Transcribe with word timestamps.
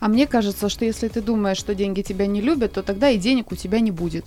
А 0.00 0.08
мне 0.08 0.26
кажется, 0.26 0.68
что 0.68 0.84
если 0.84 1.08
ты 1.08 1.20
думаешь, 1.20 1.58
что 1.58 1.74
деньги 1.74 2.02
тебя 2.02 2.26
не 2.26 2.40
любят, 2.40 2.72
то 2.72 2.82
тогда 2.82 3.10
и 3.10 3.18
денег 3.18 3.52
у 3.52 3.56
тебя 3.56 3.80
не 3.80 3.90
будет. 3.90 4.24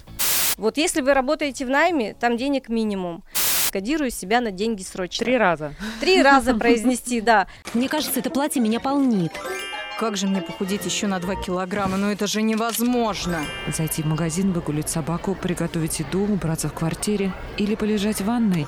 Вот 0.58 0.78
если 0.78 1.02
вы 1.02 1.14
работаете 1.14 1.66
в 1.66 1.70
найме, 1.70 2.16
там 2.20 2.38
денег 2.38 2.70
минимум. 2.70 3.24
Кодирую 3.72 4.12
себя 4.12 4.40
на 4.40 4.52
деньги 4.52 4.84
срочно. 4.84 5.26
Три 5.26 5.36
раза. 5.36 5.74
Три 6.00 6.22
раза 6.22 6.54
произнести, 6.54 7.22
да. 7.22 7.48
Мне 7.74 7.90
кажется, 7.90 8.20
это 8.20 8.30
платье 8.30 8.62
меня 8.62 8.80
полнит. 8.80 9.32
Как 10.00 10.16
же 10.16 10.28
мне 10.28 10.42
похудеть 10.42 10.86
еще 10.86 11.08
на 11.08 11.20
2 11.20 11.36
килограмма? 11.36 11.98
Ну 11.98 12.12
это 12.12 12.28
же 12.28 12.44
невозможно. 12.44 13.42
Зайти 13.76 14.04
в 14.04 14.06
магазин, 14.06 14.52
выгулить 14.52 14.90
собаку, 14.90 15.34
приготовить 15.34 16.00
еду, 16.00 16.24
убраться 16.24 16.70
в 16.70 16.74
квартире 16.74 17.34
или 17.58 17.74
полежать 17.74 18.22
в 18.22 18.26
ванной. 18.26 18.68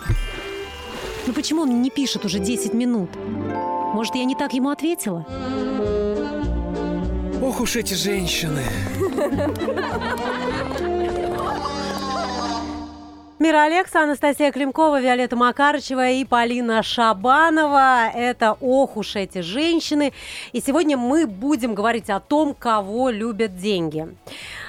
Ну 1.28 1.34
почему 1.34 1.64
он 1.64 1.82
не 1.82 1.92
пишет 1.92 2.26
уже 2.26 2.40
10 2.40 2.74
минут? 2.74 3.10
Может, 3.94 4.16
я 4.16 4.26
не 4.26 4.36
так 4.36 4.54
ему 4.54 4.70
ответила? 4.70 5.26
Ох 7.42 7.62
уж 7.62 7.76
эти 7.76 7.94
женщины. 7.94 8.64
Мира 13.38 13.64
Алекса, 13.64 14.04
Анастасия 14.04 14.52
Климкова, 14.52 15.00
Виолетта 15.02 15.36
Макарычева 15.36 16.09
и 16.09 16.26
Полина 16.26 16.82
Шабанова. 16.82 18.09
Это 18.14 18.58
ох 18.59 18.98
уж 18.98 19.16
эти 19.16 19.42
женщины. 19.42 20.14
И 20.54 20.62
сегодня 20.62 20.98
мы 20.98 21.28
будем 21.28 21.76
говорить 21.76 22.09
о 22.09 22.20
том, 22.20 22.54
кого 22.54 23.09
любят 23.09 23.58
деньги. 23.58 24.08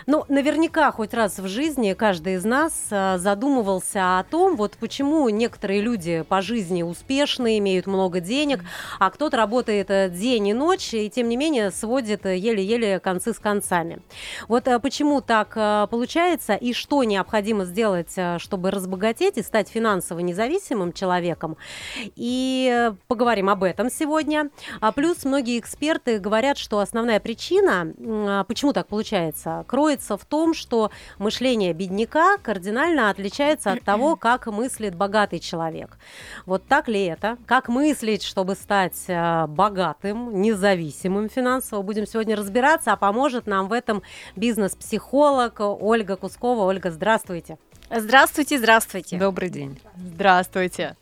Ну, 0.08 0.24
наверняка 0.28 0.92
хоть 0.92 1.14
раз 1.14 1.40
в 1.40 1.48
жизни 1.48 1.92
каждый 1.92 2.34
из 2.34 2.44
нас 2.44 2.72
э, 2.92 3.18
задумывался 3.18 4.20
о 4.20 4.22
том, 4.22 4.54
вот 4.54 4.76
почему 4.78 5.28
некоторые 5.30 5.80
люди 5.80 6.24
по 6.28 6.42
жизни 6.42 6.84
успешны, 6.84 7.58
имеют 7.58 7.88
много 7.88 8.20
денег, 8.20 8.60
а 9.00 9.10
кто-то 9.10 9.36
работает 9.36 9.90
э, 9.90 10.08
день 10.08 10.46
и 10.46 10.54
ночь, 10.54 10.94
и 10.94 11.10
тем 11.10 11.28
не 11.28 11.36
менее 11.36 11.72
сводит 11.72 12.24
э, 12.24 12.36
еле-еле 12.36 13.00
концы 13.00 13.32
с 13.32 13.40
концами. 13.40 13.98
Вот 14.46 14.68
почему 14.80 15.20
так 15.20 15.54
получается, 15.90 16.54
и 16.54 16.72
что 16.72 17.02
необходимо 17.02 17.64
сделать, 17.64 18.14
чтобы 18.38 18.70
разбогатеть 18.70 19.38
и 19.38 19.42
стать 19.42 19.68
финансово 19.68 20.20
независимым 20.20 20.92
человеком. 20.92 21.56
И 22.14 22.92
поговорим 23.08 23.50
об 23.50 23.64
этом 23.64 23.90
сегодня. 23.90 24.50
А 24.80 24.92
плюс 24.92 25.24
многие 25.24 25.58
эксперты 25.58 26.20
говорят, 26.20 26.58
что 26.58 26.78
основная 26.78 27.18
причина, 27.18 28.44
почему 28.46 28.72
так 28.72 28.86
получается, 28.86 29.64
кроется 29.66 29.95
кроется 29.96 30.16
в 30.16 30.24
том, 30.24 30.54
что 30.54 30.90
мышление 31.18 31.72
бедняка 31.72 32.36
кардинально 32.38 33.10
отличается 33.10 33.72
от 33.72 33.82
того, 33.82 34.16
как 34.20 34.46
мыслит 34.46 34.94
богатый 34.94 35.38
человек. 35.38 35.98
Вот 36.44 36.66
так 36.66 36.88
ли 36.88 37.04
это? 37.04 37.38
Как 37.46 37.68
мыслить, 37.68 38.22
чтобы 38.22 38.54
стать 38.54 39.04
э, 39.08 39.46
богатым, 39.46 40.40
независимым 40.42 41.28
финансово? 41.28 41.82
Будем 41.82 42.06
сегодня 42.06 42.36
разбираться, 42.36 42.92
а 42.92 42.96
поможет 42.96 43.46
нам 43.46 43.68
в 43.68 43.72
этом 43.72 44.02
бизнес-психолог 44.36 45.60
Ольга 45.60 46.16
Кускова. 46.16 46.64
Ольга, 46.64 46.90
здравствуйте. 46.90 47.58
Здравствуйте, 47.90 48.58
здравствуйте. 48.58 49.18
Добрый 49.18 49.48
день. 49.48 49.80
Здравствуйте. 49.96 50.96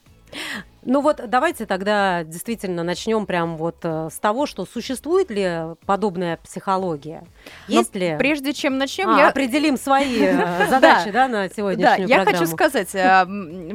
Ну 0.84 1.00
вот 1.00 1.20
давайте 1.28 1.64
тогда 1.66 2.24
действительно 2.24 2.82
начнем 2.82 3.24
прям 3.26 3.56
вот 3.56 3.76
э, 3.82 4.08
с 4.12 4.18
того, 4.18 4.46
что 4.46 4.66
существует 4.66 5.30
ли 5.30 5.74
подобная 5.86 6.36
психология? 6.36 7.24
Ну, 7.68 7.74
Есть 7.74 7.94
Но 7.94 8.00
ли? 8.00 8.16
Прежде 8.18 8.52
чем 8.52 8.76
начнем, 8.76 9.08
а, 9.08 9.18
я 9.18 9.28
определим 9.28 9.78
свои 9.78 10.20
э, 10.20 10.66
задачи, 10.68 11.10
да, 11.10 11.26
на 11.28 11.48
сегодняшнюю 11.48 12.08
Да, 12.08 12.14
я 12.14 12.24
хочу 12.24 12.46
сказать, 12.46 12.94
э, 12.94 13.26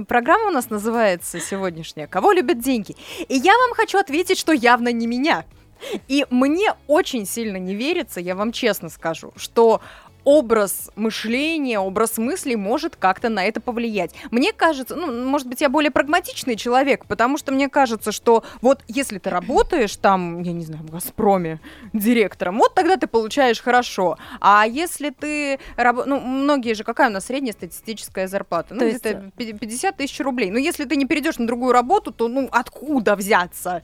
программа 0.07 0.49
у 0.49 0.52
нас 0.52 0.69
называется 0.69 1.39
сегодняшняя 1.39 2.05
«Кого 2.05 2.31
любят 2.31 2.59
деньги?». 2.59 2.95
И 3.27 3.35
я 3.35 3.53
вам 3.57 3.73
хочу 3.73 3.97
ответить, 3.97 4.37
что 4.37 4.52
явно 4.52 4.91
не 4.91 5.07
меня. 5.07 5.45
И 6.07 6.25
мне 6.30 6.73
очень 6.87 7.25
сильно 7.25 7.57
не 7.57 7.73
верится, 7.73 8.19
я 8.19 8.35
вам 8.35 8.52
честно 8.52 8.89
скажу, 8.89 9.31
что 9.35 9.81
образ 10.30 10.91
мышления, 10.95 11.80
образ 11.80 12.19
мыслей 12.19 12.55
может 12.55 12.95
как-то 12.95 13.30
на 13.30 13.44
это 13.45 13.59
повлиять. 13.59 14.13
Мне 14.30 14.53
кажется, 14.53 14.95
ну, 14.95 15.27
может 15.27 15.47
быть, 15.47 15.59
я 15.59 15.70
более 15.70 15.89
прагматичный 15.89 16.55
человек, 16.55 17.08
потому 17.08 17.39
что 17.39 17.52
мне 17.52 17.67
кажется, 17.67 18.11
что 18.11 18.43
вот 18.61 18.83
если 18.87 19.17
ты 19.17 19.31
работаешь 19.31 19.95
там, 19.95 20.43
я 20.43 20.52
не 20.52 20.64
знаю, 20.64 20.83
в 20.83 20.92
«Газпроме» 20.92 21.59
директором, 21.93 22.59
вот 22.59 22.76
тогда 22.76 22.98
ты 22.98 23.08
получаешь 23.08 23.59
хорошо. 23.59 24.20
А 24.39 24.67
если 24.67 25.09
ты... 25.09 25.58
Раб... 25.77 26.05
Ну, 26.05 26.20
многие 26.20 26.76
же... 26.76 26.83
Какая 26.83 27.09
у 27.09 27.11
нас 27.11 27.26
средняя 27.26 27.53
статистическая 27.53 28.27
зарплата? 28.27 28.76
Ну, 28.76 28.87
где-то 28.87 29.32
50 29.36 29.98
тысяч 29.98 30.20
рублей. 30.20 30.52
Но 30.52 30.59
если 30.59 30.86
ты 30.86 30.95
не 30.95 31.05
перейдешь 31.05 31.39
на 31.39 31.48
другую 31.48 31.71
работу, 31.71 32.11
то, 32.11 32.27
ну, 32.27 32.49
откуда 32.52 33.15
взяться? 33.15 33.82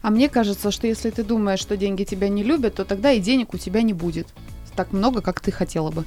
А 0.00 0.10
мне 0.10 0.28
кажется, 0.28 0.70
что 0.70 0.86
если 0.86 1.10
ты 1.10 1.24
думаешь, 1.24 1.58
что 1.58 1.76
деньги 1.76 2.04
тебя 2.04 2.28
не 2.28 2.44
любят, 2.44 2.76
то 2.76 2.84
тогда 2.84 3.10
и 3.10 3.18
денег 3.18 3.52
у 3.52 3.58
тебя 3.58 3.82
не 3.82 3.94
будет 3.94 4.28
так 4.76 4.92
много, 4.92 5.22
как 5.22 5.40
ты 5.40 5.50
хотела 5.50 5.90
бы. 5.90 6.04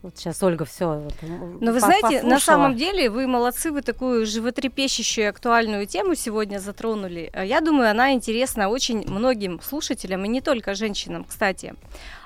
Вот 0.00 0.16
сейчас 0.16 0.40
Ольга 0.44 0.64
все. 0.64 0.86
Вот, 1.00 1.14
Но 1.60 1.72
вы 1.72 1.80
знаете, 1.80 2.02
послушала. 2.02 2.30
на 2.30 2.40
самом 2.40 2.76
деле 2.76 3.10
вы 3.10 3.26
молодцы, 3.26 3.72
вы 3.72 3.82
такую 3.82 4.26
животрепещущую 4.26 5.28
актуальную 5.28 5.86
тему 5.86 6.14
сегодня 6.14 6.60
затронули. 6.60 7.30
А 7.32 7.44
я 7.44 7.60
думаю, 7.60 7.90
она 7.90 8.12
интересна 8.12 8.68
очень 8.68 9.04
многим 9.08 9.60
слушателям 9.60 10.24
и 10.24 10.28
не 10.28 10.40
только 10.40 10.74
женщинам, 10.74 11.24
кстати. 11.24 11.74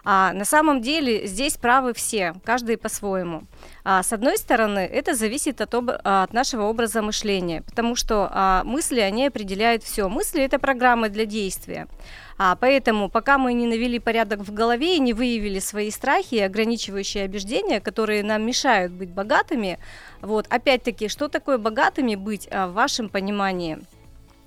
А 0.04 0.34
на 0.34 0.44
самом 0.44 0.82
деле 0.82 1.26
здесь 1.26 1.56
правы 1.56 1.94
все, 1.94 2.34
каждый 2.44 2.76
по-своему. 2.76 3.44
А, 3.84 4.02
с 4.02 4.12
одной 4.12 4.36
стороны, 4.36 4.80
это 4.80 5.14
зависит 5.14 5.60
от, 5.62 5.74
об, 5.74 5.90
от 5.90 6.32
нашего 6.34 6.64
образа 6.64 7.00
мышления, 7.00 7.62
потому 7.62 7.96
что 7.96 8.28
а, 8.30 8.64
мысли, 8.64 9.00
они 9.00 9.28
определяют 9.28 9.82
все. 9.82 10.08
Мысли– 10.10 10.42
это 10.42 10.58
программы 10.58 11.08
для 11.08 11.24
действия. 11.24 11.88
А, 12.38 12.56
поэтому 12.56 13.08
пока 13.08 13.38
мы 13.38 13.52
не 13.52 13.66
навели 13.66 13.98
порядок 13.98 14.40
в 14.40 14.52
голове 14.52 14.96
и 14.96 15.00
не 15.00 15.12
выявили 15.12 15.58
свои 15.58 15.90
страхи 15.90 16.36
и 16.36 16.40
ограничивающие 16.40 17.26
убеждения, 17.26 17.80
которые 17.80 18.22
нам 18.22 18.44
мешают 18.46 18.92
быть 18.92 19.10
богатыми, 19.10 19.78
вот, 20.20 20.46
опять-таки, 20.48 21.08
что 21.08 21.28
такое 21.28 21.58
богатыми 21.58 22.14
быть 22.14 22.48
а, 22.50 22.68
в 22.68 22.74
вашем 22.74 23.08
понимании– 23.08 23.78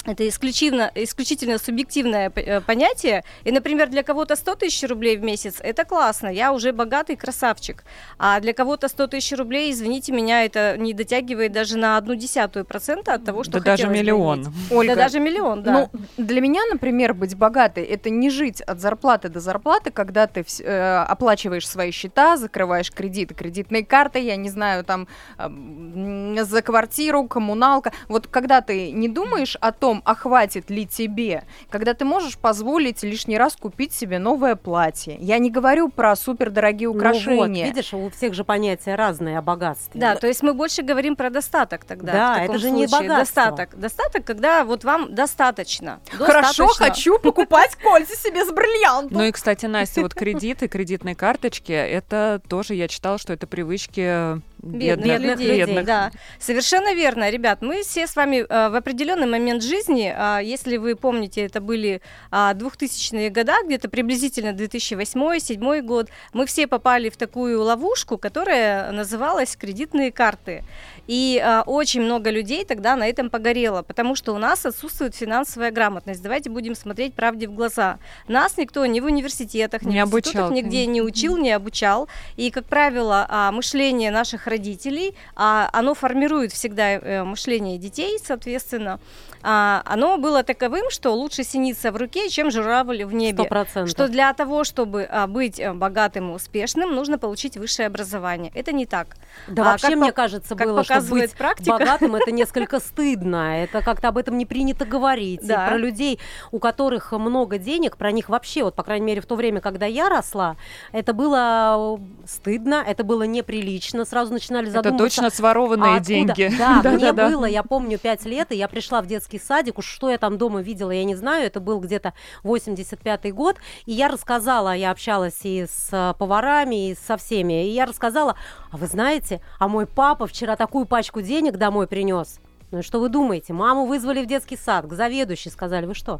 это 0.05 0.27
исключительно, 0.27 0.91
исключительно 0.95 1.57
субъективное 1.57 2.31
э, 2.35 2.61
понятие. 2.61 3.23
И, 3.43 3.51
например, 3.51 3.89
для 3.89 4.03
кого-то 4.03 4.35
100 4.35 4.55
тысяч 4.55 4.87
рублей 4.87 5.17
в 5.17 5.23
месяц– 5.23 5.55
это 5.63 5.83
классно, 5.83 6.27
я 6.27 6.53
уже 6.53 6.71
богатый 6.71 7.15
красавчик. 7.15 7.83
А 8.17 8.39
для 8.39 8.53
кого-то 8.53 8.87
100 8.87 9.07
тысяч 9.07 9.37
рублей, 9.37 9.71
извините 9.71 10.11
меня, 10.11 10.45
это 10.45 10.77
не 10.77 10.93
дотягивает 10.93 11.51
даже 11.51 11.77
на 11.77 11.97
одну 11.97 12.15
десятую 12.15 12.65
процента 12.65 13.13
от 13.13 13.25
того, 13.25 13.43
что 13.43 13.53
Да 13.53 13.59
даже 13.59 13.87
миллион. 13.87 14.53
Ольга, 14.71 14.95
да 14.95 15.03
даже 15.03 15.19
миллион, 15.19 15.63
да. 15.63 15.71
Ну, 15.71 15.99
для 16.17 16.41
меня, 16.41 16.61
например, 16.71 17.13
быть 17.13 17.35
богатой– 17.35 17.83
это 17.85 18.09
не 18.09 18.29
жить 18.29 18.61
от 18.61 18.79
зарплаты 18.79 19.29
до 19.29 19.39
зарплаты, 19.39 19.91
когда 19.91 20.27
ты 20.27 20.45
э, 20.59 20.97
оплачиваешь 21.07 21.67
свои 21.67 21.91
счета, 21.91 22.37
закрываешь 22.37 22.91
кредиты, 22.91 23.33
кредитные 23.33 23.85
карты, 23.85 24.19
я 24.19 24.35
не 24.35 24.49
знаю, 24.49 24.83
там, 24.83 25.07
э, 25.37 26.43
за 26.43 26.61
квартиру, 26.61 27.27
коммуналка. 27.27 27.91
Вот 28.07 28.27
когда 28.27 28.61
ты 28.61 28.91
не 28.91 29.07
думаешь 29.07 29.57
о 29.61 29.71
том, 29.71 29.94
том, 29.95 30.01
а 30.05 30.15
хватит 30.15 30.69
ли 30.69 30.85
тебе, 30.85 31.43
когда 31.69 31.93
ты 31.93 32.05
можешь 32.05 32.37
позволить 32.37 33.03
лишний 33.03 33.37
раз 33.37 33.55
купить 33.55 33.93
себе 33.93 34.19
новое 34.19 34.55
платье. 34.55 35.17
Я 35.19 35.37
не 35.37 35.49
говорю 35.49 35.89
про 35.89 36.15
супердорогие 36.15 36.89
украшения. 36.89 37.65
Ну 37.65 37.69
вот, 37.69 37.75
видишь, 37.75 37.93
у 37.93 38.09
всех 38.09 38.33
же 38.33 38.43
понятия 38.43 38.95
разные 38.95 39.37
о 39.37 39.41
богатстве. 39.41 39.99
Да, 39.99 40.15
то 40.15 40.27
есть 40.27 40.43
мы 40.43 40.53
больше 40.53 40.81
говорим 40.81 41.15
про 41.15 41.29
достаток 41.29 41.85
тогда. 41.85 42.11
Да, 42.11 42.43
это 42.43 42.53
же 42.53 42.69
случае. 42.69 42.79
не 42.79 42.87
богатство. 42.87 43.45
Достаток. 43.45 43.79
Достаток, 43.79 44.25
когда 44.25 44.63
вот 44.63 44.83
вам 44.83 45.13
достаточно. 45.13 45.99
Хорошо, 46.11 46.67
хочу 46.67 47.19
покупать 47.19 47.75
кольца 47.83 48.15
себе 48.15 48.45
с 48.45 48.51
бриллиантом. 48.51 49.17
Ну 49.17 49.23
и, 49.23 49.31
кстати, 49.31 49.65
Настя, 49.65 50.01
вот 50.01 50.13
кредиты, 50.13 50.67
кредитные 50.67 51.15
карточки, 51.15 51.71
это 51.71 52.41
тоже, 52.47 52.75
я 52.75 52.87
читала, 52.87 53.17
что 53.17 53.33
это 53.33 53.47
привычки 53.47 54.41
бедных, 54.65 55.07
бедных 55.07 55.39
людей. 55.39 55.57
Бедных. 55.59 55.85
Да, 55.85 56.11
совершенно 56.39 56.93
верно, 56.93 57.29
ребят. 57.29 57.61
Мы 57.61 57.83
все 57.83 58.07
с 58.07 58.15
вами 58.15 58.37
э, 58.37 58.69
в 58.69 58.75
определенный 58.75 59.27
момент 59.27 59.63
жизни, 59.63 60.13
э, 60.15 60.43
если 60.43 60.77
вы 60.77 60.95
помните, 60.95 61.45
это 61.45 61.61
были 61.61 62.01
э, 62.31 62.35
2000-е 62.35 63.29
года, 63.29 63.55
где-то 63.65 63.89
приблизительно 63.89 64.49
2008-2007 64.49 65.81
год, 65.81 66.09
мы 66.33 66.45
все 66.45 66.67
попали 66.67 67.09
в 67.09 67.17
такую 67.17 67.61
ловушку, 67.61 68.17
которая 68.17 68.91
называлась 68.91 69.55
кредитные 69.55 70.11
карты. 70.11 70.63
И 71.07 71.41
э, 71.43 71.61
очень 71.61 72.01
много 72.01 72.29
людей 72.29 72.65
тогда 72.65 72.95
на 72.95 73.07
этом 73.07 73.29
погорело, 73.29 73.81
потому 73.81 74.15
что 74.15 74.33
у 74.33 74.37
нас 74.37 74.65
отсутствует 74.65 75.15
финансовая 75.15 75.71
грамотность. 75.71 76.21
Давайте 76.21 76.49
будем 76.49 76.75
смотреть 76.75 77.13
правде 77.13 77.47
в 77.47 77.53
глаза. 77.53 77.99
Нас 78.27 78.57
никто 78.57 78.85
ни 78.85 78.99
в 78.99 79.05
университетах, 79.05 79.83
ни 79.83 79.93
не 79.93 80.05
в 80.05 80.07
институтах 80.07 80.45
обучал. 80.45 80.51
нигде 80.51 80.85
не 80.85 81.01
учил, 81.01 81.37
не 81.37 81.51
обучал. 81.51 82.07
И, 82.37 82.51
как 82.51 82.65
правило, 82.65 83.27
э, 83.29 83.51
мышление 83.51 84.11
наших 84.11 84.47
родителей 84.47 85.15
а 85.35 85.69
оно 85.73 85.93
формирует 85.93 86.51
всегда 86.51 86.93
э, 86.93 87.23
мышление 87.23 87.77
детей, 87.77 88.17
соответственно, 88.23 88.99
а, 89.47 89.83
оно 89.85 90.17
было 90.17 90.41
таковым, 90.43 90.89
что 90.89 91.11
лучше 91.13 91.43
синица 91.43 91.91
в 91.91 91.97
руке, 91.97 92.29
чем 92.29 92.49
журавль 92.49 93.03
в 93.05 93.13
небе. 93.13 93.43
100%. 93.43 93.85
Что 93.85 94.07
для 94.07 94.33
того, 94.33 94.63
чтобы 94.63 95.03
а, 95.03 95.27
быть 95.27 95.59
э, 95.59 95.71
богатым 95.71 96.31
и 96.31 96.33
успешным, 96.33 96.95
нужно 96.95 97.19
получить 97.19 97.55
высшее 97.55 97.85
образование. 97.87 98.51
Это 98.55 98.71
не 98.71 98.87
так. 98.87 99.15
Да 99.47 99.61
А 99.61 99.65
вообще, 99.65 99.89
как 99.89 99.97
мне 99.97 100.11
кажется, 100.11 100.55
как 100.55 100.67
было, 100.67 100.83
что 100.83 100.99
быть 101.01 101.33
практика. 101.35 101.77
богатым 101.77 102.15
это 102.15 102.31
несколько 102.31 102.79
стыдно. 102.79 103.61
Это 103.63 103.81
как-то 103.83 104.07
об 104.07 104.17
этом 104.17 104.37
не 104.39 104.47
принято 104.47 104.83
говорить. 104.85 105.43
И 105.43 105.47
Да. 105.47 105.67
про 105.67 105.77
людей, 105.77 106.19
у 106.51 106.57
которых 106.57 107.11
много 107.11 107.59
денег, 107.59 107.97
про 107.97 108.11
них 108.11 108.29
вообще, 108.29 108.63
вот 108.63 108.73
по 108.75 108.81
крайней 108.81 109.05
мере 109.05 109.21
в 109.21 109.27
то 109.27 109.35
время, 109.35 109.61
когда 109.61 109.85
я 109.85 110.09
росла, 110.09 110.55
это 110.91 111.13
было 111.13 111.97
э, 111.99 112.27
стыдно, 112.27 112.83
это 112.87 113.03
было 113.03 113.23
неприлично. 113.23 114.05
Сразу 114.05 114.33
начинали 114.33 114.65
Это 114.69 114.77
задумываться. 114.81 115.21
точно 115.21 115.29
сворованные 115.29 115.91
А 115.93 115.97
откуда? 115.97 116.07
деньги. 116.07 116.51
Да, 116.57 116.69
мне 116.83 116.97
Да-да-да. 116.97 117.29
было, 117.29 117.45
я 117.45 117.61
помню, 117.61 117.99
5 117.99 118.25
лет, 118.25 118.51
и 118.51 118.55
я 118.55 118.67
пришла 118.67 119.01
в 119.01 119.05
детский 119.05 119.34
садик, 119.39 119.77
уж 119.77 119.85
что 119.85 120.09
я 120.09 120.17
там 120.17 120.37
дома 120.37 120.61
видела, 120.61 120.91
я 120.91 121.03
не 121.03 121.15
знаю, 121.15 121.45
это 121.45 121.59
был 121.59 121.79
где-то 121.79 122.13
85-й 122.43 123.31
год, 123.31 123.57
и 123.85 123.91
я 123.91 124.07
рассказала, 124.07 124.75
я 124.75 124.91
общалась 124.91 125.39
и 125.43 125.65
с 125.65 125.89
э, 125.91 126.13
поварами, 126.17 126.89
и 126.91 126.95
со 126.95 127.17
всеми, 127.17 127.65
и 127.67 127.69
я 127.69 127.85
рассказала, 127.85 128.35
а 128.71 128.77
вы 128.77 128.87
знаете, 128.87 129.41
а 129.59 129.67
мой 129.67 129.85
папа 129.85 130.27
вчера 130.27 130.55
такую 130.55 130.85
пачку 130.85 131.21
денег 131.21 131.57
домой 131.57 131.87
принес. 131.87 132.39
Ну 132.71 132.79
и 132.79 132.81
что 132.81 132.99
вы 132.99 133.09
думаете? 133.09 133.53
Маму 133.53 133.85
вызвали 133.85 134.21
в 134.23 134.25
детский 134.27 134.57
сад, 134.57 134.85
к 134.87 134.93
заведующей, 134.93 135.51
сказали, 135.51 135.85
вы 135.85 135.93
что? 135.93 136.19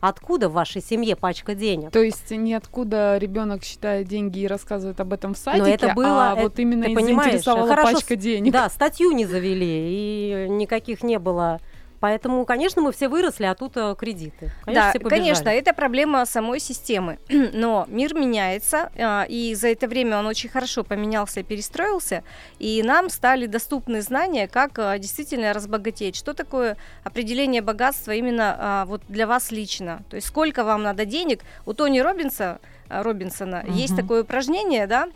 Откуда 0.00 0.50
в 0.50 0.52
вашей 0.52 0.82
семье 0.82 1.16
пачка 1.16 1.54
денег? 1.54 1.90
То 1.90 2.02
есть 2.02 2.30
ниоткуда 2.30 3.16
ребенок 3.16 3.64
считает 3.64 4.06
деньги 4.06 4.40
и 4.40 4.46
рассказывает 4.46 5.00
об 5.00 5.12
этом 5.14 5.32
в 5.32 5.38
садике, 5.38 5.70
это 5.70 5.94
было- 5.94 6.30
а 6.30 6.32
это- 6.34 6.42
вот 6.42 6.58
именно 6.58 6.84
ты 6.84 6.90
и 6.90 6.94
понимаешь, 6.94 7.30
заинтересовала 7.30 7.68
хорошо 7.68 7.92
пачка 7.94 8.16
денег. 8.16 8.52
Да, 8.52 8.68
статью 8.68 9.12
не 9.12 9.24
завели, 9.24 10.44
и 10.44 10.46
никаких 10.50 11.02
не 11.04 11.18
было. 11.18 11.58
Поэтому, 12.04 12.44
конечно, 12.44 12.82
мы 12.82 12.92
все 12.92 13.08
выросли, 13.08 13.44
а 13.46 13.54
тут 13.54 13.78
э, 13.78 13.94
кредиты. 13.98 14.50
Конечно, 14.66 15.00
да, 15.00 15.08
конечно, 15.08 15.48
это 15.48 15.72
проблема 15.72 16.26
самой 16.26 16.60
системы. 16.60 17.18
Но 17.54 17.86
мир 17.88 18.12
меняется, 18.12 18.90
а, 18.98 19.24
и 19.26 19.54
за 19.54 19.68
это 19.68 19.88
время 19.88 20.18
он 20.18 20.26
очень 20.26 20.50
хорошо 20.50 20.84
поменялся 20.84 21.40
и 21.40 21.42
перестроился, 21.42 22.22
и 22.58 22.82
нам 22.82 23.08
стали 23.08 23.46
доступны 23.46 24.02
знания, 24.02 24.48
как 24.48 24.78
а, 24.78 24.98
действительно 24.98 25.54
разбогатеть. 25.54 26.14
Что 26.14 26.34
такое 26.34 26.76
определение 27.04 27.62
богатства 27.62 28.12
именно 28.12 28.84
вот 28.86 29.00
для 29.08 29.26
вас 29.26 29.50
лично? 29.50 30.02
То 30.10 30.16
есть 30.16 30.28
сколько 30.28 30.62
вам 30.62 30.82
надо 30.82 31.06
денег? 31.06 31.40
У 31.64 31.72
Тони 31.72 32.00
Робинса, 32.00 32.60
Робинсона 32.90 33.64
есть 33.66 33.94
Мгм. 33.94 34.02
такое 34.02 34.22
упражнение, 34.24 34.86
да? 34.86 35.08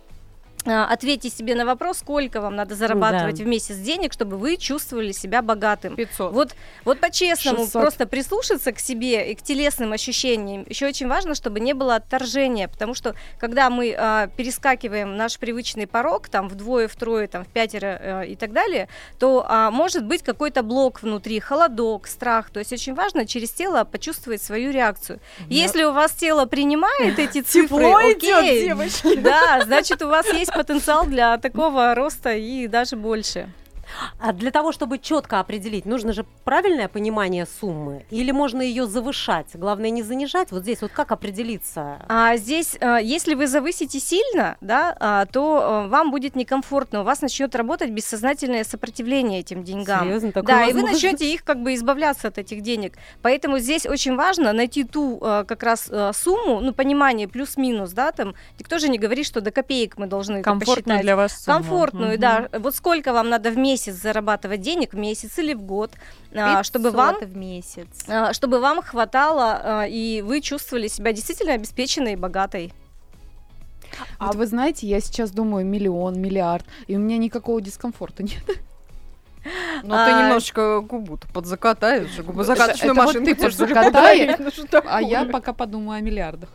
А, 0.69 0.87
Ответьте 0.87 1.31
себе 1.31 1.55
на 1.55 1.65
вопрос, 1.65 1.99
сколько 1.99 2.41
вам 2.41 2.57
надо 2.57 2.75
зарабатывать 2.75 3.39
Да. 3.39 3.45
в 3.45 3.47
месяц 3.47 3.77
денег, 3.77 4.13
чтобы 4.13 4.37
вы 4.37 4.57
чувствовали 4.57 5.13
себя 5.13 5.43
богатым. 5.43 5.97
500. 5.97 6.33
Вот, 6.33 6.55
вот 6.85 7.01
по-честному 7.01 7.59
600. 7.65 7.81
просто 7.83 8.07
прислушаться 8.07 8.73
к 8.73 8.79
себе 8.79 9.31
и 9.31 9.35
к 9.35 9.43
телесным 9.43 9.93
ощущениям. 9.93 10.65
Еще 10.69 10.87
очень 10.87 11.09
важно, 11.09 11.35
чтобы 11.35 11.61
не 11.61 11.73
было 11.73 11.97
отторжения, 11.97 12.69
потому 12.69 12.95
что 12.95 13.15
когда 13.39 13.71
мы 13.71 13.95
а, 13.97 14.27
перескакиваем 14.29 15.17
наш 15.17 15.39
привычный 15.39 15.87
порог, 15.87 16.29
там 16.29 16.49
вдвое, 16.49 16.89
втрое, 16.89 17.27
там 17.29 17.45
в 17.45 17.49
пятеро 17.49 17.99
э, 18.01 18.27
и 18.29 18.37
так 18.37 18.53
далее, 18.53 18.89
то 19.19 19.45
а, 19.49 19.71
может 19.71 20.05
быть 20.05 20.23
какой-то 20.23 20.63
блок 20.63 21.03
внутри, 21.03 21.41
холодок, 21.41 22.07
страх. 22.07 22.51
То 22.51 22.59
есть 22.59 22.73
очень 22.73 22.95
важно 22.95 23.27
через 23.27 23.51
тело 23.51 23.85
почувствовать 23.85 24.43
свою 24.43 24.71
реакцию. 24.73 25.21
Если 25.49 25.85
у 25.85 25.93
вас 25.93 26.13
тело 26.13 26.47
принимает 26.47 27.19
эти 27.19 27.41
цифры, 27.43 27.79
Тепло 27.85 28.01
идет, 28.13 28.39
окей, 28.39 28.65
девочки. 28.69 29.17
да, 29.17 29.63
значит 29.65 30.03
у 30.03 30.09
вас 30.09 30.27
есть 30.33 30.53
потенциал 30.59 31.07
для 31.07 31.39
такого 31.39 31.95
роста 31.95 32.33
и 32.33 32.67
даже 32.67 32.97
больше. 32.97 33.49
А 34.19 34.33
для 34.33 34.51
того, 34.51 34.73
чтобы 34.73 34.99
четко 34.99 35.41
определить, 35.41 35.85
нужно 35.87 36.13
же 36.13 36.25
правильное 36.45 36.89
понимание 36.89 37.47
суммы? 37.47 38.05
Или 38.11 38.31
можно 38.31 38.63
ее 38.63 38.87
завышать? 38.87 39.49
Главное 39.55 39.91
не 39.91 40.03
занижать. 40.03 40.51
Вот 40.53 40.63
здесь 40.63 40.81
вот 40.83 40.93
как 40.93 41.13
определиться? 41.13 41.99
А 42.09 42.37
здесь, 42.37 42.77
а, 42.81 42.99
если 42.99 43.35
вы 43.35 43.47
завысите 43.47 44.01
сильно, 44.01 44.57
да, 44.61 44.97
а, 44.99 45.27
то 45.27 45.61
а, 45.63 45.89
вам 45.89 46.11
будет 46.11 46.37
некомфортно, 46.37 47.01
у 47.01 47.05
вас 47.05 47.21
начнет 47.23 47.55
работать 47.55 47.91
бессознательное 47.91 48.65
сопротивление 48.65 49.41
этим 49.41 49.65
деньгам. 49.65 50.05
Серьезно, 50.05 50.33
такое 50.33 50.47
Да, 50.57 50.63
и 50.65 50.69
вы 50.73 50.83
возможно? 50.83 50.93
начнете 50.95 51.33
их 51.33 51.45
как 51.45 51.63
бы 51.63 51.75
избавляться 51.75 52.29
от 52.29 52.39
этих 52.39 52.63
денег. 52.63 52.95
Поэтому 53.23 53.59
здесь 53.59 53.87
очень 53.87 54.17
важно 54.17 54.53
найти 54.53 54.85
ту 54.85 55.19
а, 55.23 55.45
как 55.45 55.63
раз 55.63 55.91
сумму, 56.13 56.61
ну, 56.61 56.73
понимание 56.73 57.29
плюс-минус, 57.29 57.93
да, 57.93 58.13
там, 58.13 58.35
никто 58.59 58.79
же 58.79 58.89
не 58.89 58.99
говорит, 58.99 59.27
что 59.27 59.41
до 59.41 59.51
копеек 59.51 59.97
мы 59.99 60.07
должны 60.07 60.43
Комфортную 60.43 60.77
посчитать. 60.85 61.03
для 61.03 61.17
вас 61.17 61.45
сумму. 61.45 61.59
Комфортную, 61.59 62.13
Мгм. 62.13 62.21
да. 62.21 62.49
Вот 62.59 62.75
сколько 62.75 63.13
вам 63.13 63.29
надо 63.29 63.51
в 63.51 63.59
месяц 63.59 63.88
зарабатывать 63.97 64.61
денег, 64.61 64.93
в 64.93 64.97
месяц 64.97 65.39
или 65.39 65.55
в 65.55 65.63
год, 65.63 65.93
а, 66.35 66.63
чтобы 66.63 66.91
вам 66.91 67.17
500 67.17 67.29
в 67.29 67.37
месяц. 67.37 67.87
а, 68.09 68.33
чтобы 68.33 68.61
вам 68.61 68.83
хватало 68.83 69.61
а, 69.63 69.87
и 69.87 70.23
вы 70.23 70.41
чувствовали 70.41 70.89
себя 70.89 71.13
действительно 71.13 71.55
обеспеченной 71.55 72.13
и 72.13 72.17
богатой. 72.17 72.73
А 74.19 74.33
вы 74.33 74.47
знаете, 74.47 74.87
я 74.87 75.01
сейчас 75.01 75.31
думаю 75.31 75.65
миллион, 75.65 76.21
миллиард, 76.21 76.65
и 76.87 76.97
у 76.97 76.99
меня 76.99 77.19
никакого 77.19 77.61
дискомфорта 77.61 78.23
нет. 78.23 78.43
Ну, 79.83 79.95
А, 79.95 80.07
ты 80.07 80.13
немножечко 80.13 80.81
губу-то 80.81 81.27
подзакатаешь, 81.29 82.19
губозакаточную 82.21 82.93
это 82.93 83.03
вот 83.05 83.13
ты 83.13 83.35
подарить? 83.35 84.37
Ну, 84.73 84.83
А 84.85 85.01
я 85.01 85.25
пока 85.25 85.53
подумаю 85.53 85.99
о 85.99 86.01
миллиардах. 86.01 86.51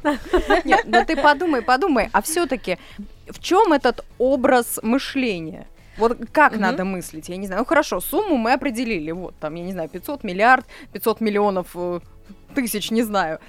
Нет, 0.64 0.82
ну 0.86 1.04
ты 1.06 1.16
подумай, 1.16 1.62
подумай, 1.62 2.10
а 2.12 2.22
все-таки 2.22 2.78
в 3.30 3.40
чем 3.40 3.74
этот 3.74 4.06
образ 4.18 4.80
мышления? 4.84 5.68
Вот 5.98 6.18
как 6.32 6.54
Мгм. 6.54 6.62
надо 6.62 6.86
мыслить? 6.86 7.30
Я 7.30 7.38
не 7.38 7.48
знаю. 7.48 7.62
Ну 7.62 7.66
хорошо, 7.66 8.00
сумму 8.00 8.38
мы 8.38 8.54
определили. 8.54 9.12
Вот 9.12 9.36
там, 9.40 9.56
я 9.56 9.64
не 9.64 9.72
знаю, 9.72 9.90
500 9.90 10.24
миллиард, 10.24 10.66
500 10.92 11.22
миллионов 11.22 11.68
э, 11.76 12.00
тысяч, 12.56 12.92
не 12.92 13.04
знаю. 13.04 13.40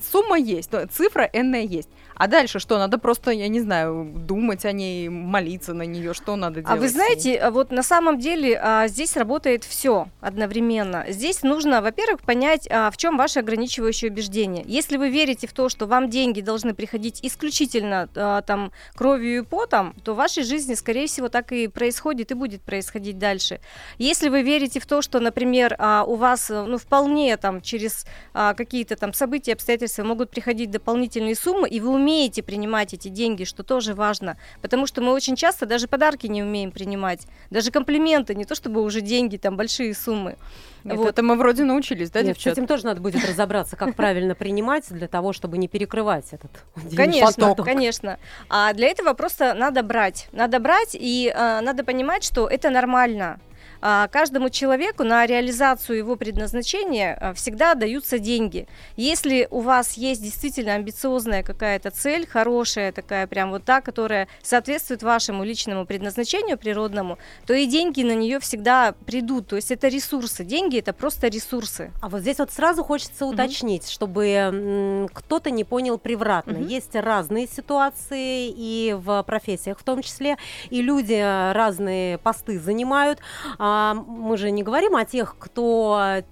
Сумма 0.00 0.38
есть, 0.38 0.70
цифра 0.92 1.28
энная 1.32 1.62
есть. 1.62 1.88
А 2.16 2.26
дальше 2.28 2.58
что? 2.58 2.78
Надо 2.78 2.98
просто, 2.98 3.30
я 3.30 3.48
не 3.48 3.60
знаю, 3.60 4.10
думать 4.14 4.64
о 4.64 4.72
ней, 4.72 5.08
молиться 5.08 5.74
на 5.74 5.82
нее. 5.82 6.14
Что 6.14 6.36
надо 6.36 6.62
делать? 6.62 6.70
А 6.70 6.76
вы 6.76 6.88
знаете, 6.88 7.36
а 7.36 7.50
вот 7.50 7.70
на 7.70 7.82
самом 7.82 8.18
деле 8.18 8.58
а, 8.62 8.88
здесь 8.88 9.16
работает 9.16 9.64
все 9.64 10.08
одновременно. 10.20 11.04
Здесь 11.08 11.42
нужно, 11.42 11.82
во-первых, 11.82 12.22
понять, 12.22 12.68
а, 12.70 12.90
в 12.90 12.96
чем 12.96 13.16
ваше 13.16 13.40
ограничивающее 13.40 14.10
убеждение. 14.10 14.64
Если 14.66 14.96
вы 14.96 15.10
верите 15.10 15.46
в 15.46 15.52
то, 15.52 15.68
что 15.68 15.86
вам 15.86 16.08
деньги 16.08 16.40
должны 16.40 16.74
приходить 16.74 17.20
исключительно 17.22 18.08
а, 18.14 18.42
там 18.42 18.72
кровью 18.94 19.42
и 19.42 19.44
потом, 19.44 19.92
то 20.04 20.14
в 20.14 20.16
вашей 20.16 20.44
жизни, 20.44 20.74
скорее 20.74 21.06
всего, 21.06 21.28
так 21.28 21.52
и 21.52 21.68
происходит 21.68 22.30
и 22.30 22.34
будет 22.34 22.62
происходить 22.62 23.18
дальше. 23.18 23.60
Если 23.98 24.28
вы 24.28 24.42
верите 24.42 24.80
в 24.80 24.86
то, 24.86 25.02
что, 25.02 25.20
например, 25.20 25.76
а, 25.78 26.04
у 26.04 26.14
вас, 26.14 26.50
э, 26.50 26.62
ну, 26.62 26.78
вполне 26.78 27.36
там 27.36 27.60
через 27.60 28.06
а, 28.32 28.54
какие-то 28.54 28.96
там 28.96 29.12
события, 29.12 29.52
обстоятельства 29.52 30.04
могут 30.04 30.30
приходить 30.30 30.70
дополнительные 30.70 31.34
суммы, 31.34 31.68
и 31.68 31.80
вы 31.80 31.90
умеете 31.90 32.03
принимать 32.42 32.94
эти 32.94 33.08
деньги, 33.08 33.44
что 33.44 33.62
тоже 33.62 33.94
важно, 33.94 34.36
потому 34.62 34.86
что 34.86 35.00
мы 35.00 35.12
очень 35.12 35.36
часто 35.36 35.66
даже 35.66 35.88
подарки 35.88 36.26
не 36.26 36.42
умеем 36.42 36.70
принимать, 36.70 37.26
даже 37.50 37.70
комплименты, 37.70 38.34
не 38.34 38.44
то 38.44 38.54
чтобы 38.54 38.82
уже 38.82 39.00
деньги, 39.00 39.36
там 39.36 39.56
большие 39.56 39.94
суммы. 39.94 40.36
Нет, 40.84 40.98
вот. 40.98 41.08
это 41.08 41.22
мы 41.22 41.36
вроде 41.36 41.64
научились, 41.64 42.10
да, 42.10 42.20
Нет, 42.20 42.36
с 42.36 42.38
девчата? 42.38 42.60
этим 42.60 42.66
тоже 42.66 42.84
надо 42.84 43.00
будет 43.00 43.24
разобраться, 43.26 43.76
как 43.76 43.94
правильно 43.96 44.34
принимать 44.34 44.84
для 44.90 45.08
того, 45.08 45.32
чтобы 45.32 45.56
не 45.56 45.66
перекрывать 45.66 46.26
этот 46.32 46.50
Конечно, 46.94 47.48
поток. 47.48 47.64
конечно. 47.64 48.18
А 48.50 48.72
для 48.74 48.88
этого 48.88 49.14
просто 49.14 49.54
надо 49.54 49.82
брать. 49.82 50.28
Надо 50.32 50.60
брать, 50.60 50.90
и 50.92 51.32
а, 51.34 51.62
надо 51.62 51.84
понимать, 51.84 52.22
что 52.22 52.46
это 52.46 52.68
нормально. 52.68 53.40
А, 53.86 54.08
каждому 54.08 54.48
человеку 54.48 55.04
на 55.04 55.26
реализацию 55.26 55.98
его 55.98 56.16
предназначения 56.16 57.18
а, 57.20 57.34
всегда 57.34 57.74
даются 57.74 58.18
деньги. 58.18 58.66
Если 58.96 59.46
у 59.50 59.60
вас 59.60 59.98
есть 59.98 60.22
действительно 60.22 60.72
амбициозная 60.72 61.42
какая-то 61.42 61.90
цель, 61.90 62.26
хорошая 62.26 62.92
такая, 62.92 63.26
прям 63.26 63.50
вот 63.50 63.64
та, 63.64 63.82
которая 63.82 64.26
соответствует 64.42 65.02
вашему 65.02 65.44
личному 65.44 65.84
предназначению 65.84 66.56
природному, 66.56 67.18
то 67.46 67.52
и 67.52 67.66
деньги 67.66 68.02
на 68.02 68.14
нее 68.14 68.40
всегда 68.40 68.94
придут. 69.04 69.48
То 69.48 69.56
есть 69.56 69.70
это 69.70 69.88
ресурсы. 69.88 70.44
Деньги 70.44 70.78
это 70.78 70.94
просто 70.94 71.28
ресурсы. 71.28 71.92
А 72.00 72.08
вот 72.08 72.22
здесь 72.22 72.38
вот 72.38 72.50
сразу 72.50 72.82
хочется 72.84 73.26
уточнить, 73.26 73.90
чтобы 73.90 74.26
м, 74.28 75.08
кто-то 75.12 75.50
не 75.50 75.64
понял 75.64 75.98
превратно. 75.98 76.54
Мгм. 76.54 76.68
Есть 76.68 76.94
разные 76.94 77.46
ситуации 77.46 78.48
и 78.48 78.96
в 78.98 79.22
профессиях 79.24 79.78
в 79.78 79.82
том 79.82 80.00
числе, 80.00 80.38
и 80.70 80.80
люди 80.80 81.20
разные 81.52 82.16
посты 82.16 82.58
занимают. 82.58 83.18
А, 83.58 83.73
мы 83.94 84.36
же 84.36 84.50
не 84.50 84.62
говорим 84.62 84.96
о 84.96 85.04
тех, 85.04 85.36
кто 85.38 86.22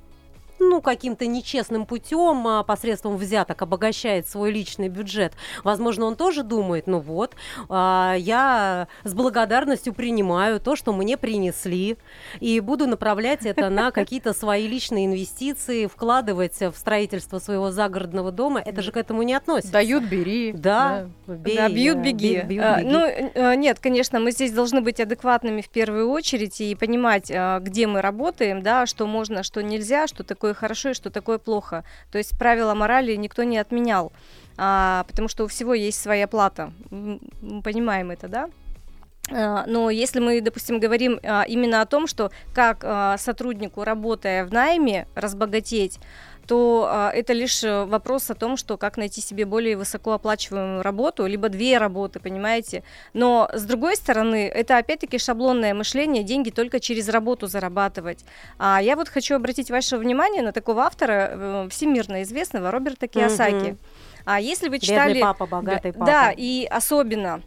ну, 0.69 0.81
каким-то 0.81 1.27
нечестным 1.27 1.87
путем 1.87 2.47
а, 2.47 2.63
посредством 2.63 3.17
взяток 3.17 3.63
обогащает 3.63 4.29
свой 4.29 4.51
личный 4.53 4.89
бюджет, 4.89 5.33
возможно, 5.65 6.07
он 6.07 6.17
тоже 6.17 6.43
думает, 6.43 6.87
ну 6.87 6.99
вот, 7.01 7.35
а, 7.69 8.15
я 8.19 8.89
с 9.05 9.15
благодарностью 9.15 9.93
принимаю 9.95 10.61
то, 10.61 10.77
что 10.77 10.93
мне 10.93 11.17
принесли, 11.17 11.97
и 12.41 12.61
буду 12.61 12.87
направлять 12.87 13.45
это 13.47 13.69
на 13.71 13.91
какие-то 13.93 14.33
свои 14.33 14.67
личные 14.67 15.07
инвестиции, 15.07 15.87
вкладывать 15.87 16.61
в 16.61 16.73
строительство 16.77 17.39
своего 17.39 17.71
загородного 17.71 18.31
дома. 18.33 18.61
Это 18.61 18.83
же 18.83 18.93
к 18.93 18.97
этому 18.97 19.23
не 19.23 19.35
относится. 19.35 19.73
Дают, 19.73 20.05
бери. 20.05 20.53
Да, 20.53 21.09
Да, 21.27 21.35
бей, 21.35 21.69
бьют, 21.75 21.99
э, 21.99 22.03
беги. 22.03 22.35
бей- 22.37 22.43
бьют, 22.45 22.65
А, 22.65 22.79
беги. 22.81 22.89
Ну, 22.91 23.07
э, 23.07 23.55
нет, 23.57 23.79
конечно, 23.81 24.21
мы 24.21 24.31
здесь 24.33 24.53
должны 24.53 24.81
быть 24.81 25.01
адекватными 25.01 25.61
в 25.61 25.69
первую 25.69 26.09
очередь 26.11 26.61
и 26.61 26.75
понимать, 26.75 27.31
где 27.61 27.87
мы 27.87 28.01
работаем, 28.03 28.63
да, 28.63 28.87
что 28.87 29.07
можно, 29.07 29.43
что 29.43 29.63
нельзя, 29.63 30.07
что 30.07 30.25
такое 30.25 30.52
хорошо 30.55 30.91
и 30.91 30.95
что 30.95 31.11
такое 31.11 31.39
плохо. 31.39 31.85
То 32.11 32.19
есть 32.19 32.37
правила 32.39 32.75
морали 32.75 33.15
никто 33.15 33.43
не 33.43 33.59
отменял, 33.59 34.13
а, 34.57 35.05
потому 35.09 35.29
что 35.29 35.45
у 35.45 35.49
всего 35.49 35.75
есть 35.75 36.01
своя 36.01 36.27
плата. 36.27 36.73
Мы 36.91 37.63
понимаем 37.63 38.11
это, 38.11 38.29
да? 38.29 38.51
А, 39.31 39.65
Но 39.67 39.91
если 39.91 40.21
мы, 40.21 40.41
допустим, 40.41 40.81
говорим 40.81 41.21
а, 41.23 41.43
именно 41.43 41.81
о 41.81 41.87
том, 41.87 42.07
что 42.07 42.31
как 42.55 42.83
а, 42.83 43.17
сотруднику, 43.19 43.85
работая 43.85 44.45
в 44.45 44.53
найме, 44.53 45.07
разбогатеть, 45.15 45.99
то 46.47 46.89
а, 46.91 47.11
это 47.11 47.33
лишь 47.33 47.63
э, 47.63 47.85
вопрос 47.85 48.31
о 48.31 48.35
том, 48.35 48.57
что 48.57 48.77
как 48.77 48.97
найти 48.97 49.21
себе 49.21 49.45
более 49.45 49.77
высокооплачиваемую 49.77 50.83
работу, 50.83 51.27
либо 51.27 51.49
две 51.49 51.79
работы, 51.79 52.21
понимаете. 52.21 52.83
Но 53.15 53.49
с 53.53 53.65
другой 53.65 53.97
стороны, 53.97 54.49
это 54.49 54.79
опять-таки 54.79 55.19
шаблонное 55.19 55.75
мышление, 55.75 56.25
деньги 56.25 56.51
только 56.51 56.81
через 56.81 57.09
работу 57.09 57.47
зарабатывать. 57.47 58.25
А 58.59 58.81
я 58.83 58.97
вот 58.97 59.09
хочу 59.09 59.37
обратить 59.37 59.71
ваше 59.71 59.97
внимание 59.97 60.43
на 60.43 60.53
такого 60.53 60.83
автора, 60.83 61.31
э, 61.33 61.69
всемирно 61.71 62.23
известного 62.23 62.71
Роберта 62.71 63.07
Киосаки. 63.07 63.55
Мгм. 63.55 63.79
А 64.25 64.41
если 64.41 64.69
вы 64.69 64.79
Бедный 64.79 64.87
читали... 64.89 65.21
папа, 65.21 65.47
богатый 65.47 65.93
папа. 65.93 66.07
Да, 66.07 66.33
и 66.37 66.65
особенно 66.71 67.43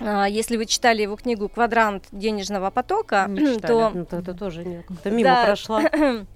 а, 0.00 0.26
если 0.28 0.56
вы 0.56 0.66
читали 0.66 1.02
его 1.02 1.16
книгу 1.16 1.48
«Квадрант 1.48 2.04
денежного 2.12 2.70
потока», 2.70 3.26
Не 3.28 3.54
читали. 3.54 3.72
то 3.72 3.90
Ну, 3.94 4.04
то 4.04 4.16
это 4.18 4.34
тоже. 4.34 4.84
Это 5.00 5.10
мимо 5.10 5.30
Да. 5.30 5.44
прошла. 5.46 5.82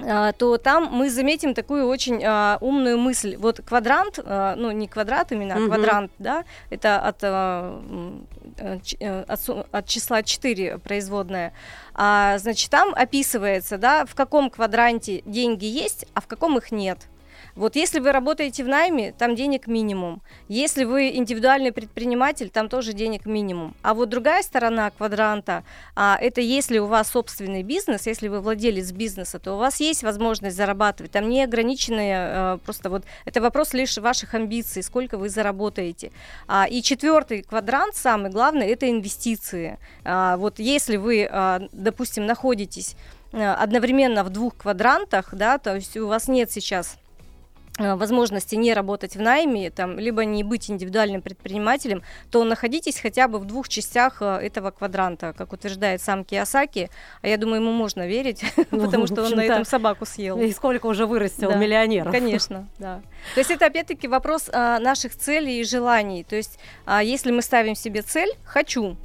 а, 0.00 0.32
то 0.32 0.58
там 0.58 0.88
мы 0.92 1.10
заметим 1.10 1.54
такую 1.54 1.86
очень 1.86 2.22
а, 2.24 2.58
умную 2.60 2.98
мысль. 2.98 3.36
Вот 3.36 3.60
квадрант, 3.64 4.18
а, 4.24 4.54
ну 4.56 4.70
не 4.70 4.88
квадрат 4.88 5.32
именно, 5.32 5.54
а 5.54 5.58
Мгм. 5.58 5.68
квадрант, 5.68 6.12
да, 6.18 6.44
это 6.70 6.98
от, 7.00 7.18
а, 7.22 7.80
э, 8.58 9.24
от, 9.28 9.68
от 9.70 9.86
числа 9.86 10.22
4 10.22 10.78
производная. 10.78 11.52
А, 11.94 12.38
значит, 12.38 12.70
там 12.70 12.92
описывается, 12.94 13.78
да, 13.78 14.04
в 14.04 14.14
каком 14.14 14.50
квадранте 14.50 15.22
деньги 15.24 15.66
есть, 15.66 16.06
а 16.14 16.20
в 16.20 16.26
каком 16.26 16.58
их 16.58 16.72
нет. 16.72 17.08
Вот 17.56 17.76
если 17.76 18.00
вы 18.00 18.10
работаете 18.10 18.64
в 18.64 18.68
найме, 18.68 19.12
там 19.12 19.36
денег 19.36 19.68
минимум. 19.68 20.22
Если 20.48 20.82
вы 20.82 21.10
индивидуальный 21.14 21.70
предприниматель, 21.70 22.50
там 22.50 22.68
тоже 22.68 22.92
денег 22.92 23.26
минимум. 23.26 23.76
А 23.82 23.94
вот 23.94 24.08
другая 24.08 24.42
сторона 24.42 24.90
квадранта, 24.90 25.62
а, 25.94 26.18
это 26.20 26.40
если 26.40 26.78
у 26.78 26.86
вас 26.86 27.10
собственный 27.10 27.62
бизнес, 27.62 28.08
если 28.08 28.26
вы 28.26 28.40
владелец 28.40 28.90
бизнеса, 28.90 29.38
то 29.38 29.54
у 29.54 29.58
вас 29.58 29.78
есть 29.78 30.02
возможность 30.02 30.56
зарабатывать. 30.56 31.12
Там 31.12 31.28
не 31.28 31.44
ограниченные, 31.44 32.16
э, 32.16 32.58
просто 32.64 32.90
вот 32.90 33.04
это 33.24 33.40
вопрос 33.40 33.72
лишь 33.72 33.98
ваших 33.98 34.34
амбиций, 34.34 34.82
сколько 34.82 35.16
вы 35.16 35.28
заработаете. 35.28 36.10
А, 36.48 36.66
и 36.68 36.82
четвертый 36.82 37.42
квадрант, 37.42 37.94
самый 37.94 38.32
главный, 38.32 38.66
это 38.66 38.90
инвестиции. 38.90 39.78
А, 40.04 40.36
вот 40.38 40.58
если 40.58 40.96
вы, 40.96 41.28
а, 41.30 41.60
допустим, 41.70 42.26
находитесь 42.26 42.96
э, 43.32 43.44
одновременно 43.44 44.24
в 44.24 44.30
двух 44.30 44.56
квадрантах, 44.56 45.34
да, 45.34 45.58
то 45.58 45.76
есть 45.76 45.96
у 45.96 46.08
вас 46.08 46.26
нет 46.26 46.50
сейчас 46.50 46.96
возможности 47.78 48.54
не 48.54 48.72
работать 48.72 49.16
в 49.16 49.20
найме, 49.20 49.70
там, 49.70 49.98
либо 49.98 50.24
не 50.24 50.44
быть 50.44 50.70
индивидуальным 50.70 51.22
предпринимателем, 51.22 52.02
то 52.30 52.44
находитесь 52.44 53.00
хотя 53.00 53.26
бы 53.26 53.38
в 53.38 53.44
двух 53.44 53.68
частях 53.68 54.18
э, 54.20 54.38
этого 54.42 54.70
квадранта, 54.70 55.34
как 55.36 55.52
утверждает 55.52 56.00
сам 56.00 56.24
Киосаки. 56.24 56.88
А 57.22 57.28
я 57.28 57.36
думаю, 57.36 57.60
ему 57.60 57.72
можно 57.72 58.06
верить, 58.06 58.44
Ну, 58.70 58.84
потому 58.84 59.06
что 59.06 59.24
он 59.24 59.32
на 59.32 59.44
этом 59.44 59.64
собаку 59.64 60.06
съел. 60.06 60.38
И 60.38 60.52
сколько 60.52 60.86
уже 60.86 61.06
вырастил 61.06 61.50
Да, 61.50 61.56
миллионеров. 61.56 62.12
Конечно, 62.12 62.68
да. 62.78 63.00
То 63.34 63.40
есть 63.40 63.50
это 63.50 63.66
опять-таки 63.66 64.06
вопрос 64.06 64.48
а, 64.52 64.78
наших 64.78 65.16
целей 65.16 65.60
и 65.60 65.64
желаний. 65.64 66.24
То 66.24 66.36
есть 66.36 66.58
а, 66.86 67.02
если 67.02 67.32
мы 67.32 67.42
ставим 67.42 67.74
себе 67.74 68.02
цель 68.02 68.30
«хочу», 68.44 68.96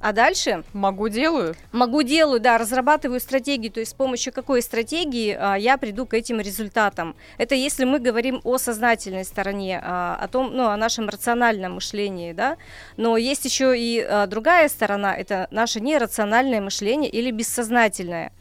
а 0.00 0.12
дальше 0.12 0.62
Могу, 0.72 1.08
делаю. 1.08 1.54
Могу 1.72 2.02
делаю, 2.02 2.40
да, 2.40 2.56
разрабатываю 2.58 3.20
стратегию, 3.20 3.72
то 3.72 3.80
есть 3.80 3.92
с 3.92 3.94
помощью 3.94 4.32
какой 4.32 4.62
стратегии 4.62 5.36
а, 5.38 5.56
я 5.56 5.76
приду 5.76 6.06
к 6.06 6.14
этим 6.14 6.40
результатам. 6.40 7.16
Это 7.36 7.54
если 7.54 7.84
мы 7.84 7.98
говорим 7.98 8.40
о 8.44 8.58
сознательной 8.58 9.24
стороне, 9.24 9.80
а, 9.82 10.16
о 10.20 10.28
том, 10.28 10.54
ну, 10.54 10.68
о 10.68 10.76
нашем 10.76 11.08
рациональном 11.08 11.74
мышлении, 11.74 12.32
да. 12.32 12.56
Но 12.96 13.16
есть 13.16 13.44
еще 13.44 13.78
и 13.78 14.00
а, 14.00 14.26
другая 14.26 14.68
сторона, 14.68 15.16
это 15.16 15.48
наше 15.50 15.80
нерациональное 15.80 16.60
мышление 16.60 17.10
или 17.10 17.30
бессознательное. 17.30 18.32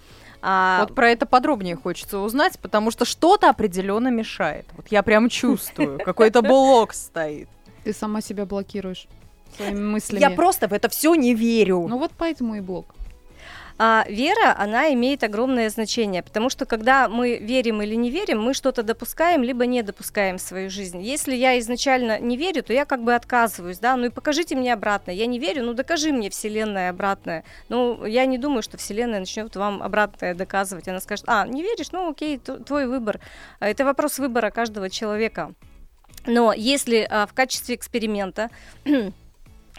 А, 0.41 0.81
Вот 0.81 0.93
про 0.93 1.09
это 1.09 1.25
подробнее 1.25 1.75
хочется 1.75 2.19
узнать, 2.19 2.59
потому 2.59 2.91
что 2.91 3.05
что-то 3.05 3.49
определенно 3.49 4.09
мешает. 4.09 4.65
Вот 4.75 4.87
я 4.89 5.01
прям 5.01 5.29
чувствую, 5.29 5.99
какой-то 6.05 6.41
блок 6.41 6.93
стоит. 6.93 7.49
Ты 7.83 7.93
сама 7.93 8.21
себя 8.21 8.45
блокируешь 8.45 9.07
своими 9.55 9.79
мыслями. 9.79 10.21
Я 10.21 10.29
просто 10.29 10.67
в 10.67 10.73
это 10.73 10.89
все 10.89 11.15
не 11.15 11.33
верю. 11.33 11.87
Ну 11.87 11.97
вот 11.97 12.11
поэтому 12.17 12.55
и 12.55 12.61
блок. 12.61 12.95
А 13.79 14.05
вера, 14.09 14.55
она 14.57 14.91
имеет 14.93 15.23
огромное 15.23 15.69
значение, 15.69 16.23
потому 16.23 16.49
что 16.49 16.65
когда 16.65 17.07
мы 17.07 17.37
верим 17.37 17.83
или 17.83 17.93
не 17.93 18.09
верим, 18.09 18.41
мы 18.41 18.55
что-то 18.55 18.81
допускаем, 18.81 19.43
либо 19.43 19.67
не 19.67 19.83
допускаем 19.83 20.39
в 20.39 20.41
свою 20.41 20.71
жизнь. 20.71 20.99
Если 20.99 21.35
я 21.35 21.59
изначально 21.59 22.19
не 22.19 22.37
верю, 22.37 22.63
то 22.63 22.73
я 22.73 22.85
как 22.85 23.03
бы 23.03 23.13
отказываюсь, 23.13 23.77
да, 23.77 23.95
ну 23.95 24.05
и 24.05 24.09
покажите 24.09 24.55
мне 24.55 24.73
обратно. 24.73 25.11
Я 25.11 25.27
не 25.27 25.37
верю, 25.37 25.63
ну 25.63 25.73
докажи 25.75 26.11
мне 26.11 26.31
Вселенная 26.31 26.89
обратное. 26.89 27.43
Ну, 27.69 28.03
я 28.05 28.25
не 28.25 28.39
думаю, 28.39 28.63
что 28.63 28.77
Вселенная 28.77 29.19
начнет 29.19 29.55
вам 29.55 29.83
обратное 29.83 30.33
доказывать. 30.33 30.87
Она 30.87 30.99
скажет, 30.99 31.25
а, 31.27 31.45
не 31.45 31.61
веришь, 31.61 31.91
ну 31.91 32.09
окей, 32.09 32.39
твой 32.39 32.87
выбор. 32.87 33.19
А 33.59 33.69
Это 33.69 33.85
вопрос 33.85 34.17
выбора 34.17 34.49
каждого 34.49 34.89
человека. 34.89 35.53
Но 36.25 36.51
если 36.51 37.07
а, 37.07 37.27
в 37.27 37.33
качестве 37.33 37.75
эксперимента 37.75 38.49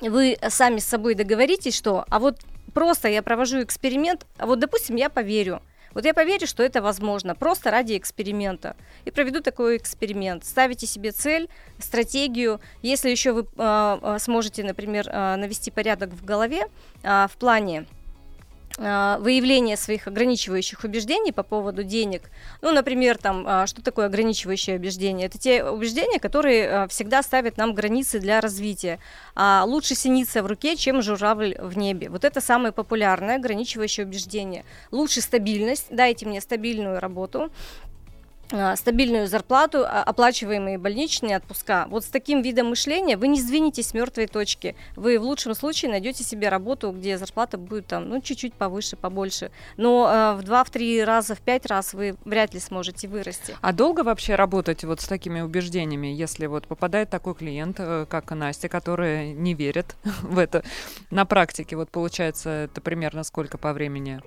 вы 0.00 0.36
сами 0.48 0.78
с 0.78 0.84
собой 0.84 1.14
договоритесь, 1.14 1.76
что, 1.76 2.04
а 2.08 2.18
вот 2.18 2.40
просто 2.74 3.08
я 3.08 3.22
провожу 3.22 3.62
эксперимент, 3.62 4.26
а 4.38 4.46
вот, 4.46 4.58
допустим, 4.58 4.96
я 4.96 5.08
поверю. 5.08 5.60
Вот 5.94 6.04
я 6.04 6.14
поверю, 6.14 6.46
что 6.46 6.62
это 6.62 6.82
возможно, 6.82 7.34
просто 7.34 7.70
ради 7.70 7.96
эксперимента. 7.96 8.76
И 9.04 9.10
проведу 9.10 9.40
такой 9.40 9.78
эксперимент. 9.78 10.44
Ставите 10.44 10.86
себе 10.86 11.12
цель, 11.12 11.48
стратегию. 11.78 12.60
Если 12.82 13.10
еще 13.10 13.32
вы 13.32 13.46
а, 13.56 14.18
сможете, 14.18 14.62
например, 14.64 15.08
а, 15.10 15.36
навести 15.36 15.70
порядок 15.70 16.10
в 16.10 16.24
голове 16.24 16.68
а, 17.02 17.26
в 17.26 17.36
плане 17.36 17.86
а, 18.80 19.18
выявления 19.18 19.76
своих 19.76 20.06
ограничивающих 20.06 20.84
убеждений 20.84 21.32
по 21.32 21.42
поводу 21.42 21.82
денег. 21.82 22.30
Ну, 22.62 22.70
например, 22.70 23.18
там, 23.18 23.44
а, 23.46 23.66
что 23.66 23.82
такое 23.82 24.06
ограничивающее 24.06 24.76
убеждение? 24.76 25.26
Это 25.26 25.36
те 25.36 25.64
убеждения, 25.64 26.20
которые 26.20 26.68
а, 26.68 26.88
всегда 26.88 27.24
ставят 27.24 27.56
нам 27.56 27.74
границы 27.74 28.20
для 28.20 28.40
развития. 28.40 28.98
Лучше 29.36 29.94
синица 29.94 30.42
в 30.42 30.46
руке, 30.46 30.76
чем 30.76 31.02
журавль 31.02 31.56
в 31.58 31.76
небе. 31.76 32.08
Вот 32.08 32.24
это 32.24 32.40
самое 32.40 32.72
популярное 32.72 33.36
ограничивающее 33.36 34.04
убеждение. 34.04 34.64
Лучше 34.90 35.20
стабильность, 35.20 35.86
дайте 35.90 36.26
мне 36.26 36.40
стабильную 36.40 36.98
работу, 36.98 37.50
стабильную 38.76 39.26
зарплату, 39.26 39.84
а, 39.84 40.02
оплачиваемые 40.02 40.78
больничные 40.78 41.36
отпуска. 41.36 41.86
Вот 41.90 42.04
с 42.04 42.08
таким 42.08 42.42
видом 42.42 42.68
мышления 42.68 43.16
вы 43.16 43.28
не 43.28 43.40
сдвинетесь 43.40 43.88
с 43.88 43.94
мертвой 43.94 44.26
точки. 44.26 44.74
Вы 44.96 45.18
в 45.18 45.22
лучшем 45.22 45.54
случае 45.54 45.90
найдете 45.90 46.24
себе 46.24 46.48
работу, 46.48 46.90
где 46.90 47.18
зарплата 47.18 47.58
будет 47.58 47.86
там, 47.86 48.08
ну, 48.08 48.20
чуть-чуть 48.20 48.54
повыше, 48.54 48.96
побольше. 48.96 49.50
Но 49.76 50.08
э, 50.10 50.40
в 50.40 50.48
2-3 50.48 51.04
раза, 51.04 51.34
в 51.34 51.40
5 51.40 51.66
раз 51.66 51.94
вы 51.94 52.16
вряд 52.24 52.54
ли 52.54 52.60
сможете 52.60 53.08
вырасти. 53.08 53.56
А 53.60 53.72
долго 53.72 54.02
вообще 54.02 54.34
работать 54.34 54.84
вот 54.84 55.00
с 55.00 55.06
такими 55.06 55.40
убеждениями, 55.40 56.08
если 56.08 56.46
вот 56.46 56.66
попадает 56.66 57.10
такой 57.10 57.34
клиент, 57.34 57.76
э, 57.78 58.06
как 58.08 58.30
Настя, 58.30 58.68
которая 58.68 59.32
не 59.32 59.54
верит 59.54 59.96
в 60.22 60.38
это 60.38 60.64
на 61.10 61.24
практике? 61.24 61.76
Вот 61.76 61.90
получается, 61.90 62.50
это 62.50 62.80
примерно 62.80 63.24
сколько 63.24 63.58
по 63.58 63.72
времени? 63.72 64.20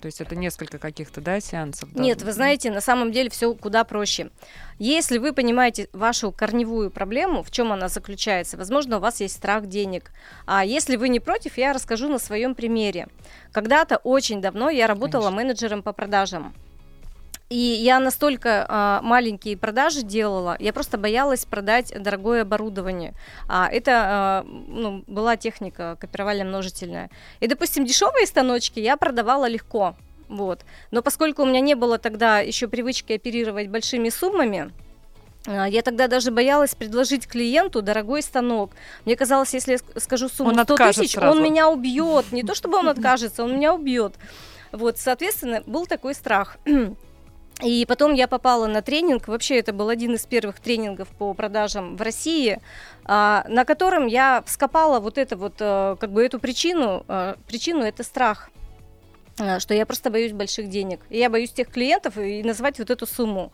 То 0.00 0.06
есть 0.06 0.20
это 0.20 0.36
несколько 0.36 0.78
каких-то, 0.78 1.20
да, 1.20 1.40
сеансов? 1.40 1.92
да? 1.92 2.02
Нет, 2.02 2.22
вы 2.22 2.32
знаете, 2.32 2.70
на 2.70 2.80
самом 2.80 3.12
деле 3.12 3.30
все 3.30 3.54
куда 3.54 3.84
проще. 3.84 4.30
Если 4.78 5.18
вы 5.18 5.32
понимаете 5.32 5.88
вашу 5.92 6.32
корневую 6.32 6.90
проблему, 6.90 7.42
в 7.42 7.50
чем 7.50 7.72
она 7.72 7.88
заключается, 7.88 8.56
возможно, 8.56 8.98
у 8.98 9.00
вас 9.00 9.20
есть 9.20 9.36
страх 9.36 9.66
денег. 9.66 10.12
А 10.46 10.64
если 10.64 10.96
вы 10.96 11.08
не 11.08 11.20
против, 11.20 11.56
я 11.56 11.72
расскажу 11.72 12.08
на 12.08 12.18
своем 12.18 12.54
примере. 12.54 13.08
Когда-то 13.52 13.96
очень 13.98 14.40
давно 14.40 14.70
я 14.70 14.86
работала 14.86 15.24
Конечно. 15.24 15.36
менеджером 15.36 15.82
по 15.82 15.92
продажам. 15.92 16.54
И 17.48 17.56
я 17.56 18.00
настолько 18.00 18.66
а, 18.68 19.00
маленькие 19.02 19.56
продажи 19.56 20.02
делала, 20.02 20.56
я 20.58 20.72
просто 20.72 20.98
боялась 20.98 21.44
продать 21.44 21.92
дорогое 21.96 22.42
оборудование. 22.42 23.14
А, 23.48 23.68
это 23.70 23.92
а, 23.92 24.46
ну, 24.46 25.04
была 25.06 25.36
техника 25.36 25.96
копировально-множительная. 26.00 27.08
И, 27.38 27.46
допустим, 27.46 27.84
дешевые 27.84 28.26
станочки 28.26 28.80
я 28.80 28.96
продавала 28.96 29.48
легко. 29.48 29.94
Вот. 30.28 30.64
Но 30.90 31.02
поскольку 31.02 31.42
у 31.42 31.46
меня 31.46 31.60
не 31.60 31.76
было 31.76 31.98
тогда 31.98 32.40
еще 32.40 32.66
привычки 32.66 33.12
оперировать 33.12 33.68
большими 33.68 34.08
суммами, 34.08 34.72
а, 35.46 35.68
я 35.68 35.82
тогда 35.82 36.08
даже 36.08 36.32
боялась 36.32 36.74
предложить 36.74 37.28
клиенту 37.28 37.80
дорогой 37.80 38.22
станок. 38.22 38.72
Мне 39.04 39.14
казалось, 39.14 39.54
если 39.54 39.78
я 39.94 40.00
скажу 40.00 40.28
сумму 40.28 40.50
он 40.50 40.64
100 40.64 40.76
тысяч, 40.76 41.12
сразу. 41.12 41.36
он 41.36 41.44
меня 41.44 41.68
убьет. 41.68 42.32
Не 42.32 42.42
то 42.42 42.56
чтобы 42.56 42.78
он 42.78 42.88
откажется, 42.88 43.44
он 43.44 43.54
меня 43.54 43.72
убьет. 43.72 44.14
Вот, 44.72 44.98
соответственно, 44.98 45.62
был 45.66 45.86
такой 45.86 46.14
страх. 46.14 46.58
И 47.62 47.86
потом 47.86 48.12
я 48.12 48.28
попала 48.28 48.66
на 48.66 48.82
тренинг, 48.82 49.28
вообще 49.28 49.58
это 49.58 49.72
был 49.72 49.88
один 49.88 50.14
из 50.14 50.26
первых 50.26 50.60
тренингов 50.60 51.08
по 51.08 51.32
продажам 51.32 51.96
в 51.96 52.02
России, 52.02 52.60
а, 53.04 53.46
на 53.48 53.64
котором 53.64 54.06
я 54.06 54.42
вскопала 54.46 55.00
вот 55.00 55.16
это 55.16 55.38
вот, 55.38 55.54
э, 55.60 55.96
как 55.98 56.12
бы 56.12 56.22
эту 56.22 56.38
причину, 56.38 57.04
э, 57.08 57.34
причину 57.46 57.82
это 57.82 58.02
страх, 58.02 58.50
э, 59.38 59.58
что 59.58 59.72
я 59.72 59.86
просто 59.86 60.10
боюсь 60.10 60.32
больших 60.32 60.68
денег. 60.68 61.00
И 61.08 61.16
я 61.16 61.30
боюсь 61.30 61.50
тех 61.50 61.68
клиентов 61.68 62.18
и 62.18 62.42
назвать 62.42 62.78
вот 62.78 62.90
эту 62.90 63.06
сумму. 63.06 63.52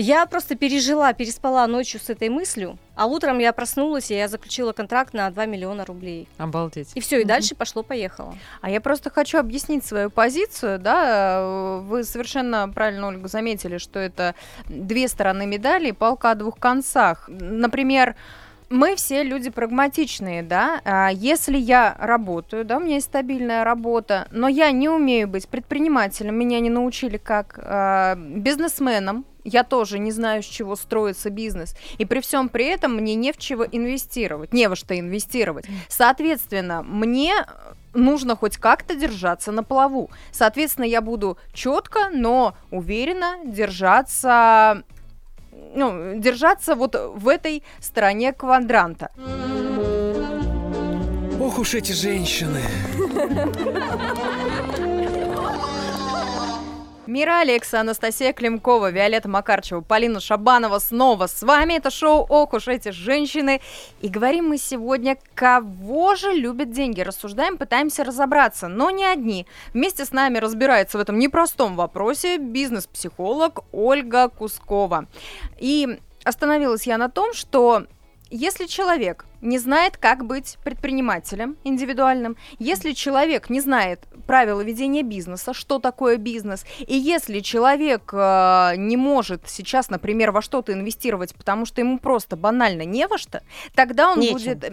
Я 0.00 0.26
просто 0.26 0.54
пережила, 0.54 1.12
переспала 1.12 1.66
ночью 1.66 1.98
с 1.98 2.08
этой 2.08 2.28
мыслью, 2.28 2.78
а 2.94 3.06
утром 3.06 3.40
я 3.40 3.52
проснулась, 3.52 4.12
и 4.12 4.14
я 4.14 4.28
заключила 4.28 4.72
контракт 4.72 5.12
на 5.12 5.28
2 5.28 5.46
миллиона 5.46 5.84
рублей. 5.84 6.28
Обалдеть. 6.38 6.92
И 6.94 7.00
все, 7.00 7.20
и 7.20 7.24
дальше 7.24 7.56
пошло-поехало. 7.56 8.36
А 8.60 8.70
я 8.70 8.80
просто 8.80 9.10
хочу 9.10 9.38
объяснить 9.38 9.84
свою 9.84 10.08
позицию, 10.08 10.78
да, 10.78 11.80
вы 11.80 12.04
совершенно 12.04 12.68
правильно, 12.68 13.08
Ольга, 13.08 13.26
заметили, 13.26 13.78
что 13.78 13.98
это 13.98 14.36
две 14.68 15.08
стороны 15.08 15.46
медали, 15.46 15.90
палка 15.90 16.30
о 16.30 16.34
двух 16.36 16.60
концах. 16.60 17.24
Например, 17.26 18.14
мы 18.70 18.94
все 18.94 19.24
люди 19.24 19.50
прагматичные, 19.50 20.44
да. 20.44 20.80
А 20.84 21.08
если 21.08 21.56
я 21.56 21.96
работаю, 21.98 22.64
да, 22.64 22.76
у 22.76 22.80
меня 22.80 22.96
есть 22.96 23.06
стабильная 23.06 23.64
работа, 23.64 24.28
но 24.30 24.46
я 24.46 24.70
не 24.70 24.88
умею 24.88 25.26
быть 25.26 25.48
предпринимателем, 25.48 26.36
меня 26.36 26.60
не 26.60 26.70
научили 26.70 27.16
как 27.16 27.58
э, 27.60 28.14
бизнесменом, 28.16 29.24
я 29.48 29.64
тоже 29.64 29.98
не 29.98 30.12
знаю, 30.12 30.42
с 30.42 30.46
чего 30.46 30.76
строится 30.76 31.30
бизнес. 31.30 31.74
И 31.98 32.04
при 32.04 32.20
всем 32.20 32.48
при 32.48 32.66
этом 32.66 32.94
мне 32.94 33.14
не 33.14 33.32
в 33.32 33.38
чего 33.38 33.64
инвестировать, 33.64 34.52
не 34.52 34.68
во 34.68 34.76
что 34.76 34.98
инвестировать. 34.98 35.66
Соответственно, 35.88 36.82
мне 36.82 37.34
нужно 37.94 38.36
хоть 38.36 38.56
как-то 38.56 38.94
держаться 38.94 39.52
на 39.52 39.62
плаву. 39.62 40.10
Соответственно, 40.30 40.84
я 40.84 41.00
буду 41.00 41.38
четко, 41.52 42.10
но 42.12 42.56
уверенно 42.70 43.36
держаться 43.44 44.82
ну, 45.74 46.18
держаться 46.18 46.74
вот 46.74 46.94
в 46.94 47.28
этой 47.28 47.62
стороне 47.80 48.32
квадранта. 48.32 49.10
Ох 51.40 51.58
уж 51.58 51.74
эти 51.74 51.92
женщины. 51.92 52.62
Мира 57.08 57.40
Алекса, 57.40 57.80
Анастасия 57.80 58.34
Климкова, 58.34 58.90
Виолетта 58.90 59.30
Макарчева, 59.30 59.80
Полина 59.80 60.20
Шабанова 60.20 60.78
снова 60.78 61.26
с 61.26 61.42
вами. 61.42 61.72
Это 61.72 61.90
шоу 61.90 62.26
«Ох 62.28 62.52
уж 62.52 62.68
эти 62.68 62.90
женщины». 62.90 63.62
И 64.02 64.08
говорим 64.08 64.48
мы 64.48 64.58
сегодня, 64.58 65.16
кого 65.34 66.16
же 66.16 66.34
любят 66.34 66.70
деньги. 66.70 67.00
Рассуждаем, 67.00 67.56
пытаемся 67.56 68.04
разобраться, 68.04 68.68
но 68.68 68.90
не 68.90 69.06
одни. 69.06 69.46
Вместе 69.72 70.04
с 70.04 70.12
нами 70.12 70.36
разбирается 70.36 70.98
в 70.98 71.00
этом 71.00 71.18
непростом 71.18 71.76
вопросе 71.76 72.36
бизнес-психолог 72.36 73.60
Ольга 73.72 74.28
Кускова. 74.28 75.06
И 75.56 75.98
остановилась 76.24 76.86
я 76.86 76.98
на 76.98 77.08
том, 77.08 77.32
что 77.32 77.86
если 78.28 78.66
человек 78.66 79.24
не 79.40 79.58
знает, 79.58 79.96
как 79.96 80.24
быть 80.24 80.58
предпринимателем 80.64 81.56
индивидуальным, 81.64 82.36
если 82.58 82.92
человек 82.92 83.50
не 83.50 83.60
знает 83.60 84.00
правила 84.26 84.60
ведения 84.60 85.02
бизнеса, 85.02 85.54
что 85.54 85.78
такое 85.78 86.16
бизнес, 86.16 86.64
и 86.80 86.94
если 86.94 87.40
человек 87.40 88.10
э, 88.12 88.72
не 88.76 88.96
может 88.96 89.48
сейчас, 89.48 89.90
например, 89.90 90.32
во 90.32 90.42
что-то 90.42 90.72
инвестировать, 90.72 91.34
потому 91.34 91.64
что 91.64 91.80
ему 91.80 91.98
просто 91.98 92.36
банально 92.36 92.82
не 92.82 93.06
во 93.06 93.18
что, 93.18 93.42
тогда 93.74 94.12
он 94.12 94.20
нечем. 94.20 94.34
будет... 94.34 94.64
Э, 94.64 94.72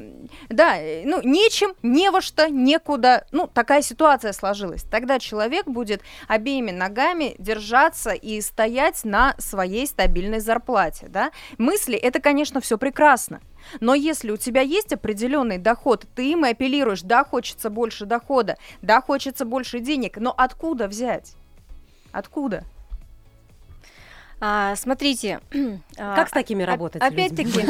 да, 0.50 0.77
э, 0.77 1.03
ну, 1.05 1.22
нечем, 1.22 1.74
не 1.84 2.10
во 2.12 2.22
что, 2.22 2.50
некуда. 2.50 3.25
Ну, 3.31 3.48
такая 3.48 3.81
ситуация 3.81 4.34
сложилась. 4.34 4.84
Тогда 4.84 5.19
человек 5.19 5.67
будет 5.67 6.01
обеими 6.27 6.72
ногами 6.72 7.36
держаться 7.38 8.12
и 8.12 8.41
стоять 8.41 9.03
на 9.03 9.36
своей 9.38 9.88
стабильной 9.88 10.39
зарплате, 10.39 11.07
да. 11.10 11.31
Мысли— 11.57 11.95
это, 11.98 12.19
конечно, 12.19 12.62
все 12.62 12.77
прекрасно. 12.77 13.41
Но 13.79 13.93
если 13.93 14.31
у 14.31 14.38
тебя 14.38 14.62
есть 14.62 14.93
определенный 14.93 15.57
доход, 15.57 16.05
ты 16.15 16.31
им 16.31 16.45
и 16.45 16.50
апеллируешь, 16.50 17.01
да, 17.01 17.24
хочется 17.24 17.69
больше 17.69 18.05
дохода, 18.05 18.57
да, 18.81 19.01
хочется 19.01 19.45
больше 19.45 19.79
денег, 19.79 20.17
но 20.17 20.34
откуда 20.36 20.88
взять? 20.88 21.36
Откуда? 22.12 22.63
А, 24.47 24.75
смотрите. 24.75 25.39
А, 25.97 26.13
как 26.13 26.27
с 26.27 26.31
такими 26.31 26.61
работать? 26.63 27.01
Опять-таки. 27.01 27.65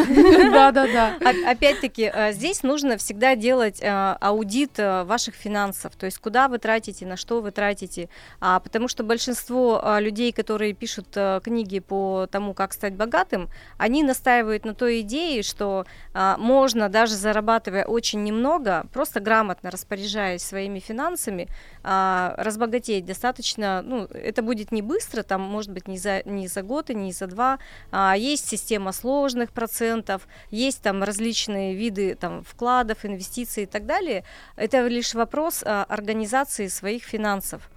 Да, 0.52 0.72
да, 0.72 0.88
да. 0.88 1.16
Опять-таки, 1.48 2.06
а, 2.06 2.32
здесь 2.32 2.64
нужно 2.64 2.98
всегда 2.98 3.36
делать 3.36 3.80
а, 3.84 4.18
аудит 4.20 4.80
ваших 4.80 5.36
финансов, 5.36 5.96
то 5.96 6.08
есть 6.08 6.18
куда 6.18 6.48
вы 6.48 6.58
тратите, 6.58 7.06
на 7.06 7.18
что 7.18 7.42
вы 7.42 7.52
тратите, 7.52 8.10
потому 8.40 8.88
что 8.88 9.04
большинство 9.04 9.80
людей, 10.00 10.32
которые 10.32 10.74
пишут 10.74 11.16
книги 11.44 11.78
по 11.78 12.28
тому, 12.32 12.56
как 12.56 12.74
стать 12.74 12.96
богатым, 12.96 13.48
они 13.78 14.02
настаивают 14.02 14.66
на 14.66 14.74
той 14.74 15.02
идее, 15.02 15.44
что 15.44 15.86
можно 16.16 16.90
даже 16.90 17.14
зарабатывая 17.14 17.86
очень 17.86 18.24
немного, 18.24 18.88
просто 18.92 19.20
грамотно 19.20 19.70
распоряжаясь 19.70 20.42
своими 20.42 20.80
финансами, 20.80 21.48
разбогатеть 21.84 23.06
достаточно, 23.06 23.84
ну, 23.84 24.06
это 24.06 24.42
будет 24.42 24.72
не 24.72 24.82
быстро, 24.82 25.22
там, 25.22 25.42
может 25.42 25.72
быть, 25.72 25.88
не 25.88 26.00
за, 26.00 26.24
не 26.26 26.48
за 26.48 26.64
год 26.66 26.90
и 26.90 26.96
не 26.96 27.12
за 27.12 27.28
два. 27.28 27.60
А, 27.92 28.16
есть 28.18 28.50
система 28.50 28.92
сложных 28.92 29.52
процентов, 29.52 30.28
есть 30.52 30.82
там 30.82 31.04
различные 31.04 31.76
виды 31.76 32.16
там, 32.16 32.44
вкладов, 32.44 33.06
инвестиций 33.06 33.64
и 33.64 33.68
так 33.68 33.86
далее. 33.86 34.24
Это 34.56 34.86
лишь 34.88 35.14
вопрос 35.14 35.64
а, 35.66 35.86
организации 35.88 36.68
своих 36.68 37.04
финансов. 37.04 37.70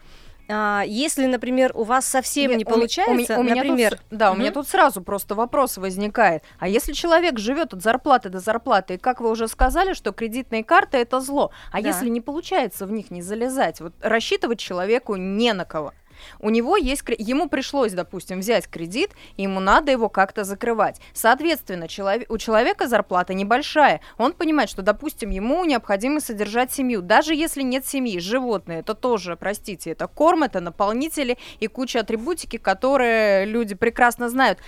А, 0.51 0.83
если, 0.87 1.27
например, 1.27 1.73
у 1.75 1.85
вас 1.85 2.07
совсем 2.07 2.51
Нет, 2.51 2.59
не 2.59 2.65
получается, 2.65 3.37
у, 3.37 3.41
у, 3.41 3.41
у 3.41 3.45
например, 3.45 3.97
тут, 3.97 4.19
да, 4.19 4.33
у 4.33 4.35
меня 4.35 4.51
тут 4.51 4.67
сразу 4.67 5.03
просто 5.03 5.35
вопрос 5.35 5.77
возникает. 5.77 6.43
А 6.59 6.69
если 6.69 6.93
человек 6.93 7.39
живет 7.39 7.75
от 7.75 7.83
зарплаты 7.83 8.31
до 8.31 8.41
зарплаты, 8.41 8.95
и 8.95 8.99
как 8.99 9.21
вы 9.21 9.31
уже 9.31 9.47
сказали, 9.47 9.93
что 9.93 10.13
кредитные 10.13 10.65
карты 10.65 10.97
это 10.97 11.21
зло, 11.21 11.51
а 11.71 11.83
да. 11.83 11.89
если 11.89 12.09
не 12.09 12.23
получается 12.23 12.87
в 12.87 12.93
них 12.93 13.11
не 13.11 13.21
залезать, 13.21 13.81
вот 13.81 13.93
рассчитывать 14.01 14.59
человеку 14.59 15.17
не 15.17 15.53
на 15.53 15.67
кого. 15.67 15.93
У 16.39 16.51
него 16.51 16.77
есть, 16.77 17.03
ему 17.19 17.49
пришлось, 17.49 17.93
допустим, 17.93 18.41
взять 18.41 18.69
кредит, 18.69 19.11
и 19.37 19.43
ему 19.43 19.61
надо 19.61 19.93
его 19.93 20.09
как-то 20.09 20.45
закрывать. 20.45 21.01
Соответственно, 21.13 21.87
у 22.29 22.39
человека 22.39 22.89
зарплата 22.89 23.35
небольшая. 23.35 24.01
Он 24.17 24.33
понимает, 24.33 24.71
что, 24.71 24.83
допустим, 24.83 25.31
ему 25.31 25.65
необходимо 25.65 26.21
содержать 26.21 26.73
семью. 26.73 27.03
Даже 27.03 27.35
если 27.35 27.63
нет 27.63 27.87
семьи, 27.87 28.19
животные, 28.19 28.81
это 28.81 28.95
тоже, 28.95 29.37
простите, 29.37 29.91
это 29.91 30.07
корм, 30.07 30.43
это 30.43 30.61
наполнители 30.61 31.39
и 31.61 31.67
куча 31.67 32.01
атрибутики, 32.01 32.57
которые 32.57 33.45
люди 33.45 33.75
прекрасно 33.75 34.29
знают 34.29 34.59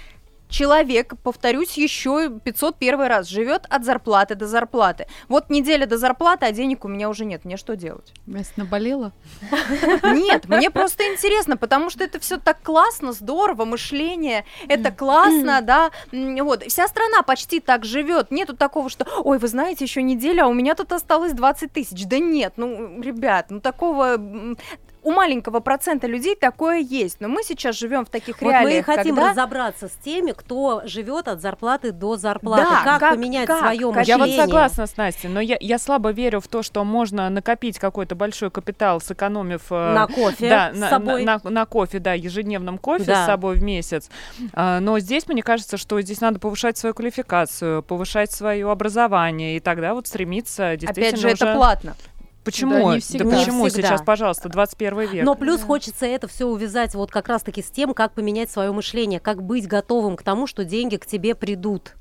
человек, 0.51 1.15
повторюсь 1.23 1.79
еще 1.79 2.31
501 2.45 3.01
раз, 3.01 3.29
живет 3.29 3.67
от 3.69 3.85
зарплаты 3.85 4.35
до 4.35 4.47
зарплаты. 4.47 5.07
Вот 5.29 5.51
неделя 5.51 5.87
до 5.87 5.97
зарплаты, 5.97 6.47
а 6.47 6.53
денег 6.53 6.85
у 6.85 6.89
меня 6.89 7.09
уже 7.09 7.25
нет. 7.25 7.45
Мне 7.45 7.57
что 7.57 7.77
делать? 7.77 8.13
Мясо 8.27 8.53
наболело? 8.57 9.13
Нет, 10.03 10.49
мне 10.49 10.71
просто 10.71 11.05
интересно, 11.05 11.57
потому 11.57 11.91
что 11.91 12.05
это 12.05 12.19
все 12.19 12.37
так 12.39 12.63
классно, 12.63 13.13
здорово, 13.13 13.65
мышление, 13.65 14.45
это 14.69 14.91
классно, 14.91 15.63
да. 15.63 15.91
Вот, 16.13 16.65
вся 16.65 16.89
страна 16.89 17.23
почти 17.23 17.61
так 17.61 17.85
живет. 17.85 18.31
Нету 18.31 18.57
такого, 18.57 18.91
что, 18.91 19.07
ой, 19.25 19.39
вы 19.39 19.49
знаете, 19.49 19.85
еще 19.85 20.03
неделя, 20.03 20.45
а 20.45 20.49
у 20.49 20.53
меня 20.53 20.75
тут 20.75 20.93
осталось 20.93 21.33
20 21.33 21.73
тысяч. 21.73 22.07
Да 22.07 22.19
нет, 22.19 22.55
ну, 22.57 23.01
ребят, 23.01 23.47
ну 23.51 23.61
такого 23.61 24.19
у 25.03 25.13
маленького 25.13 25.61
процента 25.61 26.07
людей 26.07 26.37
такое 26.37 26.79
есть, 26.79 27.21
но 27.21 27.29
мы 27.29 27.43
сейчас 27.43 27.79
живем 27.79 28.05
в 28.05 28.11
таких 28.11 28.41
вот 28.41 28.51
реалиях. 28.51 28.87
Мы 28.87 28.97
хотим 28.97 29.15
когда... 29.15 29.31
разобраться 29.31 29.89
с 29.89 29.93
теми, 29.93 30.33
кто 30.33 30.83
живет 30.85 31.29
от 31.29 31.41
зарплаты 31.41 31.93
до 31.93 32.17
зарплаты. 32.17 32.65
Да, 32.65 32.83
как, 32.85 33.01
как 33.01 33.15
поменять 33.15 33.47
как? 33.47 33.61
свое 33.61 33.87
мышление? 33.91 34.05
Я 34.07 34.19
вот 34.19 34.31
согласна 34.31 34.87
с 34.87 34.97
Настей, 34.97 35.29
но 35.29 35.41
я, 35.41 35.57
я 35.61 35.79
слабо 35.79 36.11
верю 36.11 36.41
в 36.41 36.49
то, 36.49 36.63
что 36.63 36.85
можно 36.85 37.31
накопить 37.31 37.79
какой-то 37.79 38.15
большой 38.15 38.51
капитал, 38.51 39.01
сэкономив 39.01 39.67
э, 39.71 39.95
на 39.95 40.07
кофе 40.07 40.49
да, 40.49 40.73
с 40.73 40.77
на, 40.77 40.91
собой. 40.91 41.25
На, 41.25 41.41
на, 41.43 41.51
на 41.51 41.67
кофе, 41.67 41.99
да, 41.99 42.13
ежедневном 42.13 42.79
кофе 42.79 43.05
да. 43.05 43.25
с 43.25 43.27
собой 43.27 43.57
в 43.57 43.63
месяц. 43.63 44.11
А, 44.53 44.81
но 44.81 44.99
здесь 44.99 45.27
мне 45.29 45.43
кажется, 45.43 45.77
что 45.77 46.01
здесь 46.01 46.21
надо 46.21 46.39
повышать 46.39 46.77
свою 46.77 46.95
квалификацию, 46.95 47.83
повышать 47.83 48.33
свое 48.33 48.71
образование 48.71 49.57
и 49.57 49.61
тогда 49.61 49.95
вот 49.95 50.07
стремиться 50.07 50.77
действительно 50.77 51.09
Опять 51.09 51.21
же, 51.21 51.27
уже... 51.27 51.37
это 51.37 51.55
платно. 51.55 51.97
Почему? 52.45 52.89
Да, 52.89 52.95
не 52.95 53.01
всегда. 53.01 53.25
да 53.25 53.39
почему 53.39 53.65
не 53.65 53.71
всегда. 53.71 53.89
сейчас, 53.89 54.03
пожалуйста, 54.03 54.49
21 54.49 55.01
век? 55.01 55.25
Но 55.25 55.35
плюс 55.35 55.61
да. 55.61 55.67
хочется 55.67 56.07
это 56.07 56.27
все 56.27 56.47
увязать 56.47 56.95
вот 56.95 57.11
как 57.11 57.29
раз-таки 57.29 57.63
с 57.63 57.71
тем, 57.71 57.93
как 57.93 58.13
поменять 58.13 58.51
свое 58.51 58.73
мышление, 58.73 59.21
как 59.21 59.43
быть 59.43 59.67
готовым 59.67 60.17
к 60.17 60.23
тому, 60.23 60.47
что 60.47 60.65
деньги 60.65 60.97
к 60.97 61.07
тебе 61.07 61.35
придут. 61.35 61.95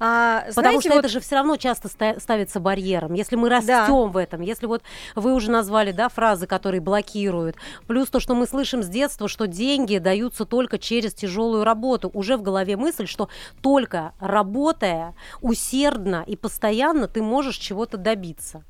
А, 0.00 0.44
Потому 0.54 0.80
что 0.80 0.90
вот... 0.90 0.98
это 0.98 1.08
же 1.08 1.20
все 1.20 1.36
равно 1.36 1.56
часто 1.56 1.88
ставится 1.88 2.60
барьером. 2.60 3.14
Если 3.14 3.36
мы 3.36 3.48
растем 3.48 3.66
да. 3.66 3.88
в 3.88 4.16
этом, 4.16 4.40
если 4.40 4.66
вот 4.66 4.82
вы 5.14 5.32
уже 5.34 5.50
назвали, 5.50 5.92
да, 5.92 6.08
фразы, 6.08 6.46
которые 6.46 6.80
блокируют, 6.80 7.56
плюс 7.86 8.08
то, 8.08 8.20
что 8.20 8.34
мы 8.34 8.46
слышим 8.46 8.82
с 8.82 8.88
детства, 8.88 9.28
что 9.28 9.46
деньги 9.46 9.98
даются 9.98 10.44
только 10.44 10.78
через 10.78 11.14
тяжелую 11.14 11.64
работу, 11.64 12.10
уже 12.12 12.36
в 12.36 12.42
голове 12.42 12.76
мысль, 12.76 13.06
что 13.06 13.28
только 13.62 14.12
работая 14.18 15.14
усердно 15.40 16.24
и 16.26 16.36
постоянно 16.36 17.06
ты 17.06 17.22
можешь 17.22 17.56
чего-то 17.56 17.96
добиться. 17.96 18.64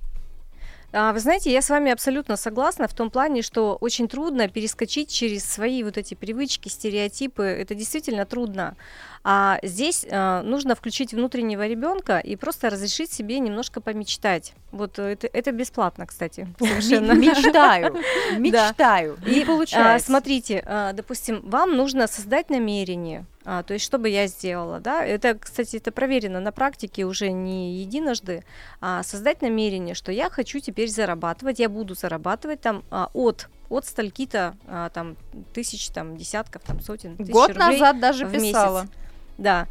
А, 0.97 1.13
вы 1.13 1.19
знаете, 1.19 1.51
я 1.51 1.61
с 1.61 1.71
вами 1.71 1.91
абсолютно 1.91 2.37
согласна 2.37 2.87
в 2.87 2.95
том 2.95 3.11
плане, 3.11 3.43
что 3.43 3.77
очень 3.81 4.07
трудно 4.07 4.49
перескочить 4.49 5.11
через 5.11 5.45
свои 5.45 5.83
вот 5.83 5.99
эти 5.99 6.15
привычки, 6.15 6.69
стереотипы. 6.69 7.43
Это 7.43 7.75
действительно 7.75 8.25
трудно. 8.25 8.77
А 9.25 9.59
здесь 9.65 10.07
э, 10.09 10.43
нужно 10.43 10.77
включить 10.77 11.13
внутреннего 11.13 11.67
ребенка 11.67 12.19
и 12.19 12.37
просто 12.37 12.71
разрешить 12.71 13.11
себе 13.11 13.41
немножко 13.41 13.81
помечтать. 13.81 14.53
Вот 14.71 15.01
э, 15.01 15.15
это, 15.15 15.27
это 15.33 15.51
бесплатно, 15.51 16.07
кстати. 16.07 16.47
Совершенно. 16.59 17.13
Мечтаю, 17.13 17.97
мечтаю. 18.39 19.19
И 19.27 19.43
а, 19.43 19.47
получается. 19.47 20.07
Смотрите, 20.07 20.63
а, 20.65 20.93
допустим, 20.93 21.41
вам 21.43 21.77
нужно 21.77 22.07
создать 22.07 22.51
намерение. 22.51 23.25
А, 23.45 23.63
то 23.63 23.75
есть, 23.75 23.85
что 23.85 23.99
бы 23.99 24.09
я 24.09 24.27
сделала, 24.27 24.81
да? 24.81 25.05
Это, 25.05 25.35
кстати, 25.35 25.77
это 25.77 25.93
проверено 25.93 26.41
на 26.41 26.53
практике 26.53 27.05
уже 27.05 27.31
не 27.31 27.75
единожды. 27.77 28.45
А, 28.81 29.03
создать 29.03 29.43
намерение, 29.43 29.95
что 29.95 30.13
я 30.13 30.31
хочу 30.31 30.61
теперь 30.61 30.89
зарабатывать, 30.89 31.59
я 31.59 31.69
буду 31.69 31.95
зарабатывать 31.95 32.61
там 32.61 32.85
а, 32.91 33.11
от 33.13 33.49
от 33.71 33.87
стольки-то 33.87 34.57
а, 34.67 34.91
там 34.91 35.17
тысяч, 35.53 35.89
там 35.89 36.17
десятков, 36.17 36.63
там 36.63 36.81
сотен 36.81 37.17
тысяч 37.17 37.33
Год 37.33 37.49
рублей 37.49 37.73
назад 37.73 37.99
даже 37.99 38.27
в 38.27 38.33
писала. 38.33 38.83
Месяц. 38.83 38.95
Да, 39.39 39.67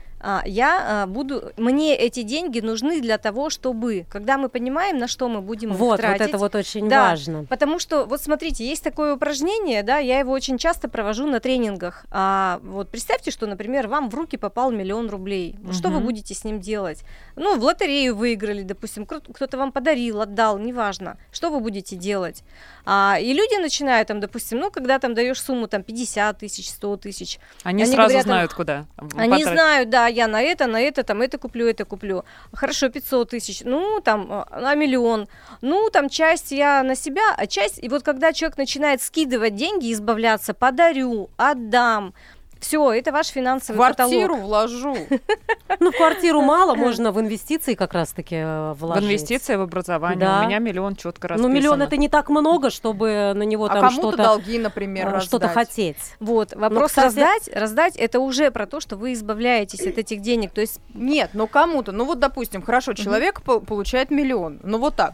я 0.46 1.04
а, 1.04 1.08
буду, 1.08 1.52
мне 1.58 1.96
эти 1.96 2.22
деньги 2.22 2.60
нужны 2.60 3.02
для 3.02 3.18
того, 3.18 3.50
чтобы, 3.50 4.06
когда 4.10 4.38
мы 4.38 4.50
понимаем, 4.50 4.98
на 4.98 5.08
что 5.08 5.28
мы 5.28 5.42
будем 5.42 5.74
вот, 5.74 5.96
их 5.96 6.02
тратить. 6.02 6.20
Вот, 6.22 6.30
это 6.30 6.38
вот 6.38 6.56
очень 6.56 6.90
да, 6.90 7.10
важно. 7.10 7.46
Потому 7.46 7.80
что, 7.80 8.06
вот 8.06 8.22
смотрите, 8.22 8.66
есть 8.66 8.84
такое 8.84 9.16
упражнение, 9.16 9.84
да, 9.84 9.98
я 9.98 10.20
его 10.20 10.32
очень 10.32 10.58
часто 10.58 10.88
провожу 10.88 11.28
на 11.28 11.40
тренингах. 11.40 12.06
А, 12.12 12.60
вот 12.64 12.90
представьте, 12.90 13.32
что, 13.32 13.48
например, 13.48 13.88
вам 13.88 14.10
в 14.10 14.16
руки 14.16 14.38
попал 14.38 14.72
миллион 14.72 15.10
рублей. 15.10 15.58
Угу. 15.64 15.74
Что 15.74 15.90
вы 15.90 16.00
будете 16.00 16.34
с 16.34 16.44
ним 16.44 16.60
делать? 16.60 17.04
Ну, 17.36 17.58
в 17.58 17.64
лотерею 17.64 18.16
выиграли, 18.16 18.62
допустим, 18.62 19.06
кто-то 19.06 19.58
вам 19.58 19.72
подарил, 19.72 20.22
отдал, 20.22 20.58
неважно. 20.58 21.18
Что 21.32 21.50
вы 21.50 21.60
будете 21.60 21.96
делать? 21.96 22.44
А, 22.86 23.18
и 23.20 23.34
люди 23.34 23.60
начинают, 23.62 24.08
там, 24.08 24.20
допустим, 24.20 24.60
ну, 24.60 24.72
когда 24.72 25.00
там 25.00 25.14
даешь 25.14 25.42
сумму 25.42 25.68
там 25.68 25.84
50 25.84 26.40
тысяч, 26.40 26.70
100 26.70 26.98
тысяч. 26.98 27.40
Они, 27.64 27.84
они 27.84 27.92
сразу 27.92 28.10
говорят, 28.10 28.26
знают, 28.26 28.52
там, 28.52 28.58
куда. 28.58 28.86
Они 29.16 29.32
потратить. 29.32 29.48
знают, 29.48 29.90
да, 29.90 30.08
я 30.14 30.28
на 30.28 30.42
это, 30.42 30.68
на 30.68 30.80
это, 30.80 31.04
там, 31.04 31.22
это 31.22 31.38
куплю, 31.38 31.68
это 31.68 31.86
куплю. 31.86 32.24
Хорошо, 32.54 32.90
500 32.90 33.30
тысяч, 33.30 33.62
ну, 33.66 34.00
там, 34.02 34.28
а, 34.32 34.60
на 34.62 34.76
миллион. 34.76 35.28
Ну, 35.62 35.90
там, 35.90 36.10
часть 36.10 36.52
я 36.52 36.84
на 36.84 36.96
себя, 36.96 37.34
а 37.38 37.48
часть... 37.48 37.84
И 37.84 37.90
вот 37.90 38.04
когда 38.04 38.34
человек 38.34 38.58
начинает 38.58 39.02
скидывать 39.02 39.56
деньги, 39.56 39.92
избавляться, 39.92 40.54
подарю, 40.54 41.30
отдам, 41.38 42.14
все, 42.64 42.92
это 42.92 43.12
ваш 43.12 43.28
финансовый 43.28 43.78
квартиру 43.78 44.36
каталог. 44.36 44.42
вложу. 44.42 44.98
Ну, 45.80 45.92
в 45.92 45.98
квартиру 45.98 46.42
мало, 46.42 46.76
можно 46.76 47.12
в 47.12 47.20
инвестиции 47.20 47.74
как 47.74 47.94
раз-таки 47.94 48.36
э, 48.36 48.74
вложить. 48.74 49.04
В 49.04 49.08
инвестиции, 49.08 49.56
в 49.56 49.62
образование. 49.62 50.20
Да. 50.20 50.42
У 50.42 50.46
меня 50.46 50.60
миллион 50.60 50.96
четко 50.96 51.28
расписано. 51.28 51.50
Ну, 51.50 51.60
миллион 51.60 51.82
это 51.82 51.98
не 51.98 52.10
так 52.10 52.30
много, 52.30 52.70
чтобы 52.70 53.34
на 53.36 53.44
него 53.44 53.66
а 53.66 53.70
там 53.70 53.90
что-то... 53.90 54.18
долги, 54.18 54.60
например, 54.60 55.16
э, 55.16 55.20
Что-то 55.22 55.48
хотеть. 55.50 55.98
Вот, 56.20 56.54
вопрос 56.56 56.80
но, 56.80 56.88
кстати... 56.88 57.06
раздать, 57.06 57.50
раздать, 57.54 57.96
это 57.96 58.20
уже 58.20 58.52
про 58.52 58.68
то, 58.68 58.80
что 58.80 58.96
вы 58.96 59.14
избавляетесь 59.14 59.82
от 59.82 59.98
этих 59.98 60.22
денег, 60.22 60.52
то 60.52 60.62
есть... 60.62 60.80
Нет, 60.94 61.32
ну 61.34 61.48
кому-то, 61.48 61.92
ну 61.92 62.06
вот, 62.06 62.20
допустим, 62.20 62.62
хорошо, 62.62 62.94
человек 62.94 63.42
получает 63.42 64.12
миллион, 64.12 64.60
ну 64.64 64.78
вот 64.78 64.96
так, 64.96 65.14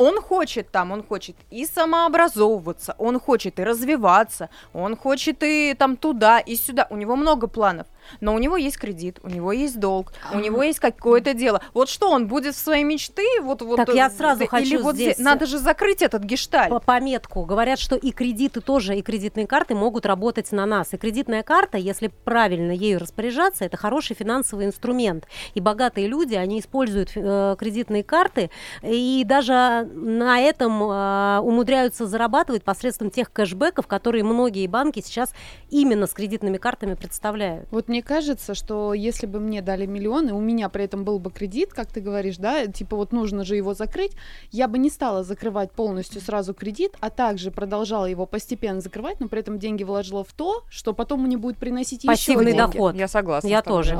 он 0.00 0.22
хочет 0.22 0.70
там, 0.70 0.92
он 0.92 1.02
хочет 1.02 1.36
и 1.50 1.66
самообразовываться, 1.66 2.94
он 2.98 3.20
хочет 3.20 3.58
и 3.58 3.64
развиваться, 3.64 4.48
он 4.72 4.96
хочет 4.96 5.42
и 5.42 5.74
там 5.78 5.96
туда, 5.98 6.40
и 6.40 6.56
сюда. 6.56 6.86
У 6.88 6.96
него 6.96 7.16
много 7.16 7.46
планов 7.48 7.86
но 8.20 8.34
у 8.34 8.38
него 8.38 8.56
есть 8.56 8.78
кредит, 8.78 9.18
у 9.22 9.28
него 9.28 9.52
есть 9.52 9.78
долг, 9.78 10.12
у 10.32 10.38
него 10.38 10.62
есть 10.62 10.80
какое-то 10.80 11.34
дело. 11.34 11.60
Вот 11.74 11.88
что 11.88 12.10
он 12.10 12.26
будет 12.26 12.54
в 12.54 12.58
свои 12.58 12.84
мечты, 12.84 13.24
вот 13.42 13.62
вот. 13.62 13.76
Так 13.76 13.94
я 13.94 14.06
э, 14.06 14.10
сразу 14.10 14.46
хочу 14.46 14.66
или 14.66 14.76
вот 14.76 14.94
здесь 14.94 15.18
надо 15.18 15.46
же 15.46 15.58
закрыть 15.58 16.02
этот 16.02 16.22
гештальт. 16.24 16.70
По 16.70 16.80
пометку 16.80 17.44
говорят, 17.44 17.78
что 17.78 17.96
и 17.96 18.10
кредиты 18.12 18.60
тоже, 18.60 18.96
и 18.96 19.02
кредитные 19.02 19.46
карты 19.46 19.74
могут 19.74 20.06
работать 20.06 20.50
на 20.52 20.66
нас. 20.66 20.92
И 20.92 20.96
кредитная 20.96 21.42
карта, 21.42 21.78
если 21.78 22.08
правильно 22.08 22.72
ею 22.72 22.98
распоряжаться, 22.98 23.64
это 23.64 23.76
хороший 23.76 24.16
финансовый 24.16 24.66
инструмент. 24.66 25.26
И 25.54 25.60
богатые 25.60 26.06
люди, 26.06 26.34
они 26.34 26.60
используют 26.60 27.12
э, 27.14 27.56
кредитные 27.58 28.04
карты 28.04 28.50
и 28.82 29.24
даже 29.26 29.88
на 29.92 30.40
этом 30.40 30.82
э, 30.82 31.38
умудряются 31.40 32.06
зарабатывать 32.06 32.62
посредством 32.62 33.10
тех 33.10 33.32
кэшбэков, 33.32 33.86
которые 33.86 34.24
многие 34.24 34.66
банки 34.66 35.00
сейчас 35.00 35.32
именно 35.70 36.06
с 36.06 36.12
кредитными 36.12 36.56
картами 36.56 36.94
представляют. 36.94 37.68
Вот 37.70 37.88
мне 37.90 38.02
кажется, 38.02 38.54
что 38.54 38.94
если 38.94 39.26
бы 39.26 39.40
мне 39.40 39.60
дали 39.60 39.84
миллион, 39.84 40.28
и 40.28 40.32
у 40.32 40.40
меня 40.40 40.68
при 40.68 40.84
этом 40.84 41.04
был 41.04 41.18
бы 41.18 41.30
кредит, 41.30 41.74
как 41.74 41.88
ты 41.88 42.00
говоришь, 42.00 42.38
да, 42.38 42.66
типа 42.66 42.96
вот 42.96 43.12
нужно 43.12 43.44
же 43.44 43.56
его 43.56 43.74
закрыть, 43.74 44.12
я 44.52 44.68
бы 44.68 44.78
не 44.78 44.88
стала 44.88 45.24
закрывать 45.24 45.72
полностью 45.72 46.20
сразу 46.20 46.54
кредит, 46.54 46.96
а 47.00 47.10
также 47.10 47.50
продолжала 47.50 48.06
его 48.06 48.26
постепенно 48.26 48.80
закрывать, 48.80 49.20
но 49.20 49.28
при 49.28 49.40
этом 49.40 49.58
деньги 49.58 49.82
вложила 49.82 50.24
в 50.24 50.32
то, 50.32 50.62
что 50.70 50.94
потом 50.94 51.24
мне 51.24 51.36
будет 51.36 51.58
приносить 51.58 52.06
Пассивный 52.06 52.52
еще 52.52 52.56
деньги. 52.56 52.72
доход. 52.72 52.94
Я 52.94 53.08
согласна. 53.08 53.48
Я 53.48 53.62
тоже. 53.62 53.98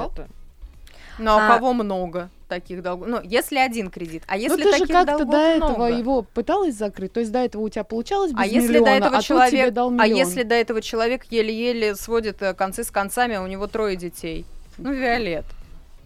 Ну 1.21 1.31
а, 1.31 1.47
а 1.47 1.57
кого 1.57 1.73
много 1.73 2.31
таких 2.49 2.83
долгов? 2.83 3.09
Ну, 3.09 3.21
если 3.23 3.59
один 3.59 3.91
кредит, 3.91 4.23
а 4.27 4.37
если 4.37 4.57
ну, 4.57 4.65
ты 4.65 4.71
таких 4.73 4.87
же 4.89 4.93
как-то 4.93 5.25
до 5.25 5.37
этого 5.37 5.87
много? 5.87 5.99
его 5.99 6.23
пыталась 6.23 6.75
закрыть, 6.75 7.13
то 7.13 7.21
есть 7.21 7.31
до 7.31 7.41
этого 7.41 7.63
у 7.63 7.69
тебя 7.69 7.85
получалось 7.85 8.33
без 8.33 8.41
а 8.41 8.47
если 8.47 8.69
миллиона, 8.69 8.85
до 8.85 8.91
этого 8.93 9.17
а 9.19 9.23
человек, 9.23 9.51
тебе 9.51 9.71
дал 9.71 9.91
миллион. 9.91 10.05
А 10.05 10.07
если 10.07 10.43
до 10.43 10.55
этого 10.55 10.83
человек 10.83 11.25
еле-еле 11.31 11.95
сводит 11.95 12.43
э, 12.43 12.55
концы 12.55 12.83
с 12.83 12.91
концами, 12.91 13.37
а 13.37 13.43
у 13.43 13.47
него 13.47 13.67
трое 13.67 13.97
детей? 13.97 14.45
Ну, 14.79 14.93
Виолет. 14.93 15.45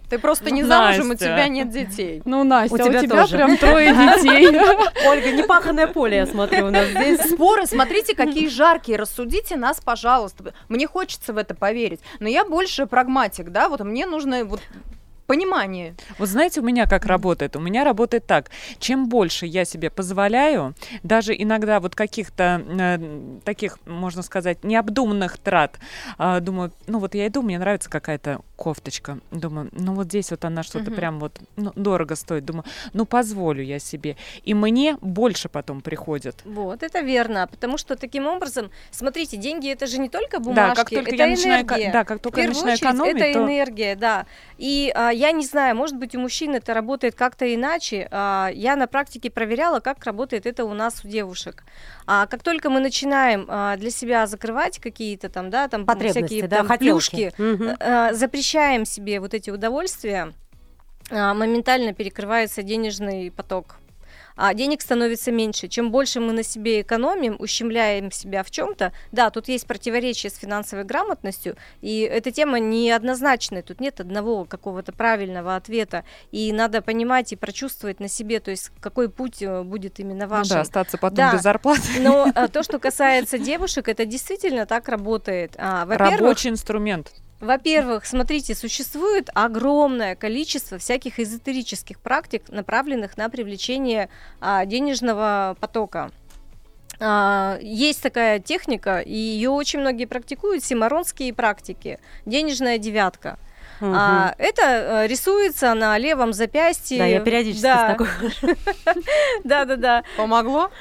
Ты 0.09 0.19
просто 0.19 0.51
не 0.51 0.63
замужем, 0.63 1.11
у 1.11 1.15
тебя 1.15 1.47
нет 1.47 1.71
детей. 1.71 2.21
Ну, 2.25 2.43
Настя, 2.43 2.75
у 2.75 2.77
тебя, 2.77 2.99
у 2.99 3.03
тебя 3.03 3.21
тоже. 3.21 3.37
прям 3.37 3.57
трое 3.57 3.91
детей. 3.93 4.47
Ольга, 5.07 5.31
непаханное 5.31 5.87
поле, 5.87 6.17
я 6.17 6.25
смотрю, 6.27 6.67
у 6.67 6.69
нас 6.69 6.89
здесь. 6.89 7.21
Споры, 7.21 7.65
смотрите, 7.65 8.15
какие 8.15 8.47
жаркие. 8.47 8.97
Рассудите 8.97 9.55
нас, 9.55 9.81
пожалуйста. 9.81 10.53
Мне 10.69 10.87
хочется 10.87 11.33
в 11.33 11.37
это 11.37 11.55
поверить. 11.55 12.01
Но 12.19 12.29
я 12.29 12.45
больше 12.45 12.85
прагматик, 12.85 13.49
да, 13.49 13.67
вот 13.67 13.81
мне 13.81 14.05
нужно 14.05 14.45
вот 14.45 14.61
понимание. 15.27 15.95
Вот 16.17 16.29
знаете, 16.29 16.61
у 16.61 16.63
меня 16.63 16.85
как 16.85 17.05
работает? 17.05 17.55
У 17.55 17.59
меня 17.59 17.83
работает 17.83 18.25
так. 18.25 18.49
Чем 18.79 19.09
больше 19.09 19.45
я 19.45 19.65
себе 19.65 19.89
позволяю, 19.89 20.73
даже 21.03 21.35
иногда 21.35 21.79
вот 21.79 21.95
каких-то 21.95 22.63
э, 22.67 23.39
таких, 23.43 23.79
можно 23.85 24.21
сказать, 24.21 24.63
необдуманных 24.63 25.37
трат, 25.37 25.79
э, 26.19 26.39
думаю, 26.41 26.71
ну 26.87 26.99
вот 26.99 27.15
я 27.15 27.27
иду, 27.27 27.41
мне 27.41 27.59
нравится 27.59 27.89
какая-то 27.89 28.41
кофточка. 28.55 29.19
Думаю, 29.31 29.69
ну 29.71 29.93
вот 29.93 30.07
здесь 30.07 30.31
вот 30.31 30.45
она 30.45 30.63
что-то 30.63 30.91
угу. 30.91 30.95
прям 30.95 31.19
вот 31.19 31.39
ну, 31.55 31.71
дорого 31.75 32.15
стоит. 32.15 32.45
Думаю, 32.45 32.65
ну 32.93 33.05
позволю 33.05 33.63
я 33.63 33.79
себе. 33.79 34.17
И 34.43 34.53
мне 34.53 34.97
больше 35.01 35.49
потом 35.49 35.81
приходит. 35.81 36.41
Вот, 36.45 36.83
это 36.83 36.99
верно. 37.01 37.47
Потому 37.47 37.77
что 37.77 37.95
таким 37.95 38.27
образом, 38.27 38.69
смотрите, 38.91 39.37
деньги 39.37 39.69
это 39.71 39.87
же 39.87 39.97
не 39.97 40.09
только 40.09 40.39
бумажки, 40.39 40.69
да, 40.69 40.75
как 40.75 40.89
только 40.89 41.11
это 41.11 41.15
я 41.15 41.25
энергия. 41.27 41.63
Начинаю, 41.63 41.93
да, 41.93 42.03
как 42.03 42.19
только 42.19 42.41
я 42.41 42.47
начинаю 42.47 42.77
экономить, 42.77 43.21
это 43.21 43.33
то... 43.33 43.45
энергия, 43.45 43.95
да. 43.95 44.25
И 44.57 44.91
а, 44.95 45.11
я 45.15 45.31
не 45.31 45.45
знаю, 45.45 45.75
может 45.75 45.97
быть, 45.97 46.15
у 46.15 46.19
мужчин 46.19 46.55
это 46.55 46.73
работает 46.73 47.15
как-то 47.15 47.53
иначе. 47.53 48.07
А, 48.11 48.49
я 48.53 48.75
на 48.75 48.87
практике 48.87 49.29
проверяла, 49.29 49.79
как 49.79 50.03
работает 50.05 50.45
это 50.45 50.65
у 50.65 50.73
нас 50.73 51.03
у 51.03 51.07
девушек. 51.07 51.63
А 52.05 52.27
как 52.27 52.43
только 52.43 52.69
мы 52.69 52.79
начинаем 52.79 53.45
а, 53.47 53.77
для 53.77 53.89
себя 53.89 54.27
закрывать 54.27 54.79
какие-то 54.79 55.29
там, 55.29 55.49
да, 55.49 55.67
там 55.67 55.85
всякие 55.85 56.47
да, 56.47 56.63
там, 56.63 56.77
плюшки, 56.77 57.33
угу. 57.37 58.15
запрещаем 58.15 58.85
себе 58.85 59.19
вот 59.19 59.33
эти 59.33 59.49
удовольствия, 59.49 60.33
а, 61.11 61.33
моментально 61.33 61.93
перекрывается 61.93 62.63
денежный 62.63 63.31
поток 63.31 63.77
а 64.35 64.53
денег 64.53 64.81
становится 64.81 65.31
меньше. 65.31 65.67
Чем 65.67 65.91
больше 65.91 66.19
мы 66.19 66.33
на 66.33 66.43
себе 66.43 66.81
экономим, 66.81 67.35
ущемляем 67.39 68.11
себя 68.11 68.43
в 68.43 68.51
чем-то, 68.51 68.91
да, 69.11 69.29
тут 69.29 69.47
есть 69.47 69.67
противоречие 69.67 70.29
с 70.29 70.37
финансовой 70.37 70.85
грамотностью, 70.85 71.55
и 71.81 72.01
эта 72.01 72.31
тема 72.31 72.59
неоднозначная, 72.59 73.61
тут 73.61 73.79
нет 73.79 73.99
одного 73.99 74.45
какого-то 74.45 74.91
правильного 74.91 75.55
ответа, 75.55 76.03
и 76.31 76.51
надо 76.51 76.81
понимать 76.81 77.31
и 77.31 77.35
прочувствовать 77.35 77.99
на 77.99 78.07
себе, 78.07 78.39
то 78.39 78.51
есть 78.51 78.71
какой 78.79 79.09
путь 79.09 79.41
э, 79.41 79.63
будет 79.63 79.99
именно 79.99 80.27
ваш. 80.27 80.49
Ну 80.49 80.55
да, 80.55 80.61
остаться 80.61 80.97
потом 80.97 81.17
да. 81.17 81.33
без 81.33 81.41
зарплаты. 81.41 81.99
Но 81.99 82.31
а, 82.35 82.47
то, 82.47 82.63
что 82.63 82.79
касается 82.79 83.37
девушек, 83.37 83.87
это 83.87 84.05
действительно 84.05 84.65
так 84.65 84.89
работает. 84.89 85.55
А, 85.57 85.85
Рабочий 85.85 86.49
инструмент. 86.49 87.13
Во-первых, 87.39 88.05
смотрите, 88.05 88.55
существует 88.55 89.29
огромное 89.33 90.15
количество 90.15 90.77
всяких 90.77 91.19
эзотерических 91.19 91.99
практик, 91.99 92.43
направленных 92.49 93.17
на 93.17 93.29
привлечение 93.29 94.09
а, 94.39 94.65
денежного 94.65 95.57
потока. 95.59 96.11
А, 96.99 97.57
есть 97.61 98.01
такая 98.01 98.39
техника, 98.39 98.99
и 98.99 99.13
ее 99.13 99.49
очень 99.49 99.79
многие 99.79 100.05
практикуют, 100.05 100.63
симаронские 100.63 101.33
практики, 101.33 101.99
денежная 102.25 102.77
девятка. 102.77 103.37
Угу. 103.81 103.91
А, 103.93 104.33
это 104.37 104.61
э, 104.63 105.07
рисуется 105.07 105.73
на 105.73 105.97
левом 105.97 106.31
запястье. 106.31 106.97
Да, 106.97 107.05
я 107.05 107.19
периодически 107.19 107.63
да. 107.63 107.89
такой. 107.89 108.07
Да-да-да. 109.43 110.03
Помогло? 110.15 110.71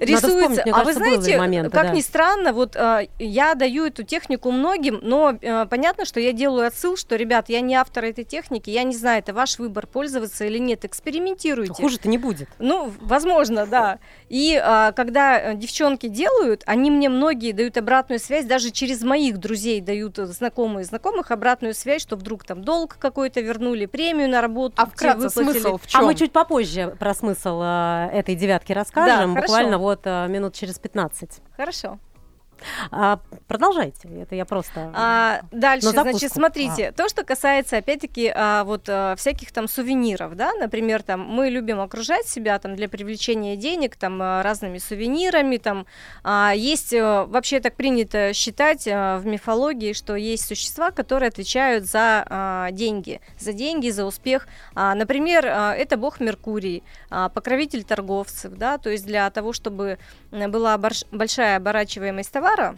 Э, 0.00 0.04
рисуется. 0.06 0.64
а 0.72 0.84
вы 0.84 0.94
знаете, 0.94 1.38
моменты, 1.38 1.70
как 1.70 1.88
да. 1.88 1.92
ни 1.92 2.00
странно, 2.00 2.52
вот 2.52 2.74
э, 2.74 3.08
я 3.18 3.54
даю 3.54 3.84
эту 3.84 4.02
технику 4.02 4.50
многим, 4.50 4.98
но 5.02 5.36
э, 5.40 5.66
понятно, 5.66 6.06
что 6.06 6.20
я 6.20 6.32
делаю 6.32 6.66
отсыл, 6.66 6.96
что, 6.96 7.16
ребят, 7.16 7.48
я 7.48 7.60
не 7.60 7.74
автор 7.74 8.04
этой 8.04 8.24
техники, 8.24 8.70
я 8.70 8.82
не 8.82 8.96
знаю, 8.96 9.18
это 9.18 9.34
ваш 9.34 9.58
выбор, 9.58 9.86
пользоваться 9.86 10.46
или 10.46 10.58
нет, 10.58 10.84
экспериментируйте. 10.84 11.74
Хуже-то 11.74 12.08
не 12.08 12.16
будет. 12.16 12.48
Ну, 12.58 12.90
возможно, 13.00 13.66
да. 13.66 13.98
И 14.28 14.60
э, 14.62 14.92
когда 14.96 15.54
девчонки 15.54 16.08
делают, 16.08 16.62
они 16.66 16.90
мне 16.90 17.10
многие 17.10 17.52
дают 17.52 17.76
обратную 17.76 18.20
связь, 18.20 18.46
даже 18.46 18.70
через 18.70 19.02
моих 19.02 19.38
друзей 19.38 19.80
дают 19.82 20.16
знакомые 20.16 20.84
знакомых 20.84 21.30
обратную 21.30 21.74
связь, 21.74 22.00
что 22.00 22.16
вдруг 22.16 22.44
там 22.44 22.64
долг 22.64 22.96
какой-то 22.98 23.40
вернули, 23.40 23.84
премию 23.84 24.30
на 24.30 24.40
работу. 24.40 24.74
А 24.78 24.86
вкратце 24.86 25.28
смысл 25.28 25.76
в 25.76 25.86
чем? 25.86 26.00
А 26.00 26.04
мы 26.04 26.14
чуть 26.14 26.32
попозже 26.32 26.96
про 26.98 27.12
смысл 27.12 27.60
э, 27.62 28.08
этой 28.14 28.34
девятки 28.34 28.72
расскажем, 28.72 29.34
да, 29.34 29.40
буквально 29.40 29.72
хорошо. 29.72 29.82
вот 29.82 29.89
вот 29.90 30.06
а, 30.06 30.26
минут 30.28 30.54
через 30.54 30.78
15. 30.78 31.40
Хорошо. 31.56 31.98
А, 32.90 33.20
продолжайте, 33.48 34.08
это 34.08 34.34
я 34.34 34.44
просто. 34.44 34.92
А, 34.94 35.40
дальше, 35.50 35.90
значит, 35.90 36.32
смотрите, 36.32 36.88
а. 36.88 36.92
то, 36.92 37.08
что 37.08 37.24
касается, 37.24 37.76
опять-таки, 37.78 38.32
а, 38.34 38.64
вот 38.64 38.88
а, 38.88 39.14
всяких 39.16 39.52
там 39.52 39.68
сувениров, 39.68 40.36
да, 40.36 40.52
например, 40.54 41.02
там 41.02 41.20
мы 41.20 41.48
любим 41.48 41.80
окружать 41.80 42.26
себя 42.26 42.58
там 42.58 42.76
для 42.76 42.88
привлечения 42.88 43.56
денег 43.56 43.96
там 43.96 44.20
а, 44.20 44.42
разными 44.42 44.78
сувенирами, 44.78 45.56
там 45.56 45.86
а, 46.22 46.52
есть 46.54 46.92
а, 46.92 47.24
вообще 47.26 47.60
так 47.60 47.74
принято 47.74 48.32
считать 48.34 48.86
а, 48.88 49.18
в 49.18 49.26
мифологии, 49.26 49.92
что 49.92 50.16
есть 50.16 50.46
существа, 50.46 50.90
которые 50.90 51.28
отвечают 51.28 51.84
за 51.84 52.24
а, 52.28 52.70
деньги, 52.70 53.20
за 53.38 53.52
деньги, 53.52 53.90
за 53.90 54.04
успех. 54.04 54.46
А, 54.74 54.94
например, 54.94 55.46
а, 55.46 55.74
это 55.74 55.96
бог 55.96 56.20
Меркурий, 56.20 56.82
а, 57.10 57.28
покровитель 57.28 57.84
торговцев, 57.84 58.52
да, 58.54 58.78
то 58.78 58.90
есть 58.90 59.06
для 59.06 59.30
того, 59.30 59.52
чтобы 59.52 59.98
была 60.30 60.78
большая 60.78 61.56
оборачиваемость 61.56 62.32
товара 62.32 62.49
товара, 62.50 62.76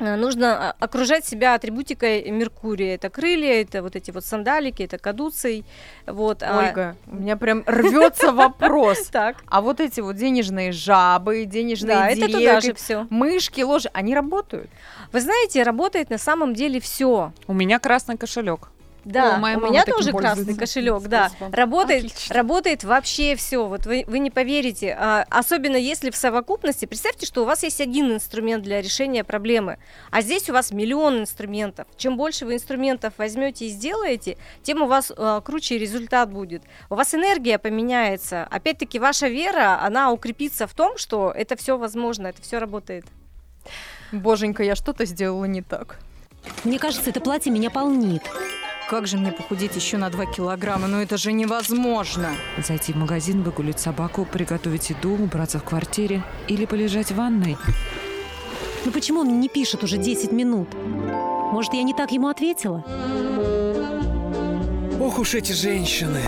э, 0.00 0.16
нужно 0.16 0.70
а, 0.70 0.74
окружать 0.78 1.24
себя 1.24 1.54
атрибутикой 1.54 2.30
Меркурия. 2.30 2.94
Это 2.94 3.10
крылья, 3.10 3.60
это 3.60 3.82
вот 3.82 3.96
эти 3.96 4.10
вот 4.10 4.24
сандалики, 4.24 4.82
это 4.82 4.98
кадуций. 4.98 5.64
Вот. 6.06 6.42
А 6.42 6.58
Ольга, 6.58 6.96
а... 7.06 7.10
у 7.10 7.16
меня 7.16 7.36
прям 7.36 7.64
рвется 7.66 8.32
вопрос. 8.32 9.08
Так. 9.12 9.36
А 9.46 9.60
вот 9.60 9.80
эти 9.80 10.00
вот 10.00 10.16
денежные 10.16 10.72
жабы, 10.72 11.44
денежные 11.44 11.96
да, 11.96 12.08
это 12.10 12.28
туда 12.28 12.60
же 12.60 12.74
все. 12.74 13.06
Мышки, 13.10 13.62
ложи, 13.62 13.88
они 13.92 14.14
работают? 14.14 14.70
Вы 15.12 15.20
знаете, 15.20 15.62
работает 15.62 16.10
на 16.10 16.18
самом 16.18 16.54
деле 16.54 16.80
все. 16.80 17.32
У 17.46 17.54
меня 17.54 17.78
красный 17.78 18.16
кошелек. 18.16 18.68
Да, 19.08 19.36
О, 19.36 19.38
моя 19.38 19.56
у 19.56 19.60
меня 19.62 19.86
тоже 19.86 20.12
красный 20.12 20.54
кошелек, 20.54 21.02
да. 21.04 21.30
Работает, 21.50 22.04
Отлично. 22.04 22.34
работает 22.34 22.84
вообще 22.84 23.36
все. 23.36 23.66
Вот 23.66 23.86
вы, 23.86 24.04
вы 24.06 24.18
не 24.18 24.30
поверите. 24.30 24.94
А, 24.98 25.24
особенно 25.30 25.76
если 25.76 26.10
в 26.10 26.16
совокупности. 26.16 26.84
Представьте, 26.84 27.24
что 27.24 27.42
у 27.42 27.44
вас 27.46 27.62
есть 27.62 27.80
один 27.80 28.12
инструмент 28.12 28.62
для 28.64 28.82
решения 28.82 29.24
проблемы, 29.24 29.78
а 30.10 30.20
здесь 30.20 30.50
у 30.50 30.52
вас 30.52 30.72
миллион 30.72 31.20
инструментов. 31.20 31.86
Чем 31.96 32.18
больше 32.18 32.44
вы 32.44 32.56
инструментов 32.56 33.14
возьмете 33.16 33.66
и 33.66 33.70
сделаете, 33.70 34.36
тем 34.62 34.82
у 34.82 34.86
вас 34.86 35.10
а, 35.16 35.40
круче 35.40 35.78
результат 35.78 36.30
будет. 36.30 36.62
У 36.90 36.94
вас 36.94 37.14
энергия 37.14 37.58
поменяется. 37.58 38.46
Опять-таки, 38.50 38.98
ваша 38.98 39.28
вера, 39.28 39.80
она 39.82 40.12
укрепится 40.12 40.66
в 40.66 40.74
том, 40.74 40.98
что 40.98 41.32
это 41.34 41.56
все 41.56 41.78
возможно, 41.78 42.26
это 42.26 42.42
все 42.42 42.58
работает. 42.58 43.06
Боженька, 44.12 44.62
я 44.62 44.76
что-то 44.76 45.06
сделала 45.06 45.46
не 45.46 45.62
так. 45.62 45.98
Мне 46.64 46.78
кажется, 46.78 47.08
это 47.08 47.20
платье 47.20 47.50
меня 47.50 47.70
полнит. 47.70 48.22
Как 48.88 49.06
же 49.06 49.18
мне 49.18 49.32
похудеть 49.32 49.76
еще 49.76 49.98
на 49.98 50.08
2 50.08 50.24
килограмма? 50.26 50.86
Ну 50.86 50.98
это 50.98 51.18
же 51.18 51.32
невозможно. 51.32 52.30
Зайти 52.56 52.94
в 52.94 52.96
магазин, 52.96 53.42
выгулить 53.42 53.78
собаку, 53.78 54.24
приготовить 54.24 54.88
еду, 54.88 55.12
убраться 55.12 55.58
в 55.58 55.64
квартире 55.64 56.22
или 56.46 56.64
полежать 56.64 57.12
в 57.12 57.16
ванной. 57.16 57.58
Ну 58.86 58.90
почему 58.90 59.20
он 59.20 59.40
не 59.40 59.48
пишет 59.50 59.84
уже 59.84 59.98
10 59.98 60.32
минут? 60.32 60.68
Может, 61.52 61.74
я 61.74 61.82
не 61.82 61.92
так 61.92 62.12
ему 62.12 62.28
ответила? 62.28 62.82
Ох 64.98 65.18
уж 65.18 65.34
эти 65.34 65.52
женщины. 65.52 66.22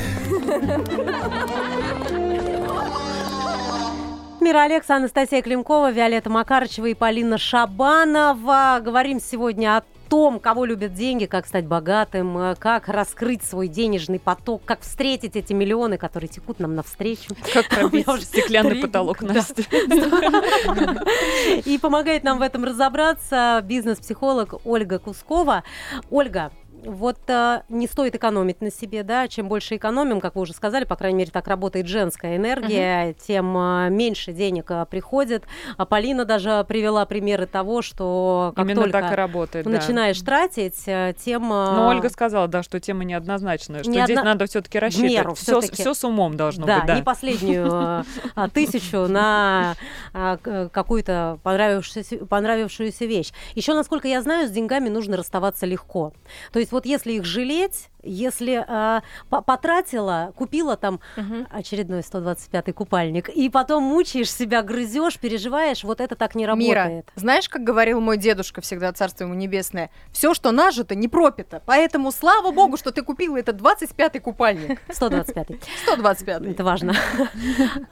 Мира 4.40 4.62
Алекса, 4.64 4.96
Анастасия 4.96 5.42
Климкова, 5.42 5.92
Виолетта 5.92 6.28
Макарычева 6.28 6.86
и 6.86 6.94
Полина 6.94 7.38
Шабанова. 7.38 8.80
Говорим 8.82 9.20
сегодня 9.20 9.76
о 9.78 9.82
том, 10.10 10.40
кого 10.40 10.66
любят 10.66 10.92
деньги, 10.92 11.26
как 11.26 11.46
стать 11.46 11.66
богатым, 11.66 12.36
э, 12.36 12.56
как 12.56 12.88
раскрыть 12.88 13.44
свой 13.44 13.68
денежный 13.68 14.18
поток, 14.18 14.62
как 14.64 14.80
встретить 14.80 15.36
эти 15.36 15.52
миллионы, 15.52 15.96
которые 15.96 16.28
текут 16.28 16.58
нам 16.58 16.74
навстречу. 16.74 17.36
Как 17.54 17.68
пробить 17.70 18.06
стеклянный 18.22 18.82
потолок, 18.82 19.22
Настя. 19.22 19.62
И 21.64 21.78
помогает 21.78 22.24
нам 22.24 22.38
в 22.38 22.42
этом 22.42 22.64
разобраться 22.64 23.60
бизнес-психолог 23.64 24.54
Ольга 24.64 24.98
Кускова. 24.98 25.62
Ольга, 26.10 26.50
вот 26.84 27.18
э, 27.28 27.62
не 27.68 27.86
стоит 27.86 28.14
экономить 28.14 28.60
на 28.60 28.70
себе, 28.70 29.02
да, 29.02 29.28
чем 29.28 29.48
больше 29.48 29.76
экономим, 29.76 30.20
как 30.20 30.34
вы 30.34 30.42
уже 30.42 30.52
сказали, 30.52 30.84
по 30.84 30.96
крайней 30.96 31.18
мере, 31.18 31.30
так 31.30 31.46
работает 31.48 31.86
женская 31.86 32.36
энергия, 32.36 33.10
угу. 33.10 33.16
тем 33.26 33.56
э, 33.56 33.90
меньше 33.90 34.32
денег 34.32 34.70
э, 34.70 34.86
приходит. 34.88 35.44
А 35.76 35.86
Полина 35.86 36.24
даже 36.24 36.64
привела 36.68 37.04
примеры 37.06 37.46
того, 37.46 37.82
что 37.82 38.52
как 38.56 38.64
Именно 38.64 38.82
только 38.82 39.00
так 39.00 39.12
и 39.12 39.14
работает, 39.14 39.66
начинаешь 39.66 40.20
да. 40.20 40.26
тратить, 40.26 40.82
э, 40.86 41.14
тем... 41.24 41.44
Э, 41.52 41.76
Но 41.76 41.88
Ольга 41.88 42.08
сказала, 42.08 42.48
да, 42.48 42.62
что 42.62 42.80
тема 42.80 43.04
неоднозначная, 43.04 43.82
что 43.82 43.90
не 43.90 44.02
здесь 44.04 44.16
одна... 44.16 44.32
надо 44.32 44.46
все-таки 44.46 44.78
рассчитывать. 44.78 45.38
Все, 45.38 45.60
все 45.60 45.94
с 45.94 46.04
умом 46.04 46.36
должно 46.36 46.66
да, 46.66 46.78
быть, 46.78 46.86
да. 46.86 46.96
не 46.96 47.02
последнюю 47.02 48.04
э, 48.36 48.48
тысячу 48.52 49.06
на 49.08 49.74
какую-то 50.12 51.38
понравившуюся, 51.42 52.24
понравившуюся 52.26 53.04
вещь. 53.04 53.32
Еще, 53.54 53.74
насколько 53.74 54.08
я 54.08 54.22
знаю, 54.22 54.48
с 54.48 54.50
деньгами 54.50 54.88
нужно 54.88 55.16
расставаться 55.16 55.66
легко. 55.66 56.12
То 56.52 56.58
есть 56.58 56.69
вот 56.72 56.86
если 56.86 57.12
их 57.12 57.24
жалеть, 57.24 57.89
если 58.02 58.64
э, 58.66 59.00
потратила, 59.28 60.32
купила 60.36 60.76
там 60.76 61.00
угу. 61.16 61.46
очередной 61.50 62.00
125-й 62.00 62.72
купальник, 62.72 63.28
и 63.28 63.48
потом 63.48 63.84
мучаешь 63.84 64.32
себя, 64.32 64.62
грызешь, 64.62 65.18
переживаешь, 65.18 65.84
вот 65.84 66.00
это 66.00 66.16
так 66.16 66.34
не 66.34 66.46
работает. 66.46 66.88
Мира, 66.88 67.04
знаешь, 67.14 67.48
как 67.48 67.62
говорил 67.64 68.00
мой 68.00 68.16
дедушка 68.16 68.60
всегда, 68.60 68.92
царство 68.92 69.24
ему 69.24 69.34
небесное, 69.34 69.90
все, 70.12 70.34
что 70.34 70.52
нажито, 70.52 70.94
не 70.94 71.08
пропито. 71.08 71.62
Поэтому 71.66 72.12
слава 72.12 72.50
богу, 72.50 72.76
что 72.76 72.92
ты 72.92 73.02
купила 73.02 73.36
этот 73.36 73.56
25-й 73.56 74.20
купальник. 74.20 74.80
125-й. 74.88 75.60
125-й. 75.88 76.50
Это 76.52 76.64
важно. 76.64 76.94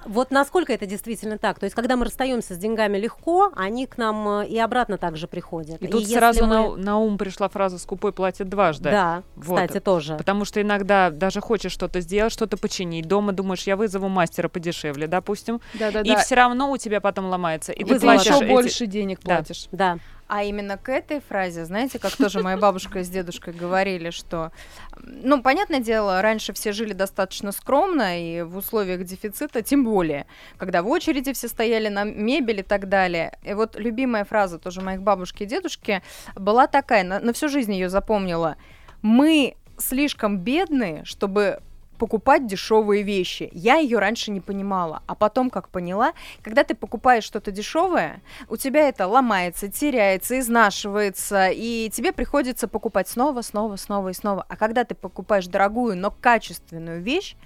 Вот 0.06 0.30
насколько 0.30 0.72
это 0.72 0.86
действительно 0.86 1.38
так? 1.38 1.58
То 1.58 1.64
есть, 1.64 1.74
когда 1.74 1.96
мы 1.96 2.04
расстаемся 2.04 2.54
с 2.54 2.58
деньгами 2.58 2.98
легко, 2.98 3.52
они 3.54 3.86
к 3.86 3.98
нам 3.98 4.40
э, 4.40 4.48
и 4.48 4.58
обратно 4.58 4.98
также 4.98 5.28
приходят. 5.28 5.80
И 5.82 5.86
тут 5.86 6.06
сразу 6.06 6.46
на 6.46 6.98
ум 6.98 7.18
пришла 7.18 7.48
фраза 7.48 7.78
«скупой 7.78 8.12
платит 8.12 8.48
дважды». 8.48 8.90
Да, 8.90 9.22
кстати, 9.38 9.80
тоже 9.80 9.97
тоже. 9.98 10.16
Потому 10.16 10.44
что 10.44 10.60
иногда 10.60 11.10
даже 11.10 11.40
хочешь 11.40 11.72
что-то 11.72 12.00
сделать, 12.00 12.32
что-то 12.32 12.56
починить. 12.56 13.06
Дома 13.06 13.32
думаешь, 13.32 13.62
я 13.64 13.76
вызову 13.76 14.08
мастера 14.08 14.48
подешевле, 14.48 15.06
допустим. 15.06 15.60
Да-да-да. 15.74 16.12
И 16.12 16.16
все 16.16 16.34
равно 16.34 16.70
у 16.70 16.76
тебя 16.76 17.00
потом 17.00 17.26
ломается. 17.26 17.72
И 17.72 17.84
ты 17.84 17.98
платишь 17.98 18.26
еще 18.26 18.46
больше 18.46 18.86
денег 18.86 19.20
платишь. 19.20 19.66
Да. 19.72 19.98
А 20.28 20.42
именно 20.42 20.76
к 20.76 20.90
этой 20.90 21.20
фразе, 21.20 21.64
знаете, 21.64 21.98
как 21.98 22.14
тоже 22.14 22.42
моя 22.42 22.58
бабушка 22.58 23.02
с 23.02 23.08
дедушкой 23.08 23.54
говорили, 23.54 24.10
что, 24.10 24.52
ну, 24.98 25.40
понятное 25.40 25.80
дело, 25.80 26.20
раньше 26.20 26.52
все 26.52 26.72
жили 26.72 26.92
достаточно 26.92 27.50
скромно, 27.50 28.20
и 28.20 28.42
в 28.42 28.58
условиях 28.58 29.04
дефицита 29.04 29.62
тем 29.62 29.84
более, 29.84 30.26
когда 30.58 30.82
в 30.82 30.88
очереди 30.88 31.32
все 31.32 31.48
стояли 31.48 31.88
на 31.88 32.04
мебель 32.04 32.60
и 32.60 32.62
так 32.62 32.90
далее. 32.90 33.38
И 33.42 33.54
вот 33.54 33.76
любимая 33.76 34.26
фраза 34.26 34.58
тоже 34.58 34.82
моих 34.82 35.00
бабушки 35.00 35.44
и 35.44 35.46
дедушки 35.46 36.02
была 36.36 36.66
такая, 36.66 37.04
на, 37.04 37.20
на 37.20 37.32
всю 37.32 37.48
жизнь 37.48 37.72
ее 37.72 37.88
запомнила. 37.88 38.56
Мы 39.00 39.56
слишком 39.78 40.38
бедные, 40.38 41.04
чтобы 41.04 41.60
покупать 41.98 42.46
дешевые 42.46 43.02
вещи. 43.02 43.50
Я 43.52 43.76
ее 43.76 43.98
раньше 43.98 44.30
не 44.30 44.40
понимала, 44.40 45.02
а 45.06 45.14
потом 45.14 45.50
как 45.50 45.68
поняла, 45.68 46.12
когда 46.42 46.64
ты 46.64 46.74
покупаешь 46.74 47.24
что-то 47.24 47.50
дешевое, 47.50 48.22
у 48.48 48.56
тебя 48.56 48.88
это 48.88 49.06
ломается, 49.06 49.68
теряется, 49.68 50.38
изнашивается, 50.38 51.48
и 51.50 51.90
тебе 51.92 52.12
приходится 52.12 52.68
покупать 52.68 53.08
снова, 53.08 53.42
снова, 53.42 53.76
снова 53.76 54.10
и 54.10 54.14
снова. 54.14 54.46
А 54.48 54.56
когда 54.56 54.84
ты 54.84 54.94
покупаешь 54.94 55.48
дорогую, 55.48 55.96
но 55.96 56.10
качественную 56.10 57.02
вещь, 57.02 57.36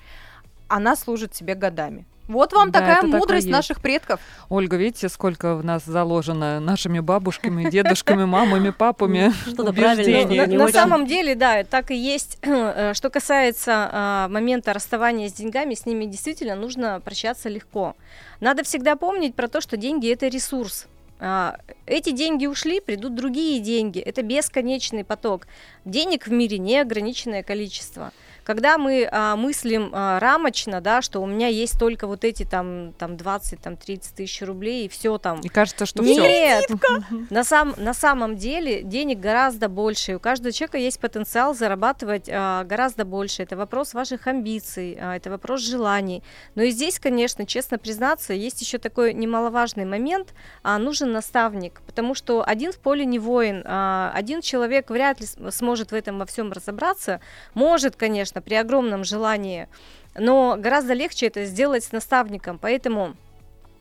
она 0.68 0.96
служит 0.96 1.32
тебе 1.32 1.54
годами. 1.54 2.06
Вот 2.28 2.52
вам 2.52 2.70
да, 2.70 2.80
такая 2.80 3.02
мудрость 3.02 3.48
наших 3.48 3.80
предков. 3.80 4.20
Ольга, 4.48 4.76
видите, 4.76 5.08
сколько 5.08 5.56
в 5.56 5.64
нас 5.64 5.84
заложено 5.84 6.60
нашими 6.60 7.00
бабушками, 7.00 7.68
дедушками, 7.68 8.24
мамами, 8.24 8.70
папами 8.70 9.32
Что-то 9.46 9.72
правильное. 9.72 10.46
На, 10.46 10.68
самом 10.68 11.06
деле, 11.06 11.34
да, 11.34 11.64
так 11.64 11.90
и 11.90 11.96
есть. 11.96 12.38
Э, 12.74 12.94
что 12.94 13.10
касается 13.10 13.88
а, 13.92 14.28
момента 14.28 14.72
расставания 14.72 15.28
с 15.28 15.32
деньгами, 15.32 15.74
с 15.74 15.84
ними 15.84 16.04
действительно 16.04 16.54
нужно 16.54 17.00
прощаться 17.00 17.48
легко. 17.48 17.96
Надо 18.40 18.62
всегда 18.62 18.94
помнить 18.96 19.34
про 19.34 19.48
то, 19.48 19.60
что 19.60 19.76
деньги 19.76 20.10
это 20.10 20.28
ресурс. 20.28 20.86
А, 21.18 21.58
эти 21.86 22.10
деньги 22.10 22.46
ушли, 22.46 22.80
придут 22.80 23.14
другие 23.14 23.60
деньги. 23.60 24.00
Это 24.00 24.22
бесконечный 24.22 25.04
поток. 25.04 25.46
Денег 25.84 26.26
в 26.26 26.32
мире 26.32 26.58
неограниченное 26.58 27.42
количество 27.42 28.12
когда 28.44 28.78
мы 28.78 29.08
а, 29.10 29.36
мыслим 29.36 29.90
а, 29.92 30.18
рамочно, 30.20 30.80
да, 30.80 31.02
что 31.02 31.20
у 31.20 31.26
меня 31.26 31.48
есть 31.48 31.78
только 31.78 32.06
вот 32.06 32.24
эти 32.24 32.44
там, 32.44 32.92
там 32.98 33.16
20, 33.16 33.60
там 33.60 33.76
30 33.76 34.14
тысяч 34.14 34.42
рублей 34.42 34.86
и 34.86 34.88
все 34.88 35.18
там. 35.18 35.40
И 35.40 35.48
кажется, 35.48 35.86
что 35.86 36.02
Нет, 36.02 36.64
все. 36.64 37.24
на, 37.30 37.44
сам, 37.44 37.74
на 37.76 37.94
самом 37.94 38.36
деле 38.36 38.82
денег 38.82 39.20
гораздо 39.20 39.68
больше. 39.68 40.16
У 40.16 40.20
каждого 40.20 40.52
человека 40.52 40.78
есть 40.78 41.00
потенциал 41.00 41.54
зарабатывать 41.54 42.28
а, 42.30 42.64
гораздо 42.64 43.04
больше. 43.04 43.42
Это 43.42 43.56
вопрос 43.56 43.94
ваших 43.94 44.26
амбиций, 44.26 44.98
а, 45.00 45.16
это 45.16 45.30
вопрос 45.30 45.60
желаний. 45.60 46.22
Но 46.54 46.62
и 46.62 46.70
здесь, 46.70 46.98
конечно, 46.98 47.46
честно 47.46 47.78
признаться, 47.78 48.32
есть 48.32 48.60
еще 48.60 48.78
такой 48.78 49.14
немаловажный 49.14 49.84
момент. 49.84 50.34
А, 50.62 50.78
нужен 50.78 51.12
наставник, 51.12 51.82
потому 51.86 52.14
что 52.14 52.44
один 52.46 52.72
в 52.72 52.78
поле 52.78 53.04
не 53.04 53.18
воин. 53.18 53.62
А, 53.64 54.12
один 54.14 54.40
человек 54.40 54.90
вряд 54.90 55.20
ли 55.20 55.26
сможет 55.50 55.92
в 55.92 55.94
этом 55.94 56.18
во 56.18 56.26
всем 56.26 56.52
разобраться. 56.52 57.20
Может, 57.54 57.96
конечно, 57.96 58.31
конечно, 58.32 58.42
при 58.42 58.54
огромном 58.54 59.04
желании, 59.04 59.68
но 60.14 60.56
гораздо 60.58 60.94
легче 60.94 61.26
это 61.26 61.44
сделать 61.44 61.84
с 61.84 61.92
наставником, 61.92 62.58
поэтому 62.58 63.14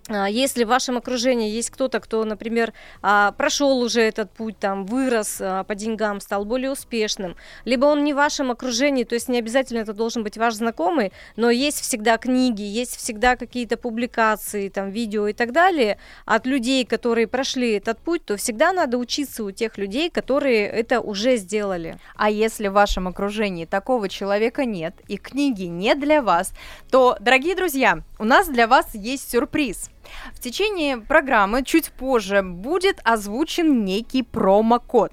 если 0.10 0.64
в 0.64 0.68
вашем 0.68 0.98
окружении 0.98 1.52
есть 1.52 1.70
кто-то, 1.70 2.00
кто, 2.00 2.26
например, 2.26 2.74
а, 3.02 3.32
прошел 3.34 3.80
уже 3.80 4.02
этот 4.02 4.32
путь, 4.32 4.58
там, 4.58 4.86
вырос 4.86 5.38
а, 5.40 5.64
по 5.64 5.76
деньгам, 5.76 6.20
стал 6.20 6.44
более 6.44 6.72
успешным, 6.72 7.36
либо 7.66 7.86
он 7.86 8.04
не 8.04 8.14
в 8.14 8.18
вашем 8.18 8.52
окружении, 8.52 9.04
то 9.04 9.16
есть 9.16 9.30
не 9.30 9.38
обязательно 9.38 9.80
это 9.80 9.94
должен 9.94 10.24
быть 10.24 10.38
ваш 10.38 10.56
знакомый, 10.56 11.14
но 11.36 11.50
есть 11.50 11.82
всегда 11.82 12.18
книги, 12.18 12.64
есть 12.64 12.98
всегда 12.98 13.36
какие-то 13.36 13.78
публикации, 13.78 14.70
там, 14.70 14.90
видео 14.90 15.28
и 15.28 15.34
так 15.34 15.52
далее 15.52 16.00
от 16.26 16.46
людей, 16.46 16.84
которые 16.84 17.28
прошли 17.28 17.74
этот 17.74 18.00
путь, 18.00 18.26
то 18.26 18.38
всегда 18.38 18.74
надо 18.74 18.98
учиться 18.98 19.44
у 19.44 19.52
тех 19.52 19.78
людей, 19.78 20.10
которые 20.10 20.66
это 20.66 21.00
уже 21.00 21.38
сделали. 21.38 22.00
А 22.16 22.30
если 22.30 22.68
в 22.68 22.74
вашем 22.74 23.08
окружении 23.08 23.66
такого 23.66 24.10
человека 24.10 24.66
нет 24.66 24.96
и 25.08 25.18
книги 25.18 25.66
не 25.66 25.94
для 25.94 26.22
вас, 26.22 26.54
то, 26.90 27.18
дорогие 27.20 27.56
друзья, 27.56 28.00
у 28.18 28.24
нас 28.24 28.48
для 28.48 28.68
вас 28.68 28.96
есть 28.96 29.30
сюрприз. 29.30 29.91
В 30.34 30.40
течение 30.40 30.98
программы 30.98 31.64
чуть 31.64 31.92
позже 31.92 32.42
будет 32.42 33.00
озвучен 33.04 33.86
некий 33.86 34.24
промокод 34.24 35.12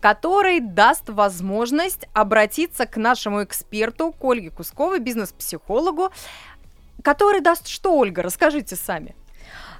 который 0.00 0.60
даст 0.60 1.08
возможность 1.08 2.06
обратиться 2.12 2.86
к 2.86 2.96
нашему 2.96 3.42
эксперту, 3.42 4.14
Ольге 4.20 4.50
Кусковой, 4.50 5.00
бизнес-психологу, 5.00 6.10
который 7.02 7.40
даст 7.40 7.66
что, 7.66 7.98
Ольга, 7.98 8.22
расскажите 8.22 8.76
сами. 8.76 9.16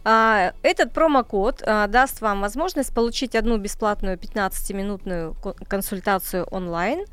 А, 0.07 0.53
этот 0.62 0.92
промокод 0.92 1.62
а, 1.64 1.87
даст 1.87 2.20
вам 2.20 2.42
возможность 2.42 2.94
получить 2.94 3.35
одну 3.35 3.57
бесплатную 3.57 4.18
15-минутную 4.18 5.35
консультацию 5.66 6.44
онлайн 6.50 7.07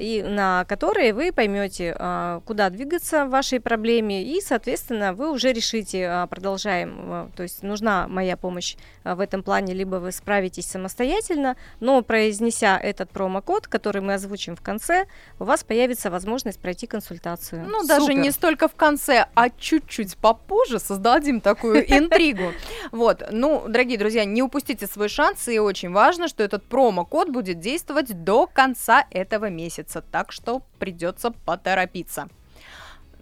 и 0.00 0.22
на 0.22 0.64
которые 0.64 1.14
вы 1.14 1.30
поймете, 1.32 1.94
а, 1.96 2.40
куда 2.44 2.70
двигаться 2.70 3.24
в 3.24 3.30
вашей 3.30 3.60
проблеме, 3.60 4.24
и, 4.24 4.40
соответственно, 4.40 5.12
вы 5.12 5.30
уже 5.30 5.52
решите, 5.52 6.08
а, 6.08 6.26
продолжаем, 6.26 7.30
то 7.36 7.44
есть 7.44 7.62
нужна 7.62 8.08
моя 8.08 8.36
помощь 8.36 8.74
в 9.04 9.20
этом 9.20 9.44
плане, 9.44 9.72
либо 9.72 9.96
вы 9.96 10.10
справитесь 10.10 10.66
самостоятельно, 10.66 11.56
но 11.78 12.02
произнеся 12.02 12.78
этот 12.78 13.10
промокод, 13.10 13.68
который 13.68 14.02
мы 14.02 14.14
озвучим 14.14 14.56
в 14.56 14.60
конце, 14.60 15.06
у 15.38 15.44
вас 15.44 15.62
появится 15.62 16.10
возможность 16.10 16.58
пройти 16.58 16.88
консультацию. 16.88 17.64
Ну, 17.64 17.82
Супер. 17.82 17.88
даже 17.88 18.14
не 18.14 18.32
столько 18.32 18.66
в 18.66 18.74
конце, 18.74 19.26
а 19.34 19.50
чуть-чуть 19.50 20.16
попозже 20.16 20.80
создадим 20.80 21.40
такую 21.40 21.84
интригу. 21.96 22.52
Вот, 22.90 23.22
ну, 23.30 23.64
дорогие 23.68 23.98
друзья, 23.98 24.24
не 24.24 24.42
упустите 24.42 24.88
свой 24.88 25.08
шанс, 25.08 25.46
и 25.46 25.60
очень 25.60 25.92
важно, 25.92 26.26
что 26.26 26.42
этот 26.42 26.64
промокод 26.64 27.28
будет 27.28 27.60
действовать 27.60 28.24
до 28.24 28.48
конца 28.48 29.06
этого 29.12 29.46
месяца 29.46 29.59
месяца, 29.60 30.00
так 30.00 30.32
что 30.32 30.62
придется 30.78 31.30
поторопиться. 31.30 32.28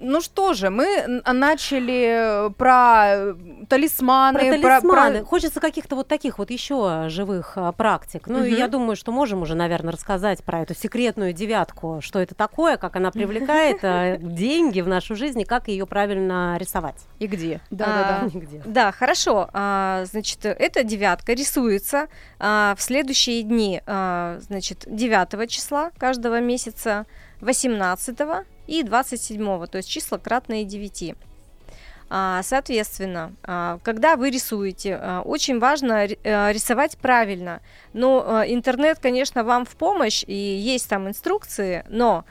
Ну 0.00 0.20
что 0.20 0.54
же, 0.54 0.70
мы 0.70 1.22
начали 1.26 2.52
про 2.56 3.34
талисманы. 3.68 4.38
Про 4.38 4.50
талисманы. 4.50 4.80
Про, 4.80 5.18
про... 5.18 5.24
Хочется 5.24 5.60
каких-то 5.60 5.96
вот 5.96 6.06
таких 6.08 6.38
вот 6.38 6.50
еще 6.50 7.08
живых 7.08 7.52
а, 7.56 7.72
практик. 7.72 8.26
Ну, 8.28 8.38
угу. 8.38 8.44
я 8.44 8.68
думаю, 8.68 8.96
что 8.96 9.10
можем 9.10 9.42
уже, 9.42 9.54
наверное, 9.54 9.92
рассказать 9.92 10.44
про 10.44 10.60
эту 10.60 10.74
секретную 10.74 11.32
девятку, 11.32 11.98
что 12.00 12.20
это 12.20 12.34
такое, 12.34 12.76
как 12.76 12.96
она 12.96 13.10
привлекает 13.10 13.78
а, 13.82 14.16
деньги 14.18 14.80
в 14.80 14.88
нашу 14.88 15.16
жизнь 15.16 15.40
и 15.40 15.44
как 15.44 15.68
ее 15.68 15.86
правильно 15.86 16.56
рисовать. 16.58 17.06
И 17.18 17.26
где. 17.26 17.60
Да, 17.70 17.86
да, 17.86 18.40
да. 18.40 18.62
Да, 18.64 18.92
хорошо. 18.92 19.50
А, 19.52 20.04
значит, 20.04 20.44
эта 20.44 20.84
девятка 20.84 21.32
рисуется 21.32 22.08
в 22.38 22.76
следующие 22.78 23.42
дни, 23.42 23.82
значит, 23.86 24.84
9 24.86 25.50
числа 25.50 25.90
каждого 25.98 26.40
месяца, 26.40 27.06
18 27.40 28.18
и 28.68 28.82
27, 28.82 29.66
то 29.66 29.78
есть 29.78 29.88
числа 29.88 30.18
кратные 30.18 30.64
9. 30.64 31.14
А, 32.10 32.42
соответственно, 32.42 33.34
а, 33.42 33.78
когда 33.82 34.16
вы 34.16 34.30
рисуете, 34.30 34.98
а, 35.00 35.22
очень 35.22 35.58
важно 35.58 36.06
рисовать 36.06 36.96
правильно. 36.98 37.60
Но 37.98 38.44
интернет, 38.46 38.98
конечно, 38.98 39.44
вам 39.44 39.64
в 39.64 39.76
помощь, 39.76 40.24
и 40.26 40.34
есть 40.34 40.88
там 40.88 41.08
инструкции, 41.08 41.84
но 41.88 42.24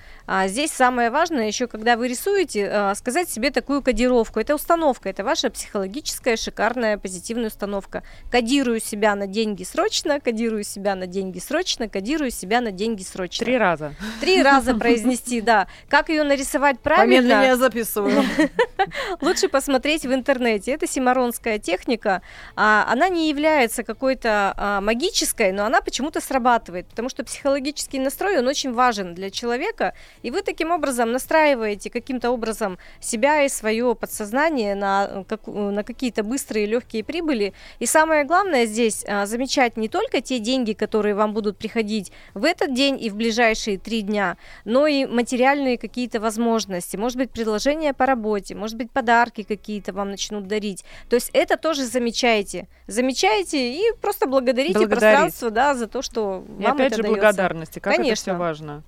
здесь 0.46 0.72
самое 0.72 1.10
важное 1.10 1.48
еще, 1.48 1.68
когда 1.68 1.96
вы 1.96 2.08
рисуете, 2.08 2.94
сказать 2.96 3.30
себе 3.30 3.52
такую 3.52 3.82
кодировку. 3.82 4.40
Это 4.40 4.56
установка, 4.56 5.10
это 5.10 5.24
ваша 5.24 5.50
психологическая, 5.50 6.38
шикарная, 6.38 6.98
позитивная 6.98 7.48
установка. 7.48 8.04
Кодирую 8.32 8.80
себя 8.80 9.16
на 9.16 9.28
деньги 9.28 9.64
срочно, 9.64 10.20
кодирую 10.20 10.64
себя 10.64 10.96
на 10.96 11.08
деньги 11.08 11.40
срочно, 11.40 11.88
кодирую 11.90 12.32
себя 12.32 12.62
на 12.62 12.72
деньги 12.72 13.04
срочно. 13.04 13.46
Три 13.46 13.58
раза. 13.58 13.94
Три 14.22 14.42
раза 14.42 14.76
произнести, 14.76 15.42
да. 15.42 15.68
Как 15.90 16.10
ее 16.10 16.24
нарисовать 16.24 16.80
правильно? 16.80 17.18
Помедленнее 17.18 17.56
записываю. 17.56 18.24
Лучше 19.22 19.48
посмотреть 19.50 19.88
посмотреть 19.88 20.06
в 20.06 20.14
интернете. 20.14 20.72
Это 20.72 20.88
симаронская 20.88 21.60
техника. 21.60 22.22
А, 22.56 22.88
она 22.90 23.10
не 23.10 23.30
является 23.30 23.84
какой-то 23.84 24.54
а, 24.56 24.82
магической, 24.82 25.52
но 25.58 25.66
она 25.66 25.82
почему-то 25.82 26.22
срабатывает, 26.22 26.86
потому 26.88 27.10
что 27.10 27.24
психологический 27.24 27.98
настрой, 27.98 28.38
он 28.38 28.48
очень 28.48 28.74
важен 28.74 29.16
для 29.16 29.32
человека, 29.32 29.96
и 30.22 30.30
вы 30.30 30.44
таким 30.44 30.70
образом 30.70 31.12
настраиваете 31.12 31.90
каким-то 31.90 32.30
образом 32.30 32.78
себя 33.00 33.42
и 33.42 33.50
свое 33.50 33.96
подсознание 33.96 34.76
на, 34.76 35.26
как, 35.28 35.48
на 35.48 35.84
какие-то 35.84 36.24
быстрые 36.24 36.68
легкие 36.68 37.04
прибыли. 37.04 37.54
И 37.80 37.88
самое 37.88 38.24
главное 38.24 38.68
здесь 38.68 39.04
а, 39.08 39.26
замечать 39.26 39.78
не 39.78 39.90
только 39.90 40.22
те 40.22 40.38
деньги, 40.38 40.74
которые 40.74 41.16
вам 41.16 41.34
будут 41.34 41.58
приходить 41.58 42.12
в 42.36 42.46
этот 42.46 42.76
день 42.76 43.04
и 43.04 43.10
в 43.10 43.16
ближайшие 43.16 43.80
три 43.80 44.04
дня, 44.04 44.38
но 44.64 44.86
и 44.86 45.06
материальные 45.06 45.80
какие-то 45.80 46.20
возможности. 46.20 46.98
Может 46.98 47.18
быть, 47.18 47.32
предложения 47.32 47.96
по 47.96 48.06
работе, 48.06 48.54
может 48.54 48.78
быть, 48.78 48.92
подарки 48.92 49.42
какие-то 49.42 49.92
вам 49.92 50.12
начнут 50.12 50.46
дарить. 50.46 50.86
То 51.10 51.16
есть 51.16 51.32
это 51.34 51.58
тоже 51.58 51.84
замечайте. 51.84 52.68
Замечайте 52.86 53.74
и 53.74 53.82
просто 54.00 54.28
благодарите 54.28 54.78
Благодарить. 54.78 55.00
пространство 55.00 55.37
да, 55.50 55.74
за 55.74 55.88
то, 55.88 56.02
что 56.02 56.44
и 56.60 56.64
вам 56.64 56.74
опять 56.74 56.88
это 56.94 56.98
же 56.98 57.04
дается. 57.04 57.16
благодарности, 57.16 57.80
как 57.80 57.96
Конечно. 57.96 58.12
это 58.12 58.22
все 58.22 58.36
важно. 58.36 58.84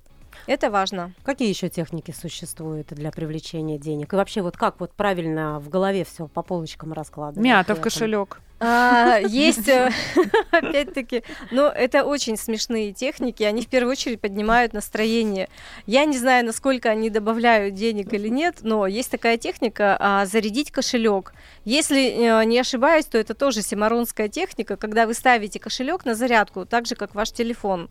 Это 0.46 0.70
важно. 0.70 1.12
Какие 1.22 1.48
еще 1.48 1.68
техники 1.68 2.12
существуют 2.12 2.88
для 2.88 3.10
привлечения 3.10 3.78
денег? 3.78 4.12
И 4.12 4.16
вообще, 4.16 4.42
вот 4.42 4.56
как 4.56 4.80
вот 4.80 4.92
правильно 4.92 5.58
в 5.60 5.68
голове 5.68 6.04
все 6.04 6.26
по 6.28 6.42
полочкам 6.42 6.92
раскладывать? 6.92 7.44
Мята 7.44 7.74
в 7.74 7.80
кошелек. 7.80 8.40
А, 8.62 9.18
есть, 9.26 9.68
э, 9.68 9.90
опять-таки, 10.50 11.24
но 11.50 11.68
это 11.68 12.04
очень 12.04 12.36
смешные 12.36 12.92
техники, 12.92 13.42
они 13.42 13.62
в 13.62 13.68
первую 13.68 13.92
очередь 13.92 14.20
поднимают 14.20 14.74
настроение. 14.74 15.48
Я 15.86 16.04
не 16.04 16.18
знаю, 16.18 16.44
насколько 16.44 16.90
они 16.90 17.08
добавляют 17.08 17.74
денег 17.74 18.12
или 18.12 18.28
нет, 18.28 18.58
но 18.60 18.86
есть 18.86 19.10
такая 19.10 19.38
техника 19.38 19.96
а, 19.98 20.26
зарядить 20.26 20.70
кошелек. 20.72 21.32
Если 21.64 22.10
э, 22.10 22.44
не 22.44 22.58
ошибаюсь, 22.58 23.06
то 23.06 23.16
это 23.16 23.34
тоже 23.34 23.62
симаронская 23.62 24.28
техника, 24.28 24.76
когда 24.76 25.06
вы 25.06 25.14
ставите 25.14 25.58
кошелек 25.58 26.04
на 26.04 26.14
зарядку, 26.14 26.66
так 26.66 26.86
же 26.86 26.96
как 26.96 27.14
ваш 27.14 27.32
телефон. 27.32 27.88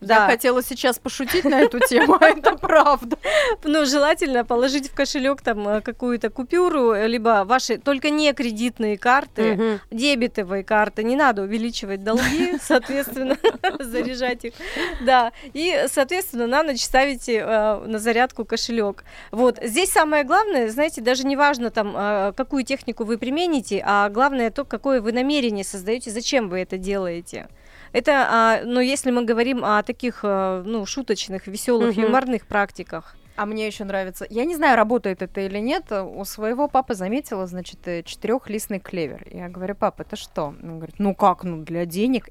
Да. 0.00 0.24
Я 0.24 0.26
хотела 0.26 0.62
сейчас 0.62 0.98
пошутить 0.98 1.44
на 1.44 1.60
эту 1.62 1.80
тему, 1.80 2.18
а 2.20 2.26
это 2.26 2.56
правда. 2.56 3.16
Ну, 3.64 3.86
желательно 3.86 4.44
положить 4.44 4.90
в 4.90 4.94
кошелек 4.94 5.40
там 5.40 5.66
э, 5.66 5.80
какую-то 5.80 6.28
купюру, 6.28 6.94
либо 7.06 7.44
ваши 7.46 7.78
только 7.78 8.10
не 8.10 8.32
кредитные 8.34 8.98
карты, 8.98 9.80
дебетовые 10.10 10.64
карты, 10.64 11.02
не 11.04 11.16
надо 11.16 11.42
увеличивать 11.42 12.02
долги, 12.02 12.58
соответственно, 12.62 13.36
заряжать 13.78 14.44
их. 14.44 14.54
Да, 15.00 15.32
и, 15.52 15.84
соответственно, 15.88 16.46
на 16.46 16.62
ночь 16.62 16.82
ставите 16.82 17.38
э, 17.38 17.84
на 17.86 17.98
зарядку 17.98 18.44
кошелек. 18.44 19.04
Вот, 19.30 19.58
здесь 19.62 19.90
самое 19.90 20.24
главное, 20.24 20.68
знаете, 20.68 21.00
даже 21.00 21.26
не 21.26 21.36
важно 21.36 21.70
там, 21.70 21.94
э, 21.96 22.32
какую 22.36 22.64
технику 22.64 23.04
вы 23.04 23.18
примените, 23.18 23.82
а 23.84 24.08
главное 24.08 24.50
то, 24.50 24.64
какое 24.64 25.00
вы 25.00 25.12
намерение 25.12 25.64
создаете, 25.64 26.10
зачем 26.10 26.48
вы 26.48 26.60
это 26.60 26.78
делаете. 26.78 27.48
Это, 27.92 28.26
а, 28.30 28.60
ну, 28.64 28.80
если 28.80 29.10
мы 29.10 29.24
говорим 29.24 29.64
о 29.64 29.82
таких, 29.82 30.20
а, 30.22 30.62
ну, 30.64 30.86
шуточных, 30.86 31.46
веселых, 31.46 31.90
угу. 31.90 32.02
юморных 32.02 32.46
практиках. 32.46 33.16
А 33.36 33.46
мне 33.46 33.66
еще 33.66 33.84
нравится, 33.84 34.26
я 34.28 34.44
не 34.44 34.56
знаю, 34.56 34.76
работает 34.76 35.22
это 35.22 35.40
или 35.40 35.58
нет, 35.58 35.90
у 35.92 36.24
своего 36.24 36.68
папы 36.68 36.94
заметила, 36.94 37.46
значит, 37.46 37.86
э, 37.88 38.02
четырехлистный 38.02 38.80
клевер. 38.80 39.26
Я 39.30 39.48
говорю, 39.48 39.74
папа, 39.74 40.02
это 40.02 40.16
что? 40.16 40.54
Он 40.62 40.76
говорит, 40.76 40.96
ну 40.98 41.14
как, 41.14 41.44
ну 41.44 41.62
для 41.62 41.86
денег. 41.86 42.28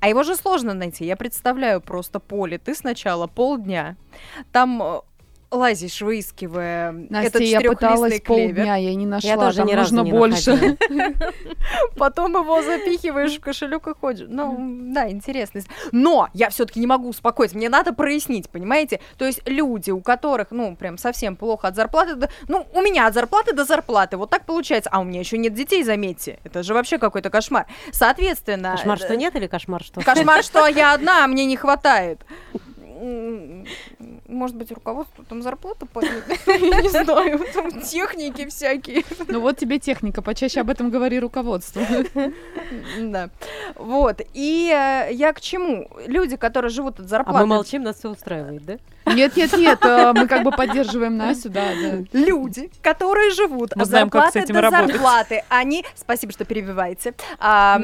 А 0.00 0.08
его 0.08 0.22
же 0.22 0.36
сложно 0.36 0.74
найти. 0.74 1.04
Я 1.04 1.16
представляю 1.16 1.80
просто 1.80 2.20
поле. 2.20 2.58
Ты 2.58 2.74
сначала 2.74 3.26
полдня, 3.26 3.96
там 4.52 4.82
э, 4.82 5.00
лазишь, 5.50 6.00
выискивая 6.00 6.92
Настя, 6.92 7.38
этот 7.38 7.42
я 7.42 7.60
пыталась 7.60 8.20
клевер. 8.20 8.54
полдня, 8.54 8.76
я 8.76 8.94
не 8.94 9.06
нашла, 9.06 9.30
Я 9.30 9.36
тоже 9.36 9.58
там 9.58 9.66
ни 9.66 9.72
разу 9.72 9.94
нужно 9.94 10.06
не 10.06 10.18
больше. 10.18 10.76
Потом 11.96 12.36
его 12.36 12.62
запихиваешь 12.62 13.36
в 13.36 13.40
кошелек 13.40 13.86
и 13.86 13.94
ходишь. 13.94 14.26
Ну, 14.28 14.56
да, 14.92 15.10
интересно. 15.10 15.60
Но 15.92 16.28
я 16.34 16.50
все-таки 16.50 16.80
не 16.80 16.86
могу 16.86 17.08
успокоиться. 17.08 17.56
Мне 17.56 17.68
надо 17.68 17.92
прояснить, 17.92 18.50
понимаете? 18.50 19.00
То 19.16 19.24
есть 19.24 19.40
люди, 19.46 19.90
у 19.90 20.00
которых, 20.00 20.48
ну, 20.50 20.76
прям 20.76 20.98
совсем 20.98 21.36
плохо 21.36 21.68
от 21.68 21.76
зарплаты, 21.76 22.14
до- 22.14 22.30
ну, 22.48 22.66
у 22.72 22.80
меня 22.80 23.06
от 23.06 23.14
зарплаты 23.14 23.54
до 23.54 23.64
зарплаты, 23.64 24.16
вот 24.16 24.30
так 24.30 24.44
получается. 24.46 24.90
А 24.92 25.00
у 25.00 25.04
меня 25.04 25.20
еще 25.20 25.38
нет 25.38 25.54
детей, 25.54 25.82
заметьте. 25.84 26.38
Это 26.44 26.62
же 26.62 26.74
вообще 26.74 26.98
какой-то 26.98 27.30
кошмар. 27.30 27.66
Соответственно... 27.92 28.72
Кошмар, 28.72 28.98
э, 29.00 29.04
что 29.04 29.16
нет, 29.16 29.34
или 29.36 29.46
кошмар, 29.46 29.82
что... 29.82 30.00
Кошмар, 30.00 30.42
что 30.42 30.66
я 30.66 30.92
одна, 30.92 31.24
а 31.24 31.26
мне 31.26 31.46
не 31.46 31.56
хватает. 31.56 32.20
Может 34.28 34.56
быть, 34.56 34.70
руководство 34.72 35.24
там 35.24 35.42
зарплату 35.42 35.86
поднять? 35.86 36.24
Я 36.46 36.80
не 36.82 36.88
знаю, 36.88 37.40
там 37.54 37.80
техники 37.82 38.46
всякие. 38.46 39.04
Ну 39.28 39.40
вот 39.40 39.58
тебе 39.58 39.78
техника, 39.78 40.22
почаще 40.22 40.60
об 40.60 40.70
этом 40.70 40.90
говори 40.90 41.18
руководству. 41.18 41.82
Да. 43.00 43.30
Вот. 43.76 44.20
И 44.34 44.70
э, 44.74 45.12
я 45.12 45.32
к 45.32 45.40
чему? 45.40 45.88
Люди, 46.06 46.36
которые 46.36 46.70
живут 46.70 46.98
от 47.00 47.06
А 47.06 47.08
зарплаты. 47.08 47.40
мы 47.40 47.46
молчим, 47.46 47.82
нас 47.82 47.96
все 47.98 48.10
устраивает, 48.10 48.64
да? 48.64 48.78
Нет, 49.12 49.36
нет, 49.36 49.52
нет, 49.56 49.78
э, 49.84 50.12
мы 50.14 50.26
как 50.26 50.42
бы 50.42 50.50
поддерживаем 50.50 51.16
Настю, 51.16 51.50
да, 51.50 51.66
да. 51.80 52.04
Люди, 52.12 52.70
которые 52.82 53.30
живут 53.30 53.76
Мы 53.76 53.82
от 53.82 53.88
знаем, 53.88 54.10
зарплаты 54.12 54.46
до 54.52 54.60
работать. 54.60 54.92
зарплаты, 54.94 55.44
они, 55.48 55.84
спасибо, 55.94 56.32
что 56.32 56.44
перебиваете, 56.44 57.14
а, 57.38 57.78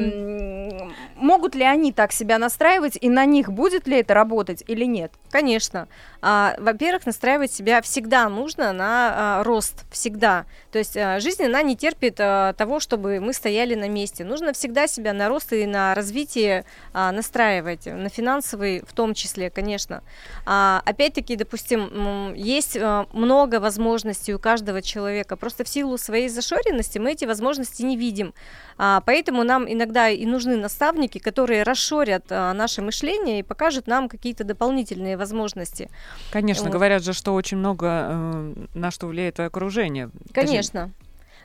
могут 1.23 1.55
ли 1.55 1.63
они 1.63 1.91
так 1.91 2.11
себя 2.11 2.37
настраивать, 2.37 2.97
и 2.99 3.09
на 3.09 3.25
них 3.25 3.51
будет 3.51 3.87
ли 3.87 3.97
это 3.99 4.13
работать 4.13 4.63
или 4.67 4.85
нет? 4.85 5.11
Конечно. 5.31 5.87
А, 6.21 6.55
во-первых, 6.59 7.05
настраивать 7.05 7.51
себя 7.51 7.81
всегда 7.81 8.29
нужно 8.29 8.73
на 8.73 9.39
а, 9.39 9.43
рост, 9.43 9.85
всегда. 9.91 10.45
То 10.71 10.79
есть 10.79 10.95
а, 10.97 11.19
жизнь, 11.19 11.43
она 11.43 11.61
не 11.63 11.75
терпит 11.75 12.17
а, 12.19 12.53
того, 12.53 12.79
чтобы 12.79 13.19
мы 13.19 13.33
стояли 13.33 13.73
на 13.75 13.89
месте. 13.89 14.23
Нужно 14.23 14.53
всегда 14.53 14.85
себя 14.87 15.13
на 15.13 15.29
рост 15.29 15.53
и 15.53 15.65
на 15.65 15.95
развитие 15.95 16.65
а, 16.93 17.11
настраивать, 17.11 17.85
на 17.85 18.09
финансовый 18.09 18.83
в 18.85 18.93
том 18.93 19.13
числе, 19.13 19.49
конечно. 19.49 20.03
А, 20.45 20.81
опять-таки, 20.85 21.35
допустим, 21.35 22.33
есть 22.35 22.77
а, 22.77 23.07
много 23.13 23.59
возможностей 23.59 24.33
у 24.33 24.39
каждого 24.39 24.81
человека. 24.81 25.37
Просто 25.37 25.63
в 25.63 25.69
силу 25.69 25.97
своей 25.97 26.27
зашоренности 26.27 26.99
мы 26.99 27.13
эти 27.13 27.25
возможности 27.25 27.81
не 27.83 27.97
видим. 27.97 28.33
А, 28.77 29.01
поэтому 29.05 29.43
нам 29.43 29.71
иногда 29.71 30.09
и 30.09 30.25
нужны 30.25 30.57
наставники, 30.57 31.12
которые 31.19 31.63
расшорят 31.63 32.25
а, 32.29 32.53
наше 32.53 32.81
мышление 32.81 33.39
и 33.39 33.43
покажут 33.43 33.87
нам 33.87 34.09
какие-то 34.09 34.43
дополнительные 34.43 35.17
возможности. 35.17 35.89
Конечно, 36.31 36.65
Вот. 36.65 36.73
говорят 36.73 37.03
же, 37.03 37.13
что 37.13 37.33
очень 37.33 37.57
много 37.57 37.87
э, 37.87 38.53
на 38.73 38.91
что 38.91 39.07
влияет 39.07 39.39
окружение. 39.39 40.09
Точнее, 40.33 40.47
Конечно. 40.47 40.91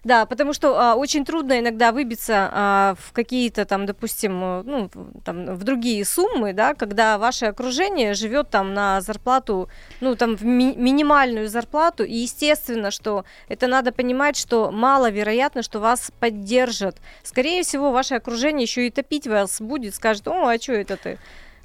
Да, 0.05 0.27
потому 0.27 0.53
что 0.53 0.79
а, 0.79 0.95
очень 0.95 1.25
трудно 1.25 1.59
иногда 1.59 1.93
выбиться 1.93 2.49
а, 2.53 2.95
в 2.99 3.13
какие-то 3.13 3.65
там, 3.65 3.87
допустим, 3.87 4.41
э, 4.43 4.63
ну, 4.65 4.91
там, 5.25 5.47
в 5.57 5.65
другие 5.65 6.05
суммы, 6.05 6.53
да, 6.53 6.75
когда 6.75 7.19
ваше 7.19 7.47
окружение 7.47 8.15
живет 8.15 8.51
там 8.51 8.75
на 8.75 9.01
зарплату, 9.01 9.69
ну, 10.01 10.15
там, 10.15 10.37
в 10.37 10.45
ми- 10.45 10.77
минимальную 10.77 11.49
зарплату, 11.49 12.05
и 12.05 12.15
естественно, 12.15 12.91
что 12.91 13.25
это 13.49 13.67
надо 13.67 13.93
понимать, 13.93 14.37
что 14.37 14.71
маловероятно, 14.71 15.63
что 15.63 15.81
вас 15.81 16.13
поддержат. 16.21 16.97
Скорее 17.23 17.63
всего, 17.63 17.91
ваше 17.91 18.15
окружение 18.15 18.63
еще 18.63 18.87
и 18.87 18.91
топить 18.91 19.27
вас 19.27 19.61
будет, 19.61 19.95
скажет, 19.95 20.29
о, 20.29 20.47
а 20.49 20.59
что 20.59 20.73
это 20.75 20.97
ты? 20.97 21.19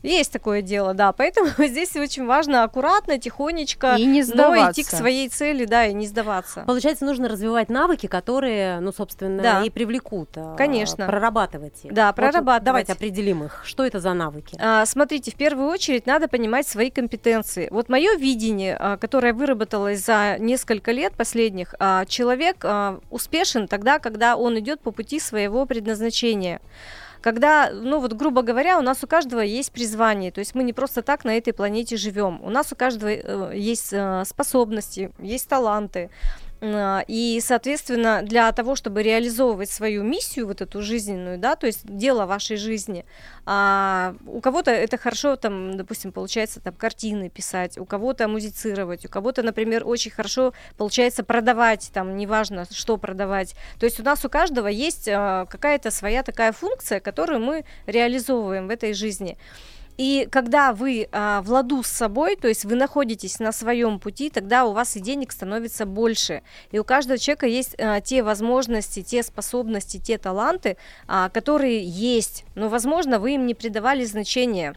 Есть 0.04 0.32
такое 0.34 0.62
дело, 0.62 0.94
да, 0.94 1.12
поэтому 1.14 1.48
здесь 1.58 1.96
очень 1.96 2.26
важно 2.26 2.64
аккуратно, 2.64 3.18
тихонечко, 3.18 3.96
И 3.98 4.06
не 4.06 4.20
но 4.20 4.26
сдаваться. 4.28 4.82
идти 4.82 4.84
к 4.84 4.94
своей 4.96 5.30
цели, 5.30 5.66
да, 5.66 5.86
и 5.88 5.94
не 5.94 6.06
сдаваться. 6.08 6.64
Получается, 6.68 7.06
нужно 7.06 7.30
развивать 7.30 7.70
навыки, 7.70 8.08
которые, 8.08 8.80
ну, 8.82 8.92
собственно, 8.92 9.42
Да. 9.42 9.62
и 9.64 9.70
привлекут. 9.70 10.30
а, 10.36 10.56
Конечно. 10.58 11.06
Прорабатывать 11.08 11.86
их. 11.86 11.94
Да, 11.94 12.08
Вот 12.08 12.16
прорабатывать. 12.18 12.64
давайте 12.64 12.94
определим 12.94 13.44
их. 13.46 13.62
Что 13.64 13.86
это 13.86 14.00
за 14.02 14.14
навыки? 14.14 14.58
А, 14.62 14.86
Смотрите, 14.86 15.32
в 15.32 15.36
первую 15.36 15.70
очередь 15.70 16.06
надо 16.06 16.28
понимать 16.28 16.68
свои 16.68 16.92
компетенции. 16.92 17.68
Вот 17.72 17.88
мое 17.90 18.16
видение, 18.18 18.76
а, 18.80 18.98
которое 18.98 19.34
выработалось 19.34 20.04
за 20.04 20.36
несколько 20.38 20.92
лет 20.92 21.14
последних, 21.16 21.76
а, 21.80 22.06
человек 22.06 22.66
успешен 23.10 23.68
тогда, 23.70 24.00
когда 24.00 24.36
он 24.36 24.60
идет 24.60 24.82
по 24.82 24.92
пути 24.92 25.20
своего 25.20 25.66
предназначения. 25.66 26.60
Когда, 27.24 27.70
ну 27.72 28.02
вот, 28.02 28.12
грубо 28.12 28.42
говоря, 28.42 28.78
у 28.78 28.82
нас 28.82 29.02
у 29.02 29.08
каждого 29.08 29.40
есть 29.40 29.72
призвание, 29.72 30.30
то 30.30 30.40
есть 30.40 30.56
мы 30.56 30.64
не 30.64 30.74
просто 30.74 31.02
так 31.02 31.24
на 31.24 31.38
этой 31.38 31.54
планете 31.54 31.96
живем. 31.96 32.42
У 32.44 32.50
нас 32.50 32.74
у 32.74 32.76
каждого 32.76 33.12
э, 33.12 33.58
есть 33.58 33.94
э, 33.94 34.26
способности, 34.26 35.10
есть 35.20 35.48
таланты. 35.48 36.10
М, 36.64 37.04
И, 37.10 37.42
соответственно, 37.42 38.22
для 38.24 38.50
того, 38.54 38.76
чтобы 38.76 39.04
реализовывать 39.04 39.70
свою 39.70 40.02
миссию, 40.04 40.48
вот 40.48 40.62
эту 40.62 40.82
жизненную, 40.82 41.38
да, 41.38 41.56
то 41.58 41.68
есть 41.68 41.82
дело 41.86 42.26
вашей 42.26 42.56
жизни, 42.56 43.06
а, 43.46 44.16
у 44.26 44.40
кого-то 44.40 44.72
это 44.72 44.98
хорошо, 44.98 45.36
там, 45.36 45.76
допустим, 45.76 46.14
получается 46.14 46.62
там 46.62 46.74
картины 46.74 47.30
писать, 47.30 47.78
у 47.78 47.86
кого-то 47.86 48.28
музицировать, 48.30 49.06
у 49.06 49.10
кого-то, 49.10 49.44
например, 49.44 49.84
очень 49.86 50.12
хорошо 50.12 50.54
получается 50.78 51.24
продавать, 51.26 51.92
там, 51.94 52.16
неважно, 52.16 52.66
что 52.72 52.96
продавать. 52.98 53.56
То 53.80 53.86
есть 53.86 54.00
у 54.00 54.04
нас 54.04 54.24
у 54.24 54.30
каждого 54.30 54.68
есть 54.68 55.10
а, 55.10 55.46
какая-то 55.48 55.92
своя 55.92 56.24
такая 56.24 56.54
функция, 56.54 57.02
которую 57.02 57.42
мы 57.42 57.66
реализовываем 57.88 58.68
в 58.68 58.72
этой 58.72 58.94
жизни. 58.94 59.38
И 59.98 60.28
когда 60.32 60.74
вы 60.74 61.08
а, 61.12 61.42
в 61.42 61.52
ладу 61.52 61.84
с 61.84 61.88
собой, 61.88 62.36
то 62.36 62.48
есть 62.48 62.66
вы 62.66 62.76
находитесь 62.76 63.40
на 63.40 63.52
своем 63.52 64.00
пути, 64.00 64.30
тогда 64.30 64.66
у 64.66 64.74
вас 64.74 64.96
и 64.96 65.00
денег 65.00 65.32
становится 65.32 65.86
больше. 65.86 66.42
И 66.72 66.80
у 66.80 66.84
каждого 66.84 67.18
человека 67.18 67.46
есть 67.46 67.76
а, 67.80 68.02
те 68.02 68.24
возможности, 68.24 69.04
те 69.04 69.22
способности, 69.22 70.00
те 70.00 70.18
таланты, 70.18 70.78
а, 71.08 71.30
которые 71.30 71.84
есть. 71.84 72.46
Но, 72.56 72.70
возможно, 72.70 73.20
вы 73.20 73.36
им 73.36 73.46
не 73.46 73.54
придавали 73.54 74.04
значения. 74.04 74.76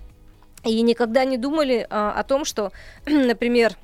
И 0.64 0.82
никогда 0.82 1.24
не 1.24 1.38
думали 1.38 1.86
а, 1.88 2.12
о 2.12 2.22
том, 2.22 2.44
что, 2.44 2.72
например, 3.06 3.76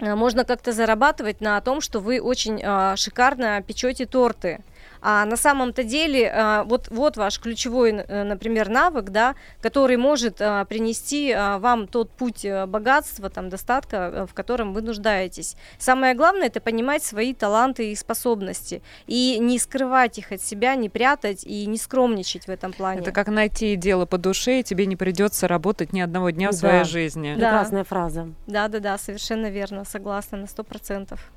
а, 0.00 0.16
можно 0.16 0.44
как-то 0.44 0.72
зарабатывать 0.72 1.40
на 1.40 1.60
том, 1.60 1.80
что 1.80 2.00
вы 2.00 2.20
очень 2.20 2.60
а, 2.62 2.96
шикарно 2.96 3.62
печете 3.62 4.06
торты. 4.06 4.60
А 5.02 5.24
на 5.24 5.36
самом-то 5.36 5.82
деле, 5.82 6.30
а, 6.32 6.64
вот, 6.64 6.88
вот 6.90 7.16
ваш 7.16 7.40
ключевой, 7.40 7.90
э, 7.90 8.22
например, 8.22 8.68
навык, 8.68 9.10
да, 9.10 9.34
который 9.60 9.96
может 9.96 10.40
а, 10.40 10.64
принести 10.64 11.32
а, 11.32 11.58
вам 11.58 11.88
тот 11.88 12.10
путь 12.10 12.44
э, 12.44 12.66
богатства, 12.66 13.28
там, 13.28 13.48
достатка, 13.48 13.96
э, 13.96 14.26
в 14.26 14.34
котором 14.34 14.72
вы 14.72 14.82
нуждаетесь. 14.82 15.56
Самое 15.78 16.14
главное 16.14 16.46
это 16.46 16.60
понимать 16.60 17.02
свои 17.02 17.34
таланты 17.34 17.90
и 17.90 17.96
способности 17.96 18.80
и 19.08 19.38
не 19.40 19.58
скрывать 19.58 20.18
их 20.18 20.30
от 20.30 20.40
себя, 20.40 20.76
не 20.76 20.88
прятать 20.88 21.44
и 21.44 21.66
не 21.66 21.78
скромничать 21.78 22.46
в 22.46 22.50
этом 22.50 22.72
плане. 22.72 23.00
Это 23.00 23.10
как 23.10 23.26
найти 23.26 23.74
дело 23.74 24.06
по 24.06 24.18
душе, 24.18 24.60
и 24.60 24.62
тебе 24.62 24.86
не 24.86 24.94
придется 24.94 25.48
работать 25.48 25.92
ни 25.92 26.00
одного 26.00 26.30
дня 26.30 26.48
в 26.48 26.52
Да. 26.52 26.58
своей 26.58 26.84
жизни. 26.84 27.34
Да. 27.36 27.48
Прекрасная 27.48 27.84
фраза. 27.84 28.28
Да, 28.46 28.68
да, 28.68 28.78
да, 28.78 28.98
совершенно 28.98 29.50
верно, 29.50 29.84
согласна 29.84 30.38
на 30.38 30.46
сто 30.46 30.62
процентов. 30.62 31.32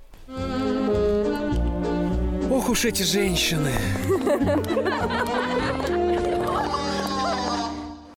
Ох 2.52 2.70
уж 2.70 2.86
эти 2.86 3.02
женщины. 3.02 3.72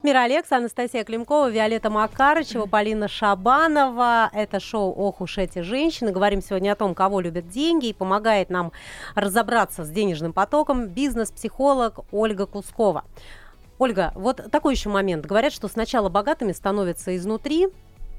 Мира 0.03 0.23
Алекса, 0.23 0.57
Анастасия 0.57 1.03
Климкова, 1.03 1.49
Виолетта 1.49 1.89
Макарычева, 1.89 2.67
Полина 2.67 3.07
Шабанова. 3.07 4.29
Это 4.31 4.59
шоу 4.59 4.91
«Ох 4.91 5.21
уж 5.21 5.39
эти 5.39 5.59
женщины». 5.59 6.11
Говорим 6.11 6.41
сегодня 6.41 6.71
о 6.71 6.75
том, 6.75 6.93
кого 6.93 7.19
любят 7.21 7.49
деньги 7.49 7.87
и 7.87 7.93
помогает 7.93 8.49
нам 8.49 8.71
разобраться 9.15 9.83
с 9.83 9.89
денежным 9.89 10.31
потоком 10.31 10.87
бизнес-психолог 10.87 12.01
Ольга 12.11 12.45
Кускова. 12.45 13.05
Ольга, 13.79 14.11
вот 14.15 14.51
такой 14.51 14.75
еще 14.75 14.89
момент. 14.89 15.25
Говорят, 15.25 15.53
что 15.53 15.67
сначала 15.67 16.09
богатыми 16.09 16.51
становятся 16.51 17.15
изнутри, 17.15 17.67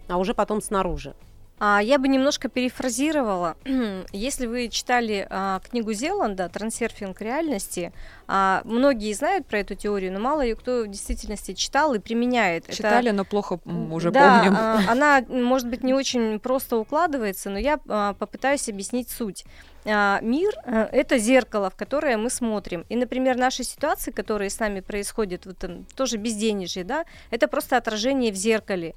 а 0.08 0.18
уже 0.18 0.34
потом 0.34 0.61
снаружи. 0.61 1.14
А, 1.61 1.78
я 1.82 1.98
бы 1.98 2.08
немножко 2.08 2.48
перефразировала. 2.48 3.54
Если 4.12 4.46
вы 4.46 4.68
читали 4.68 5.26
а, 5.28 5.61
книгу 5.61 5.92
Зеланда 5.92 6.48
«Трансерфинг 6.48 7.20
реальности», 7.20 7.92
а, 8.26 8.62
многие 8.64 9.12
знают 9.12 9.46
про 9.46 9.58
эту 9.58 9.74
теорию, 9.74 10.11
но 10.11 10.20
мало 10.20 10.40
ее 10.40 10.56
кто 10.56 10.84
в 10.84 10.88
действительности 10.88 11.52
читал 11.52 11.92
и 11.92 11.98
применяет. 11.98 12.64
Это- 12.64 12.76
Читали, 12.76 13.11
но 13.11 13.26
плохо 13.26 13.61
уже 13.90 14.11
да, 14.11 14.38
помним. 14.38 14.56
она, 14.88 15.22
может 15.28 15.68
быть, 15.68 15.84
не 15.84 15.92
очень 15.92 16.40
просто 16.40 16.78
укладывается, 16.78 17.50
но 17.50 17.58
я 17.58 17.76
попытаюсь 17.76 18.68
объяснить 18.70 19.11
суть. 19.11 19.44
мир 19.84 20.54
а, 20.64 20.88
это 20.90 21.18
зеркало, 21.18 21.68
в 21.68 21.76
которое 21.76 22.16
мы 22.16 22.30
смотрим. 22.30 22.86
И, 22.88 22.96
например, 22.96 23.36
наши 23.36 23.64
ситуации, 23.64 24.12
которые 24.12 24.48
с 24.48 24.58
нами 24.58 24.80
происходят, 24.80 25.44
вот 25.44 25.58
там, 25.58 25.84
тоже 25.94 26.16
безденежье, 26.16 26.84
да, 26.84 27.04
это 27.30 27.48
просто 27.48 27.76
отражение 27.76 28.32
в 28.32 28.36
зеркале. 28.36 28.94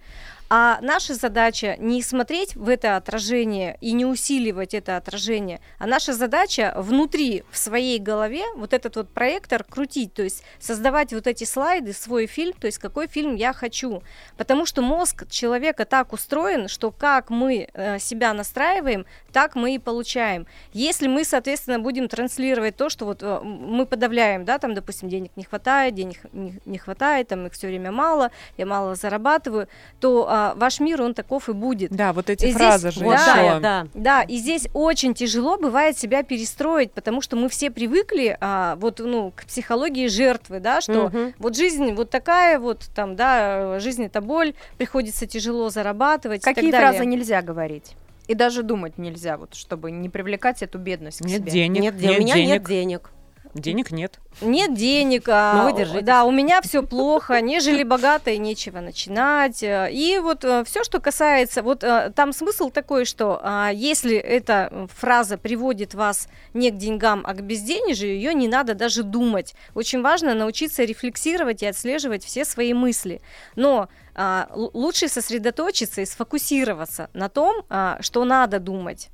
А 0.50 0.80
наша 0.82 1.16
задача 1.16 1.76
не 1.80 2.02
смотреть 2.04 2.56
в 2.56 2.70
это 2.70 2.96
отражение 2.96 3.78
и 3.82 3.94
не 3.94 4.06
усиливать 4.06 4.74
это 4.74 4.98
отражение, 4.98 5.60
а 5.80 5.88
наша 5.88 6.14
задача 6.14 6.74
внутри, 6.78 7.44
в 7.50 7.58
своей 7.58 8.00
голове, 8.00 8.44
вот 8.56 8.74
этот 8.74 8.96
вот 8.96 9.10
проектор 9.10 9.64
крутить, 9.64 10.14
то 10.14 10.24
есть 10.24 10.44
создавать 10.60 11.14
вот 11.14 11.28
эти 11.28 11.44
слайды, 11.44 11.94
свой 11.94 12.28
фильм, 12.28 12.54
то 12.54 12.68
есть 12.68 12.78
какой 12.78 13.08
фильм 13.08 13.36
я 13.36 13.54
хочу. 13.54 14.04
Потому 14.38 14.66
что 14.66 14.82
мозг 14.82 15.28
человека 15.30 15.86
так 15.86 16.14
устроен, 16.14 16.68
что 16.68 16.91
как 16.91 17.30
мы 17.30 17.70
э, 17.74 18.00
себя 18.00 18.34
настраиваем, 18.34 19.06
так 19.32 19.56
мы 19.56 19.76
и 19.76 19.80
получаем. 19.80 20.46
Если 20.74 21.08
мы, 21.08 21.24
соответственно, 21.24 21.80
будем 21.80 22.08
транслировать 22.08 22.76
то, 22.76 22.89
что 22.89 23.06
вот 23.06 23.24
э, 23.24 23.39
мы 23.41 23.86
подавляем, 23.86 24.46
да, 24.46 24.60
там, 24.60 24.74
допустим, 24.74 25.10
денег 25.10 25.32
не 25.36 25.44
хватает, 25.44 25.96
денег 25.96 26.20
не, 26.32 26.78
хватает, 26.78 27.30
там 27.30 27.48
их 27.48 27.54
все 27.54 27.68
время 27.68 27.91
мало, 27.91 28.32
я 28.58 28.66
мало 28.66 28.96
зарабатываю, 28.96 29.68
то 30.00 30.28
а, 30.34 30.56
ваш 30.56 30.80
мир, 30.80 31.00
он 31.02 31.14
таков 31.14 31.48
и 31.48 31.54
будет. 31.54 31.92
Да, 31.92 32.12
вот 32.12 32.30
эти 32.32 32.48
и 32.48 32.54
фразы 32.54 32.90
здесь, 32.90 33.00
же 33.00 33.06
вот, 33.06 33.16
да, 33.16 33.60
да, 33.60 33.88
да, 33.94 34.22
и 34.24 34.38
здесь 34.38 34.68
очень 34.74 35.14
тяжело 35.14 35.58
бывает 35.58 35.96
себя 35.96 36.24
перестроить, 36.24 36.92
потому 36.92 37.22
что 37.22 37.36
мы 37.36 37.50
все 37.50 37.70
привыкли 37.70 38.36
а, 38.42 38.76
вот, 38.78 38.98
ну, 39.00 39.32
к 39.36 39.46
психологии 39.46 40.08
жертвы, 40.08 40.60
да, 40.60 40.82
что 40.82 41.06
угу. 41.06 41.34
вот 41.38 41.56
жизнь 41.56 41.94
вот 41.94 42.10
такая 42.10 42.58
вот, 42.58 42.90
там, 42.96 43.16
да, 43.16 43.80
жизнь 43.80 44.06
это 44.06 44.22
боль, 44.22 44.56
приходится 44.80 45.28
тяжело 45.28 45.70
зарабатывать 45.70 46.42
Какие 46.42 46.72
фразы 46.72 47.06
нельзя 47.06 47.44
говорить? 47.44 47.96
И 48.28 48.34
даже 48.34 48.64
думать 48.64 48.98
нельзя, 48.98 49.38
вот, 49.38 49.54
чтобы 49.54 49.92
не 49.92 50.10
привлекать 50.10 50.64
эту 50.64 50.80
бедность 50.80 51.22
нет 51.22 51.42
к 51.42 51.46
себе. 51.46 51.52
Денег, 51.52 51.82
нет, 51.82 51.96
нет, 52.02 52.18
у 52.18 52.22
меня 52.22 52.34
денег. 52.34 52.50
нет 52.50 52.64
денег. 52.64 53.12
Денег 53.54 53.91
нет. 53.91 54.20
Нет 54.41 54.74
денег, 54.74 55.26
а, 55.28 55.70
ну, 55.70 56.01
да, 56.01 56.24
у 56.24 56.32
меня 56.32 56.60
все 56.62 56.82
плохо, 56.82 57.39
нежели 57.39 57.84
богатые, 57.84 58.39
нечего 58.39 58.80
начинать. 58.80 59.62
Э, 59.62 59.89
и 59.91 60.18
вот 60.18 60.43
э, 60.43 60.64
все, 60.66 60.84
что 60.84 60.99
касается, 60.99 61.62
вот 61.62 61.84
э, 61.84 62.12
там 62.16 62.34
смысл 62.34 62.72
такой, 62.72 63.06
что 63.06 63.39
а, 63.43 63.70
если 63.72 64.18
эта 64.18 64.88
фраза 64.95 65.38
приводит 65.38 65.93
вас 65.93 66.28
не 66.56 66.72
к 66.72 66.78
деньгам, 66.78 67.24
а 67.28 67.34
к 67.36 67.43
безденежью, 67.43 68.10
ее 68.10 68.34
не 68.34 68.47
надо 68.47 68.74
даже 68.74 69.04
думать. 69.04 69.54
Очень 69.76 70.01
важно 70.01 70.34
научиться 70.34 70.84
рефлексировать 70.84 71.62
и 71.62 71.68
отслеживать 71.68 72.26
все 72.26 72.45
свои 72.45 72.74
мысли. 72.74 73.22
Но 73.56 73.88
а, 74.16 74.49
лучше 74.54 75.10
сосредоточиться 75.10 76.01
и 76.01 76.06
сфокусироваться 76.06 77.12
на 77.14 77.30
том, 77.30 77.66
а, 77.70 77.97
что 78.01 78.26
надо 78.26 78.60
думать 78.60 79.12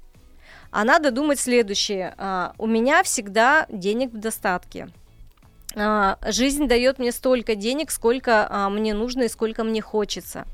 а 0.72 0.84
надо 0.84 1.12
думать 1.12 1.40
следующее. 1.40 2.14
А, 2.18 2.54
у 2.58 2.68
меня 2.68 3.04
всегда 3.04 3.66
денег 3.70 4.12
в 4.12 4.18
достатке. 4.18 4.90
А, 5.76 6.18
жизнь 6.28 6.68
дает 6.68 7.00
мне 7.00 7.12
столько 7.12 7.56
денег, 7.56 7.92
сколько 7.92 8.48
а, 8.50 8.70
мне 8.70 8.94
нужно 8.94 9.24
и 9.24 9.28
сколько 9.30 9.64
мне 9.64 9.82
хочется. 9.82 10.46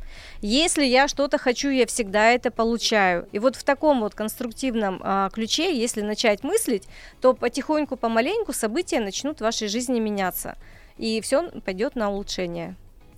Если 0.41 0.85
я 0.85 1.07
что-то 1.07 1.37
хочу, 1.37 1.69
я 1.69 1.85
всегда 1.85 2.31
это 2.31 2.51
получаю. 2.51 3.27
И 3.31 3.39
вот 3.39 3.55
в 3.55 3.63
таком 3.63 4.01
вот 4.01 4.15
конструктивном 4.15 5.29
ключе, 5.31 5.77
если 5.77 6.01
начать 6.01 6.43
мыслить, 6.43 6.83
то 7.21 7.33
потихоньку, 7.33 7.97
помаленьку 7.97 8.53
события 8.53 8.99
начнут 8.99 9.39
в 9.39 9.41
вашей 9.41 9.67
жизни 9.67 9.99
меняться. 9.99 10.57
И 10.97 11.19
все 11.21 11.49
пойдет 11.61 11.95
на 11.95 12.09
улучшение. 12.09 12.75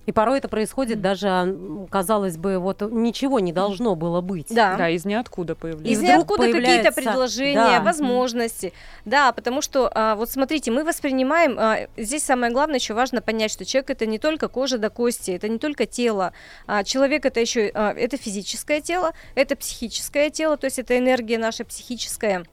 И 0.08 0.12
порой 0.12 0.38
это 0.38 0.48
происходит 0.48 1.02
даже, 1.02 1.54
казалось 1.90 2.38
бы, 2.38 2.58
вот 2.58 2.80
ничего 2.80 3.40
не 3.40 3.52
должно 3.52 3.94
было 3.94 4.22
быть. 4.22 4.46
Да, 4.48 4.74
да 4.74 4.88
из 4.88 5.04
ниоткуда 5.04 5.54
появляется. 5.54 5.92
Из 5.92 6.00
ниоткуда 6.00 6.50
какие-то 6.50 6.92
предложения, 6.92 7.78
да. 7.78 7.82
возможности. 7.82 8.72
Да, 9.04 9.32
потому 9.32 9.60
что, 9.60 9.92
а, 9.94 10.14
вот 10.14 10.30
смотрите, 10.30 10.70
мы 10.70 10.84
воспринимаем, 10.84 11.58
а, 11.58 11.88
здесь 11.98 12.22
самое 12.22 12.50
главное, 12.50 12.76
еще 12.76 12.94
важно 12.94 13.20
понять, 13.20 13.50
что 13.50 13.66
человек 13.66 13.90
это 13.90 14.06
не 14.06 14.18
только 14.18 14.48
кожа 14.48 14.78
до 14.78 14.88
кости, 14.88 15.32
это 15.32 15.46
не 15.46 15.58
только 15.58 15.84
тело. 15.84 16.32
А, 16.66 16.84
человек 16.84 17.26
это 17.26 17.40
еще, 17.40 17.70
а, 17.74 17.92
это 17.92 18.16
физическое 18.16 18.80
тело, 18.80 19.12
это 19.34 19.56
психическое 19.56 20.30
тело, 20.30 20.56
то 20.56 20.64
есть 20.64 20.78
это 20.78 20.96
энергия 20.96 21.36
наша 21.36 21.66
психическая. 21.66 22.46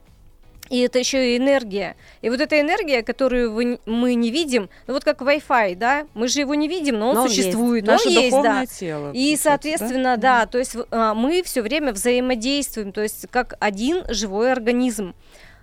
И 0.68 0.80
это 0.80 0.98
еще 0.98 1.34
и 1.34 1.36
энергия. 1.36 1.96
И 2.22 2.30
вот 2.30 2.40
эта 2.40 2.60
энергия, 2.60 3.02
которую 3.02 3.52
вы, 3.52 3.78
мы 3.86 4.14
не 4.14 4.30
видим, 4.30 4.68
ну 4.86 4.94
вот 4.94 5.04
как 5.04 5.20
Wi-Fi, 5.20 5.76
да, 5.76 6.06
мы 6.14 6.28
же 6.28 6.40
его 6.40 6.54
не 6.54 6.68
видим, 6.68 6.98
но 6.98 7.10
он 7.10 7.14
но 7.16 7.28
существует, 7.28 7.86
есть. 7.86 8.04
но 8.04 8.10
Наше 8.10 8.20
есть, 8.24 8.42
да. 8.42 8.66
Тело, 8.66 9.12
и, 9.12 9.36
соответственно, 9.36 10.16
да, 10.16 10.40
да 10.40 10.46
то 10.46 10.58
есть 10.58 10.76
а, 10.90 11.14
мы 11.14 11.42
все 11.42 11.62
время 11.62 11.92
взаимодействуем, 11.92 12.92
то 12.92 13.02
есть 13.02 13.26
как 13.30 13.54
один 13.60 14.04
живой 14.08 14.52
организм. 14.52 15.14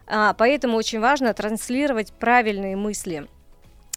А, 0.07 0.33
поэтому 0.33 0.77
очень 0.77 0.99
важно 0.99 1.33
транслировать 1.33 2.13
правильные 2.13 2.75
мысли. 2.75 3.27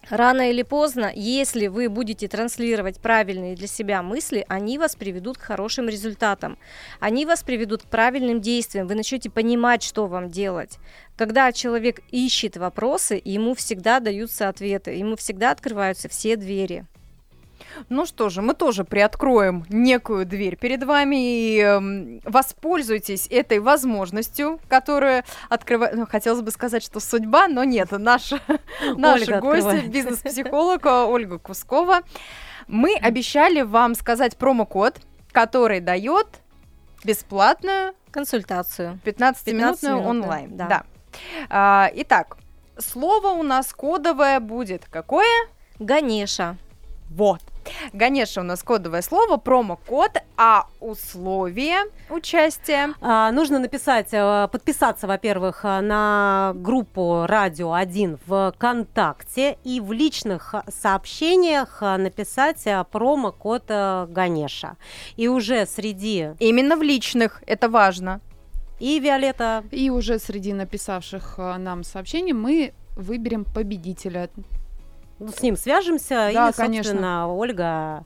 Рано 0.08 0.50
или 0.50 0.62
поздно, 0.62 1.10
если 1.12 1.66
вы 1.66 1.88
будете 1.88 2.28
транслировать 2.28 3.00
правильные 3.00 3.56
для 3.56 3.66
себя 3.66 4.02
мысли, 4.02 4.44
они 4.48 4.78
вас 4.78 4.94
приведут 4.94 5.36
к 5.36 5.42
хорошим 5.42 5.88
результатам. 5.88 6.58
Они 7.00 7.26
вас 7.26 7.42
приведут 7.42 7.82
к 7.82 7.86
правильным 7.86 8.40
действиям. 8.40 8.86
Вы 8.86 8.94
начнете 8.94 9.30
понимать, 9.30 9.82
что 9.82 10.06
вам 10.06 10.30
делать. 10.30 10.78
Когда 11.16 11.50
человек 11.50 12.00
ищет 12.12 12.56
вопросы, 12.56 13.20
ему 13.24 13.54
всегда 13.54 13.98
даются 13.98 14.48
ответы, 14.48 14.92
ему 14.92 15.16
всегда 15.16 15.50
открываются 15.50 16.08
все 16.08 16.36
двери. 16.36 16.86
Ну 17.88 18.06
что 18.06 18.28
же, 18.28 18.42
мы 18.42 18.54
тоже 18.54 18.84
приоткроем 18.84 19.64
некую 19.68 20.26
дверь 20.26 20.56
перед 20.56 20.82
вами 20.84 21.16
и 21.16 21.60
э, 21.60 22.20
воспользуйтесь 22.24 23.26
этой 23.30 23.58
возможностью, 23.58 24.60
которая 24.68 25.24
открывает... 25.48 25.94
Ну, 25.94 26.06
хотелось 26.06 26.42
бы 26.42 26.50
сказать, 26.50 26.82
что 26.82 27.00
судьба, 27.00 27.48
но 27.48 27.64
нет, 27.64 27.90
наша, 27.92 28.40
наша 28.96 29.40
гостья, 29.40 29.82
бизнес-психолог 29.86 30.86
Ольга 30.86 31.38
Кускова. 31.38 32.00
Мы 32.68 32.96
обещали 32.96 33.62
вам 33.62 33.94
сказать 33.94 34.36
промокод, 34.36 34.96
который 35.32 35.80
дает 35.80 36.26
бесплатную 37.04 37.94
консультацию. 38.10 38.98
15-минутную 39.04 39.44
15 39.44 39.84
онлайн. 40.06 40.56
Да. 40.56 40.66
да. 40.66 40.84
А, 41.48 41.90
итак, 41.94 42.36
слово 42.78 43.28
у 43.28 43.42
нас 43.42 43.72
кодовое 43.72 44.40
будет 44.40 44.86
какое? 44.90 45.48
Ганеша. 45.78 46.56
Вот. 47.10 47.40
Ганеша 47.92 48.40
у 48.40 48.44
нас 48.44 48.62
кодовое 48.62 49.02
слово, 49.02 49.36
промокод, 49.36 50.12
а 50.36 50.66
условия 50.80 51.84
участия? 52.10 52.94
А, 53.00 53.30
нужно 53.32 53.58
написать, 53.58 54.08
э, 54.12 54.48
подписаться, 54.50 55.06
во-первых, 55.06 55.64
э, 55.64 55.80
на 55.80 56.52
группу 56.54 57.24
«Радио 57.26 57.74
1» 57.74 58.18
в 58.26 58.52
ВКонтакте 58.52 59.58
и 59.64 59.80
в 59.80 59.92
личных 59.92 60.54
сообщениях 60.68 61.80
написать 61.80 62.66
э, 62.66 62.84
промокод 62.90 63.64
Ганеша. 63.66 64.76
И 65.16 65.28
уже 65.28 65.66
среди... 65.66 66.30
Именно 66.38 66.76
в 66.76 66.82
личных, 66.82 67.42
это 67.46 67.68
важно. 67.68 68.20
И 68.78 69.00
Виолетта. 69.00 69.64
И 69.70 69.90
уже 69.90 70.18
среди 70.18 70.52
написавших 70.52 71.38
нам 71.38 71.82
сообщений 71.82 72.32
мы 72.32 72.74
выберем 72.96 73.44
победителя. 73.44 74.28
Ну, 75.18 75.28
с 75.28 75.40
ним 75.40 75.56
свяжемся, 75.56 76.08
да, 76.14 76.30
и, 76.30 76.34
собственно, 76.34 76.66
конечно. 76.66 77.34
Ольга 77.34 78.04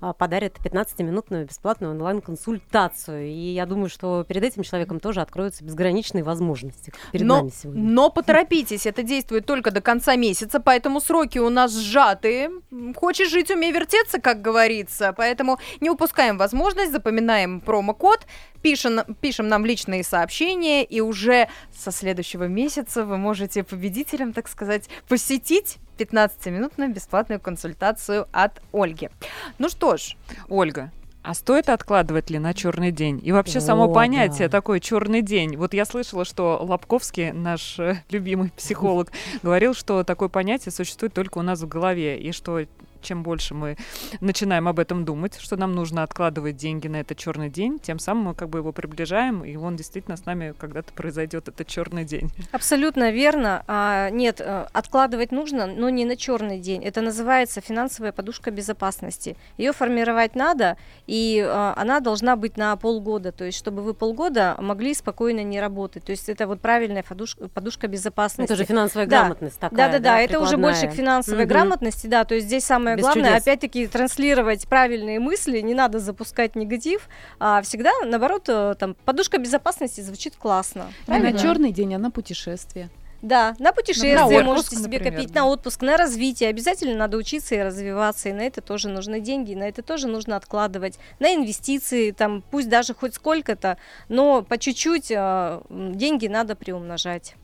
а, 0.00 0.12
подарит 0.12 0.58
15-минутную 0.62 1.46
бесплатную 1.46 1.92
онлайн-консультацию. 1.92 3.28
И 3.28 3.52
я 3.52 3.64
думаю, 3.64 3.88
что 3.88 4.24
перед 4.24 4.44
этим 4.44 4.62
человеком 4.62 5.00
тоже 5.00 5.22
откроются 5.22 5.64
безграничные 5.64 6.22
возможности 6.22 6.92
перед 7.12 7.26
но, 7.26 7.38
нами 7.38 7.50
сегодня. 7.50 7.82
Но 7.82 8.10
поторопитесь, 8.10 8.84
это 8.84 9.02
действует 9.02 9.46
только 9.46 9.70
до 9.70 9.80
конца 9.80 10.16
месяца, 10.16 10.60
поэтому 10.60 11.00
сроки 11.00 11.38
у 11.38 11.48
нас 11.48 11.74
сжатые. 11.74 12.50
Хочешь 12.94 13.30
жить, 13.30 13.50
умей 13.50 13.72
вертеться, 13.72 14.20
как 14.20 14.42
говорится. 14.42 15.14
Поэтому 15.16 15.58
не 15.80 15.88
упускаем 15.88 16.36
возможность, 16.36 16.92
запоминаем 16.92 17.62
промокод, 17.62 18.26
пишем, 18.60 19.00
пишем 19.22 19.48
нам 19.48 19.64
личные 19.64 20.04
сообщения, 20.04 20.84
и 20.84 21.00
уже 21.00 21.48
со 21.74 21.90
следующего 21.90 22.44
месяца 22.44 23.06
вы 23.06 23.16
можете 23.16 23.64
победителям, 23.64 24.34
так 24.34 24.48
сказать, 24.48 24.90
посетить 25.08 25.78
15-минутную 26.00 26.92
бесплатную 26.92 27.40
консультацию 27.40 28.26
от 28.32 28.60
Ольги. 28.72 29.10
Ну 29.58 29.68
что 29.68 29.96
ж. 29.96 30.16
Ольга, 30.48 30.90
а 31.22 31.34
стоит 31.34 31.68
откладывать 31.68 32.30
ли 32.30 32.38
на 32.38 32.54
черный 32.54 32.92
день? 32.92 33.20
И 33.22 33.30
вообще 33.30 33.58
О, 33.58 33.60
само 33.60 33.92
понятие 33.92 34.48
да. 34.48 34.58
такой 34.58 34.80
черный 34.80 35.20
день. 35.20 35.56
Вот 35.56 35.74
я 35.74 35.84
слышала, 35.84 36.24
что 36.24 36.58
Лобковский, 36.62 37.32
наш 37.32 37.78
э, 37.78 38.02
любимый 38.10 38.50
психолог, 38.56 39.12
говорил, 39.42 39.74
что 39.74 40.02
такое 40.02 40.30
понятие 40.30 40.72
существует 40.72 41.12
только 41.12 41.38
у 41.38 41.42
нас 41.42 41.60
в 41.60 41.68
голове, 41.68 42.18
и 42.18 42.32
что 42.32 42.64
чем 43.00 43.22
больше 43.22 43.54
мы 43.54 43.76
начинаем 44.20 44.68
об 44.68 44.78
этом 44.78 45.04
думать, 45.04 45.38
что 45.38 45.56
нам 45.56 45.72
нужно 45.72 46.02
откладывать 46.02 46.56
деньги 46.56 46.88
на 46.88 47.00
этот 47.00 47.18
черный 47.18 47.50
день, 47.50 47.78
тем 47.78 47.98
самым 47.98 48.24
мы 48.24 48.34
как 48.34 48.48
бы 48.48 48.58
его 48.58 48.72
приближаем, 48.72 49.44
и 49.44 49.56
он 49.56 49.76
действительно 49.76 50.16
с 50.16 50.26
нами 50.26 50.54
когда-то 50.58 50.92
произойдет 50.92 51.48
этот 51.48 51.66
черный 51.66 52.04
день. 52.04 52.30
Абсолютно 52.52 53.10
верно. 53.10 53.64
А, 53.66 54.10
нет, 54.10 54.40
э, 54.40 54.66
откладывать 54.72 55.32
нужно, 55.32 55.66
но 55.66 55.90
не 55.90 56.04
на 56.04 56.16
черный 56.16 56.58
день. 56.58 56.84
Это 56.84 57.00
называется 57.00 57.60
финансовая 57.60 58.12
подушка 58.12 58.50
безопасности. 58.50 59.36
Ее 59.58 59.72
формировать 59.72 60.34
надо, 60.34 60.76
и 61.06 61.44
а, 61.46 61.74
она 61.76 62.00
должна 62.00 62.36
быть 62.36 62.56
на 62.56 62.76
полгода, 62.76 63.32
то 63.32 63.44
есть 63.44 63.58
чтобы 63.58 63.82
вы 63.82 63.94
полгода 63.94 64.56
могли 64.58 64.94
спокойно 64.94 65.42
не 65.42 65.60
работать. 65.60 66.04
То 66.04 66.12
есть 66.12 66.28
это 66.28 66.46
вот 66.46 66.60
правильная 66.60 67.02
подушка, 67.02 67.48
подушка 67.48 67.88
безопасности. 67.88 68.52
Это 68.52 68.56
же 68.56 68.64
финансовая 68.64 69.06
да. 69.06 69.20
грамотность 69.20 69.58
такая. 69.58 69.76
Да, 69.76 69.86
да, 69.86 69.98
да, 69.98 70.10
да 70.14 70.20
это 70.20 70.40
уже 70.40 70.56
больше 70.56 70.88
к 70.88 70.92
финансовой 70.92 71.44
угу. 71.44 71.50
грамотности, 71.50 72.06
да. 72.06 72.24
То 72.24 72.34
есть 72.34 72.46
здесь 72.46 72.64
самое 72.64 72.89
Без 72.96 73.02
главное, 73.02 73.30
чудес. 73.30 73.42
опять-таки, 73.42 73.86
транслировать 73.86 74.68
правильные 74.68 75.20
мысли, 75.20 75.60
не 75.60 75.74
надо 75.74 75.98
запускать 75.98 76.56
негатив, 76.56 77.08
а 77.38 77.62
всегда, 77.62 77.90
наоборот, 78.04 78.44
э, 78.48 78.74
там 78.78 78.94
подушка 79.04 79.38
безопасности 79.38 80.00
звучит 80.00 80.36
классно. 80.36 80.92
А 81.06 81.18
на 81.18 81.32
черный 81.32 81.72
день, 81.72 81.94
а 81.94 81.98
на 81.98 82.10
путешествие. 82.10 82.90
Да, 83.22 83.54
на 83.58 83.72
путешествие 83.72 84.14
на 84.14 84.26
отпуск, 84.26 84.44
можете 84.44 84.76
себе 84.76 84.98
например, 84.98 85.12
копить, 85.12 85.32
да. 85.32 85.40
на 85.40 85.46
отпуск, 85.48 85.82
на 85.82 85.96
развитие. 85.98 86.48
Обязательно 86.48 86.96
надо 86.96 87.18
учиться 87.18 87.54
и 87.54 87.62
развиваться, 87.62 88.30
и 88.30 88.32
на 88.32 88.40
это 88.40 88.62
тоже 88.62 88.88
нужны 88.88 89.20
деньги, 89.20 89.54
на 89.54 89.64
это 89.64 89.82
тоже 89.82 90.08
нужно 90.08 90.36
откладывать. 90.36 90.98
На 91.18 91.34
инвестиции, 91.34 92.12
там, 92.12 92.42
пусть 92.50 92.70
даже 92.70 92.94
хоть 92.94 93.14
сколько-то, 93.14 93.76
но 94.08 94.42
по 94.42 94.56
чуть-чуть 94.56 95.10
э, 95.10 95.60
деньги 95.68 96.28
надо 96.28 96.56
приумножать. 96.56 97.34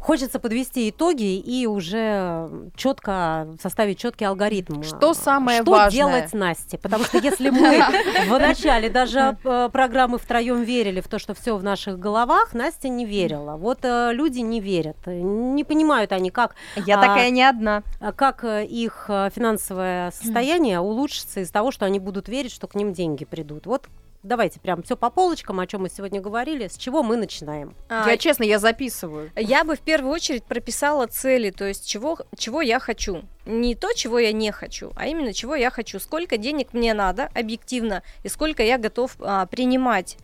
Хочется 0.00 0.38
подвести 0.38 0.90
итоги 0.90 1.36
и 1.36 1.66
уже 1.66 2.48
четко 2.76 3.48
составить 3.60 3.98
четкий 3.98 4.24
алгоритм. 4.24 4.82
Что 4.82 5.14
самое 5.14 5.62
что 5.62 5.72
важное? 5.72 5.90
Что 5.90 5.98
делать 5.98 6.32
Насте? 6.32 6.78
Потому 6.78 7.04
что 7.04 7.18
если 7.18 7.50
мы 7.50 7.82
в 8.28 8.38
начале 8.38 8.88
даже 8.88 9.36
э, 9.42 9.68
программы 9.72 10.18
втроем 10.18 10.62
верили 10.62 11.00
в 11.00 11.08
то, 11.08 11.18
что 11.18 11.34
все 11.34 11.56
в 11.56 11.64
наших 11.64 11.98
головах, 11.98 12.54
Настя 12.54 12.88
не 12.88 13.04
верила. 13.04 13.56
Вот 13.56 13.80
э, 13.82 14.12
люди 14.12 14.40
не 14.40 14.60
верят, 14.60 14.96
не 15.06 15.64
понимают 15.64 16.12
они, 16.12 16.30
как... 16.30 16.54
Я 16.76 17.00
такая 17.00 17.30
не 17.30 17.42
одна. 17.42 17.82
Как 18.14 18.44
э, 18.44 18.64
их 18.64 19.06
финансовое 19.34 20.12
состояние 20.12 20.78
улучшится 20.78 21.40
из 21.40 21.50
того, 21.50 21.72
что 21.72 21.84
они 21.84 21.98
будут 21.98 22.28
верить, 22.28 22.52
что 22.52 22.68
к 22.68 22.74
ним 22.74 22.92
деньги 22.92 23.24
придут. 23.24 23.66
Вот 23.66 23.88
давайте 24.26 24.60
прям 24.60 24.82
все 24.82 24.96
по 24.96 25.10
полочкам, 25.10 25.60
о 25.60 25.66
чем 25.66 25.82
мы 25.82 25.88
сегодня 25.88 26.20
говорили. 26.20 26.68
С 26.68 26.76
чего 26.76 27.02
мы 27.02 27.16
начинаем? 27.16 27.74
А, 27.88 28.08
я 28.10 28.16
честно, 28.16 28.44
я 28.44 28.58
записываю. 28.58 29.30
Я 29.36 29.64
бы 29.64 29.76
в 29.76 29.80
первую 29.80 30.12
очередь 30.12 30.44
прописала 30.44 31.06
цели, 31.06 31.50
то 31.50 31.64
есть 31.64 31.86
чего, 31.86 32.18
чего 32.36 32.60
я 32.60 32.78
хочу. 32.78 33.22
Не 33.46 33.74
то, 33.76 33.92
чего 33.92 34.18
я 34.18 34.32
не 34.32 34.50
хочу, 34.50 34.92
а 34.96 35.06
именно 35.06 35.32
чего 35.32 35.54
я 35.54 35.70
хочу. 35.70 36.00
Сколько 36.00 36.36
денег 36.36 36.72
мне 36.72 36.94
надо 36.94 37.30
объективно 37.34 38.02
и 38.24 38.28
сколько 38.28 38.62
я 38.62 38.76
готов 38.76 39.16
а, 39.20 39.46
принимать 39.46 40.16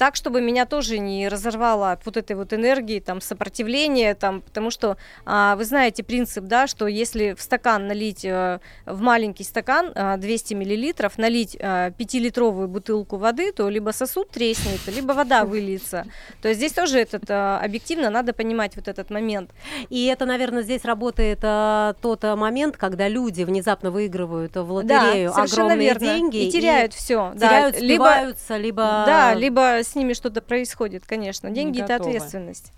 так, 0.00 0.16
чтобы 0.16 0.40
меня 0.40 0.64
тоже 0.64 0.98
не 0.98 1.28
разорвало 1.28 1.92
от 1.92 2.06
вот 2.06 2.16
этой 2.16 2.34
вот 2.34 2.54
энергии, 2.54 3.00
там, 3.00 3.20
сопротивления, 3.20 4.14
там, 4.14 4.40
потому 4.40 4.70
что 4.70 4.96
а, 5.26 5.56
вы 5.56 5.66
знаете 5.66 6.02
принцип, 6.02 6.44
да, 6.44 6.66
что 6.66 6.86
если 6.86 7.34
в 7.34 7.42
стакан 7.42 7.86
налить, 7.86 8.24
а, 8.24 8.60
в 8.86 9.02
маленький 9.02 9.44
стакан 9.44 9.92
а, 9.94 10.16
200 10.16 10.54
миллилитров, 10.54 11.18
налить 11.18 11.54
а, 11.60 11.90
5-литровую 11.90 12.66
бутылку 12.66 13.18
воды, 13.18 13.52
то 13.52 13.68
либо 13.68 13.90
сосуд 13.90 14.30
треснет, 14.30 14.80
либо 14.86 15.12
вода 15.12 15.44
выльется. 15.44 16.06
То 16.40 16.48
есть 16.48 16.60
здесь 16.60 16.72
тоже 16.72 16.98
этот, 16.98 17.24
а, 17.28 17.60
объективно 17.62 18.08
надо 18.08 18.32
понимать 18.32 18.76
вот 18.76 18.88
этот 18.88 19.10
момент. 19.10 19.50
И 19.90 20.06
это, 20.06 20.24
наверное, 20.24 20.62
здесь 20.62 20.86
работает 20.86 21.40
а, 21.42 21.92
тот 22.00 22.22
момент, 22.22 22.78
когда 22.78 23.06
люди 23.06 23.42
внезапно 23.42 23.90
выигрывают 23.90 24.56
в 24.56 24.72
лотерею 24.72 25.30
да, 25.36 25.42
огромные 25.42 25.88
верно. 25.88 26.00
деньги. 26.00 26.46
И 26.46 26.50
теряют 26.50 26.94
все. 26.94 27.34
Теряют, 27.36 27.74
да, 27.74 27.80
либо, 27.84 28.34
либо... 28.56 29.02
Да, 29.06 29.34
либо 29.34 29.82
с 29.90 29.94
ними 29.94 30.12
что-то 30.12 30.40
происходит, 30.42 31.04
конечно. 31.06 31.50
Деньги 31.50 31.82
это 31.82 31.96
ответственность. 31.96 32.72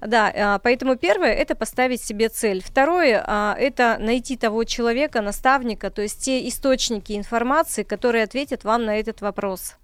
Да, 0.00 0.32
а, 0.34 0.58
поэтому 0.60 0.96
первое 0.96 1.32
это 1.32 1.56
поставить 1.56 2.00
себе 2.00 2.28
цель. 2.28 2.62
Второе 2.62 3.22
а, 3.26 3.56
это 3.58 3.96
найти 3.98 4.36
того 4.36 4.64
человека, 4.64 5.20
наставника, 5.20 5.90
то 5.90 6.02
есть 6.02 6.24
те 6.24 6.46
источники 6.48 7.16
информации, 7.16 7.82
которые 7.82 8.24
ответят 8.24 8.62
вам 8.62 8.84
на 8.84 9.00
этот 9.00 9.20
вопрос. 9.20 9.74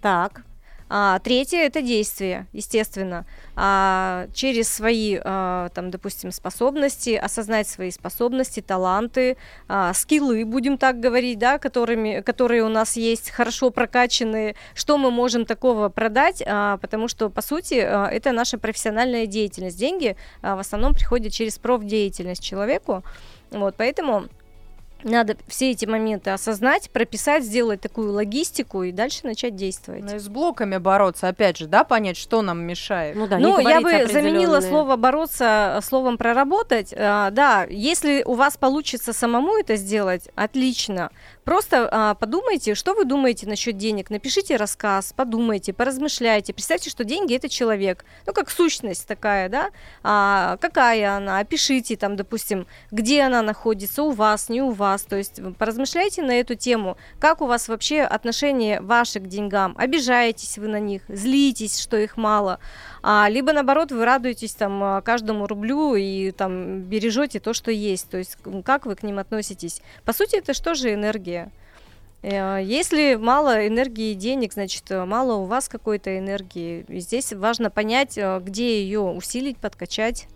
Так. 0.00 0.45
А, 0.88 1.18
третье 1.18 1.58
это 1.58 1.82
действие, 1.82 2.46
естественно, 2.52 3.26
а, 3.56 4.28
через 4.32 4.68
свои, 4.68 5.18
а, 5.22 5.68
там, 5.70 5.90
допустим, 5.90 6.30
способности, 6.30 7.10
осознать 7.10 7.66
свои 7.66 7.90
способности, 7.90 8.60
таланты, 8.60 9.36
а, 9.66 9.92
скиллы, 9.94 10.44
будем 10.44 10.78
так 10.78 11.00
говорить, 11.00 11.38
да, 11.38 11.58
которыми, 11.58 12.20
которые 12.20 12.62
у 12.62 12.68
нас 12.68 12.96
есть, 12.96 13.30
хорошо 13.30 13.70
прокачанные, 13.70 14.54
что 14.74 14.96
мы 14.96 15.10
можем 15.10 15.44
такого 15.44 15.88
продать, 15.88 16.42
а, 16.46 16.76
потому 16.76 17.08
что, 17.08 17.30
по 17.30 17.42
сути, 17.42 17.80
а, 17.84 18.06
это 18.06 18.30
наша 18.30 18.56
профессиональная 18.56 19.26
деятельность. 19.26 19.78
Деньги 19.78 20.16
а, 20.42 20.54
в 20.54 20.60
основном 20.60 20.94
приходят 20.94 21.32
через 21.32 21.58
профдеятельность 21.58 22.44
человеку, 22.44 23.02
вот, 23.50 23.74
поэтому 23.76 24.26
надо 25.06 25.36
все 25.46 25.70
эти 25.70 25.86
моменты 25.86 26.30
осознать, 26.30 26.90
прописать, 26.90 27.44
сделать 27.44 27.80
такую 27.80 28.12
логистику 28.12 28.82
и 28.82 28.92
дальше 28.92 29.20
начать 29.24 29.54
действовать. 29.54 30.04
Ну 30.04 30.16
и 30.16 30.18
с 30.18 30.28
блоками 30.28 30.76
бороться, 30.78 31.28
опять 31.28 31.56
же, 31.56 31.66
да, 31.66 31.84
понять, 31.84 32.16
что 32.16 32.42
нам 32.42 32.60
мешает. 32.60 33.16
Ну, 33.16 33.26
да, 33.26 33.38
ну 33.38 33.58
я 33.58 33.80
бы 33.80 34.06
заменила 34.06 34.60
слово 34.60 34.96
бороться 34.96 35.80
словом 35.82 36.18
проработать. 36.18 36.92
А, 36.96 37.30
да, 37.30 37.64
если 37.68 38.22
у 38.24 38.34
вас 38.34 38.56
получится 38.56 39.12
самому 39.12 39.56
это 39.56 39.76
сделать, 39.76 40.28
отлично. 40.34 41.10
Просто 41.46 41.88
а, 41.92 42.14
подумайте, 42.14 42.74
что 42.74 42.94
вы 42.94 43.04
думаете 43.04 43.46
насчет 43.46 43.76
денег. 43.76 44.10
Напишите 44.10 44.56
рассказ, 44.56 45.12
подумайте, 45.14 45.72
поразмышляйте. 45.72 46.52
Представьте, 46.52 46.90
что 46.90 47.04
деньги 47.04 47.36
это 47.36 47.48
человек. 47.48 48.04
Ну, 48.26 48.32
как 48.32 48.50
сущность 48.50 49.06
такая, 49.06 49.48
да? 49.48 49.70
А, 50.02 50.56
какая 50.60 51.16
она? 51.16 51.38
Опишите 51.38 51.96
там, 51.96 52.16
допустим, 52.16 52.66
где 52.90 53.22
она 53.22 53.42
находится, 53.42 54.02
у 54.02 54.10
вас, 54.10 54.48
не 54.48 54.60
у 54.60 54.72
вас. 54.72 55.02
То 55.02 55.14
есть 55.14 55.40
поразмышляйте 55.56 56.20
на 56.22 56.32
эту 56.32 56.56
тему. 56.56 56.96
Как 57.20 57.40
у 57.40 57.46
вас 57.46 57.68
вообще 57.68 58.00
отношение 58.00 58.80
ваше 58.80 59.20
к 59.20 59.28
деньгам? 59.28 59.76
Обижаетесь 59.78 60.58
вы 60.58 60.66
на 60.66 60.80
них? 60.80 61.02
Злитесь, 61.06 61.78
что 61.78 61.96
их 61.96 62.16
мало? 62.16 62.58
А, 63.08 63.28
либо 63.28 63.52
наоборот 63.52 63.92
вы 63.92 64.04
радуетесь 64.04 64.56
там 64.56 64.82
а, 64.82 65.00
каждому 65.00 65.46
рублю 65.46 65.94
и 65.94 66.32
там 66.32 66.80
бережете 66.80 67.38
то, 67.38 67.52
что 67.52 67.70
есть. 67.70 68.10
То 68.10 68.18
есть 68.18 68.36
как 68.64 68.84
вы 68.84 68.96
к 68.96 69.04
ним 69.04 69.20
относитесь? 69.20 69.80
По 70.04 70.12
сути, 70.12 70.34
это 70.34 70.52
что 70.54 70.74
же 70.74 70.92
энергия? 70.92 71.52
Э, 72.22 72.60
если 72.60 73.14
мало 73.14 73.68
энергии 73.68 74.10
и 74.10 74.16
денег, 74.16 74.54
значит, 74.54 74.90
мало 74.90 75.34
у 75.34 75.44
вас 75.44 75.68
какой-то 75.68 76.18
энергии. 76.18 76.84
И 76.88 76.98
здесь 76.98 77.32
важно 77.32 77.70
понять, 77.70 78.18
э, 78.18 78.40
где 78.42 78.82
ее 78.82 79.02
усилить, 79.02 79.58
подкачать. 79.58 80.26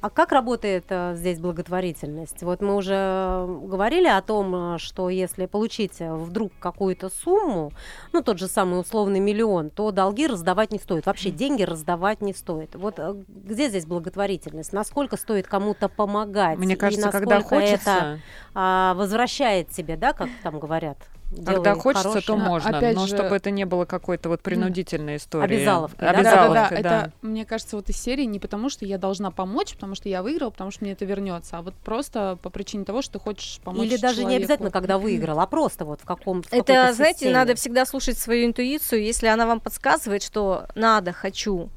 А 0.00 0.10
как 0.10 0.32
работает 0.32 0.84
э, 0.88 1.14
здесь 1.16 1.38
благотворительность? 1.38 2.42
Вот 2.42 2.60
мы 2.60 2.76
уже 2.76 3.46
говорили 3.64 4.08
о 4.08 4.20
том, 4.22 4.74
э, 4.74 4.78
что 4.78 5.08
если 5.08 5.46
получить 5.46 6.00
э, 6.00 6.12
вдруг 6.12 6.52
какую-то 6.58 7.10
сумму, 7.10 7.72
ну 8.12 8.22
тот 8.22 8.38
же 8.38 8.48
самый 8.48 8.80
условный 8.80 9.20
миллион, 9.20 9.70
то 9.70 9.90
долги 9.90 10.26
раздавать 10.26 10.72
не 10.72 10.78
стоит. 10.78 11.06
Вообще 11.06 11.30
деньги 11.30 11.62
раздавать 11.62 12.20
не 12.20 12.32
стоит. 12.32 12.74
Вот 12.74 12.98
где 13.28 13.68
здесь 13.68 13.86
благотворительность? 13.86 14.72
Насколько 14.72 15.16
стоит 15.16 15.46
кому-то 15.46 15.88
помогать? 15.88 16.58
Мне 16.58 16.76
кажется, 16.76 17.10
когда 17.10 17.40
хочется, 17.40 17.90
это 17.90 18.20
а, 18.54 18.94
возвращает 18.94 19.68
тебе, 19.70 19.96
да, 19.96 20.12
как 20.12 20.28
там 20.42 20.58
говорят? 20.58 20.98
Когда 21.44 21.74
хочется, 21.74 22.08
хорошее. 22.08 22.24
то 22.26 22.36
можно, 22.36 22.78
Опять 22.78 22.94
но 22.94 23.06
же... 23.06 23.16
чтобы 23.16 23.36
это 23.36 23.50
не 23.50 23.64
было 23.64 23.84
какой-то 23.84 24.28
вот 24.28 24.42
принудительной 24.42 25.16
историей. 25.16 25.58
Обязаловкой, 25.58 25.98
да? 26.00 26.10
Обязаловкой, 26.10 26.76
да, 26.78 26.82
да, 26.82 26.82
да. 26.82 27.06
Это, 27.06 27.12
мне 27.22 27.44
кажется, 27.44 27.76
вот 27.76 27.88
из 27.88 27.96
серии 27.96 28.24
не 28.24 28.38
потому, 28.38 28.68
что 28.68 28.84
я 28.84 28.98
должна 28.98 29.30
помочь, 29.30 29.74
потому 29.74 29.94
что 29.94 30.08
я 30.08 30.22
выиграла, 30.22 30.50
потому 30.50 30.70
что 30.70 30.84
мне 30.84 30.92
это 30.92 31.04
вернется, 31.04 31.58
а 31.58 31.62
вот 31.62 31.74
просто 31.74 32.38
по 32.42 32.50
причине 32.50 32.84
того, 32.84 33.02
что 33.02 33.14
ты 33.14 33.18
хочешь 33.18 33.60
помочь 33.64 33.86
Или 33.86 33.96
даже 33.96 34.16
человеку. 34.16 34.30
не 34.30 34.36
обязательно, 34.36 34.70
когда 34.70 34.98
выиграл, 34.98 35.40
а 35.40 35.46
просто 35.46 35.84
вот 35.84 36.00
в 36.00 36.04
каком 36.04 36.42
в 36.42 36.52
Это, 36.52 36.92
знаете, 36.92 37.30
надо 37.30 37.54
всегда 37.54 37.86
слушать 37.86 38.18
свою 38.18 38.46
интуицию, 38.46 39.02
если 39.02 39.26
она 39.26 39.46
вам 39.46 39.60
подсказывает, 39.60 40.22
что 40.22 40.66
надо, 40.74 41.12
хочу, 41.12 41.70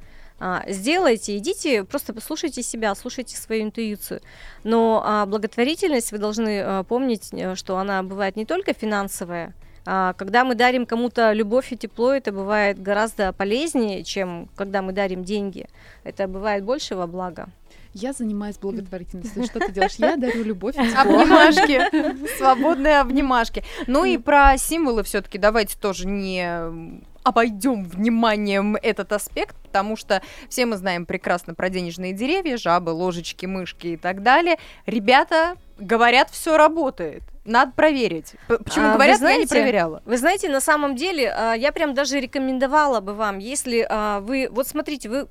сделайте, 0.68 1.38
идите, 1.38 1.84
просто 1.84 2.14
послушайте 2.14 2.62
себя, 2.62 2.94
слушайте 2.96 3.38
свою 3.38 3.64
интуицию. 3.64 4.22
Но 4.64 5.02
а, 5.06 5.26
благотворительность 5.26 6.12
вы 6.12 6.18
должны 6.18 6.62
а, 6.62 6.84
помнить, 6.84 7.30
э, 7.32 7.56
что 7.56 7.78
она 7.78 8.04
бывает 8.04 8.36
не 8.36 8.46
только 8.46 8.74
финансовая, 8.74 9.54
А, 9.88 10.14
когда 10.14 10.44
мы 10.44 10.56
дарим 10.56 10.86
кому-то 10.86 11.32
любовь 11.34 11.72
и 11.72 11.78
тепло, 11.78 12.12
это 12.12 12.32
бывает 12.32 12.82
гораздо 12.82 13.32
полезнее, 13.34 14.04
чем 14.04 14.50
когда 14.56 14.82
мы 14.82 14.94
дарим 14.94 15.24
деньги. 15.24 15.68
Это 16.04 16.28
бывает 16.28 16.64
больше 16.64 16.96
во 16.96 17.08
благо. 17.08 17.48
Я 17.96 18.12
занимаюсь 18.12 18.58
благотворительностью. 18.58 19.46
Что 19.46 19.60
ты 19.60 19.72
делаешь? 19.72 19.96
Я 19.98 20.18
дарю 20.18 20.44
любовь. 20.44 20.76
Обнимашки. 20.78 21.82
Свободные 22.38 23.00
обнимашки. 23.00 23.64
Ну 23.88 24.04
и 24.04 24.18
про 24.18 24.58
символы 24.58 25.02
все-таки 25.04 25.38
давайте 25.38 25.78
тоже 25.80 26.06
не 26.06 27.02
обойдем 27.24 27.86
вниманием 27.86 28.76
этот 28.76 29.14
аспект, 29.14 29.56
потому 29.64 29.96
что 29.96 30.22
все 30.50 30.66
мы 30.66 30.76
знаем 30.76 31.06
прекрасно 31.06 31.54
про 31.54 31.70
денежные 31.70 32.12
деревья, 32.12 32.58
жабы, 32.58 32.90
ложечки, 32.90 33.46
мышки 33.46 33.88
и 33.88 33.98
так 33.98 34.24
далее. 34.24 34.58
Ребята 34.86 35.56
говорят, 35.80 36.30
все 36.30 36.58
работает. 36.58 37.24
Надо 37.46 37.74
проверить. 37.74 38.34
Почему 38.48 38.88
а, 38.88 38.94
говорят, 38.96 39.20
знаете, 39.20 39.42
я 39.42 39.44
не 39.44 39.48
проверяла. 39.48 40.02
Вы 40.06 40.18
знаете, 40.18 40.50
на 40.50 40.60
самом 40.60 40.96
деле, 40.96 41.32
а, 41.32 41.54
я 41.54 41.72
прям 41.72 41.94
даже 41.94 42.20
рекомендовала 42.20 43.02
бы 43.02 43.14
вам, 43.14 43.38
если 43.38 43.86
а, 43.88 44.20
вы, 44.22 44.48
вот 44.50 44.68
смотрите, 44.68 45.10
вы 45.10 45.28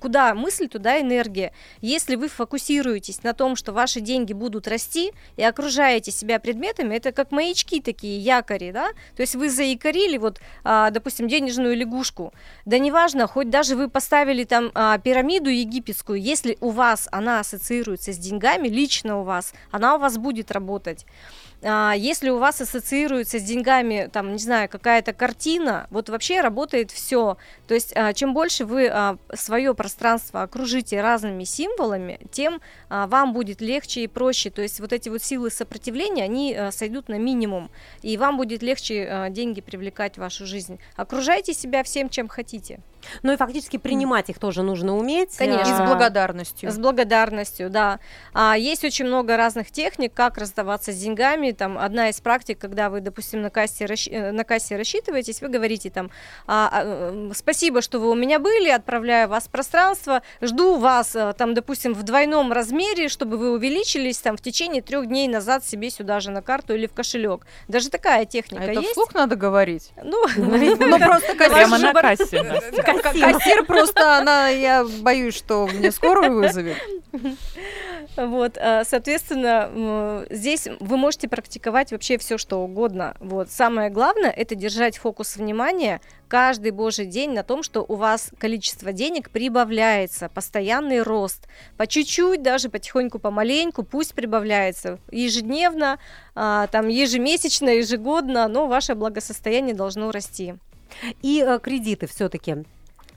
куда 0.00 0.34
мысль, 0.34 0.66
туда 0.68 0.98
энергия. 0.98 1.52
Если 1.82 2.16
вы 2.16 2.28
фокусируетесь 2.28 3.22
на 3.22 3.34
том, 3.34 3.54
что 3.54 3.72
ваши 3.72 4.00
деньги 4.00 4.32
будут 4.32 4.66
расти 4.66 5.12
и 5.36 5.42
окружаете 5.42 6.10
себя 6.10 6.38
предметами, 6.38 6.94
это 6.94 7.12
как 7.12 7.32
маячки 7.32 7.82
такие, 7.82 8.18
якори, 8.18 8.72
да? 8.72 8.88
То 9.14 9.20
есть 9.20 9.34
вы 9.34 9.50
заякорили, 9.50 10.16
вот, 10.16 10.40
допустим, 10.64 11.28
денежную 11.28 11.76
лягушку. 11.76 12.32
Да 12.64 12.78
неважно, 12.78 13.26
хоть 13.26 13.50
даже 13.50 13.76
вы 13.76 13.90
поставили 13.90 14.44
там 14.44 14.70
пирамиду 15.02 15.50
египетскую, 15.50 16.20
если 16.20 16.56
у 16.60 16.70
вас 16.70 17.08
она 17.12 17.40
ассоциируется 17.40 18.12
с 18.12 18.18
деньгами, 18.18 18.68
лично 18.68 19.20
у 19.20 19.24
вас, 19.24 19.52
она 19.70 19.96
у 19.96 19.98
вас 19.98 20.16
будет 20.16 20.50
работать. 20.50 21.04
А, 21.62 21.94
если 21.96 22.30
у 22.30 22.38
вас 22.38 22.60
ассоциируется 22.60 23.38
с 23.38 23.42
деньгами, 23.42 24.08
там, 24.12 24.32
не 24.32 24.38
знаю, 24.38 24.68
какая-то 24.68 25.12
картина, 25.12 25.86
вот 25.90 26.08
вообще 26.08 26.40
работает 26.40 26.90
все. 26.90 27.36
То 27.66 27.74
есть, 27.74 27.92
а, 27.96 28.12
чем 28.12 28.32
больше 28.32 28.64
вы 28.64 28.88
а, 28.88 29.18
свое 29.34 29.74
пространство 29.74 30.42
окружите 30.42 31.00
разными 31.00 31.44
символами, 31.44 32.20
тем 32.30 32.60
вам 32.88 33.32
будет 33.32 33.60
легче 33.60 34.02
и 34.02 34.06
проще. 34.06 34.50
То 34.50 34.62
есть, 34.62 34.80
вот 34.80 34.92
эти 34.92 35.08
вот 35.08 35.22
силы 35.22 35.50
сопротивления, 35.50 36.24
они 36.24 36.58
сойдут 36.70 37.08
на 37.08 37.18
минимум, 37.18 37.70
и 38.02 38.16
вам 38.16 38.36
будет 38.36 38.62
легче 38.62 39.28
деньги 39.30 39.60
привлекать 39.60 40.14
в 40.14 40.18
вашу 40.18 40.46
жизнь. 40.46 40.78
Окружайте 40.96 41.54
себя 41.54 41.82
всем, 41.82 42.08
чем 42.08 42.28
хотите. 42.28 42.80
Ну 43.22 43.32
и 43.32 43.36
фактически 43.36 43.76
принимать 43.76 44.28
их 44.30 44.38
тоже 44.38 44.62
нужно 44.62 44.96
уметь. 44.96 45.36
Конечно. 45.36 45.70
И 45.70 45.74
с 45.74 45.80
благодарностью. 45.80 46.70
С 46.70 46.78
благодарностью, 46.78 47.70
да. 47.70 48.00
А, 48.32 48.56
есть 48.56 48.84
очень 48.84 49.06
много 49.06 49.36
разных 49.36 49.70
техник, 49.70 50.12
как 50.14 50.38
раздаваться 50.38 50.92
с 50.92 50.96
деньгами. 50.96 51.52
Там 51.52 51.78
одна 51.78 52.08
из 52.08 52.20
практик, 52.20 52.58
когда 52.58 52.90
вы, 52.90 53.00
допустим, 53.00 53.42
на 53.42 53.50
кассе, 53.50 53.86
расщ... 53.86 54.08
Э, 54.10 54.32
на 54.32 54.44
кассе 54.44 54.76
рассчитываетесь, 54.76 55.40
вы 55.40 55.48
говорите 55.48 55.90
там, 55.90 56.10
а, 56.46 56.70
а, 56.72 57.30
спасибо, 57.34 57.82
что 57.82 57.98
вы 57.98 58.10
у 58.10 58.14
меня 58.14 58.38
были, 58.38 58.68
отправляю 58.68 59.28
вас 59.28 59.44
в 59.44 59.50
пространство, 59.50 60.22
жду 60.40 60.76
вас 60.76 61.14
э, 61.14 61.32
там, 61.36 61.54
допустим, 61.54 61.94
в 61.94 62.02
двойном 62.02 62.52
размере, 62.52 63.08
чтобы 63.08 63.36
вы 63.36 63.52
увеличились 63.52 64.18
там 64.18 64.36
в 64.36 64.40
течение 64.40 64.82
трех 64.82 65.06
дней 65.06 65.28
назад 65.28 65.64
себе 65.64 65.90
сюда 65.90 66.20
же 66.20 66.30
на 66.30 66.42
карту 66.42 66.74
или 66.74 66.86
в 66.86 66.92
кошелек. 66.92 67.46
Даже 67.68 67.90
такая 67.90 68.24
техника 68.24 68.64
а 68.64 68.66
это 68.66 68.80
есть. 68.80 68.92
вслух 68.92 69.14
надо 69.14 69.36
говорить? 69.36 69.92
Ну, 70.02 70.24
ну 70.36 70.98
просто 70.98 71.34
прямо 71.34 71.78
на 71.78 71.92
кассе. 71.92 72.44
Кассир. 73.02 73.32
Кассир 73.32 73.64
просто, 73.64 74.18
она, 74.18 74.48
я 74.48 74.84
боюсь, 74.84 75.36
что 75.36 75.66
мне 75.66 75.90
скорую 75.90 76.34
вызовет. 76.34 76.76
Вот, 78.16 78.58
а, 78.58 78.84
соответственно, 78.84 80.24
здесь 80.30 80.66
вы 80.80 80.96
можете 80.96 81.28
практиковать 81.28 81.92
вообще 81.92 82.18
все, 82.18 82.36
что 82.36 82.58
угодно. 82.58 83.16
Вот, 83.20 83.50
самое 83.50 83.90
главное– 83.90 84.30
это 84.36 84.54
держать 84.54 84.98
фокус 84.98 85.36
внимания 85.36 86.00
каждый 86.26 86.72
божий 86.72 87.06
день 87.06 87.32
на 87.32 87.42
том, 87.42 87.62
что 87.62 87.84
у 87.86 87.94
вас 87.94 88.30
количество 88.38 88.92
денег 88.92 89.30
прибавляется, 89.30 90.28
постоянный 90.28 91.02
рост, 91.02 91.48
по 91.76 91.86
чуть-чуть, 91.86 92.42
даже 92.42 92.68
потихоньку, 92.68 93.18
помаленьку, 93.18 93.82
пусть 93.84 94.14
прибавляется 94.14 94.98
ежедневно, 95.10 95.98
а, 96.34 96.66
там 96.68 96.88
ежемесячно, 96.88 97.68
ежегодно, 97.70 98.48
но 98.48 98.66
ваше 98.66 98.94
благосостояние 98.94 99.74
должно 99.74 100.10
расти. 100.10 100.54
И 101.22 101.44
э, 101.46 101.58
кредиты 101.62 102.06
все-таки 102.06 102.64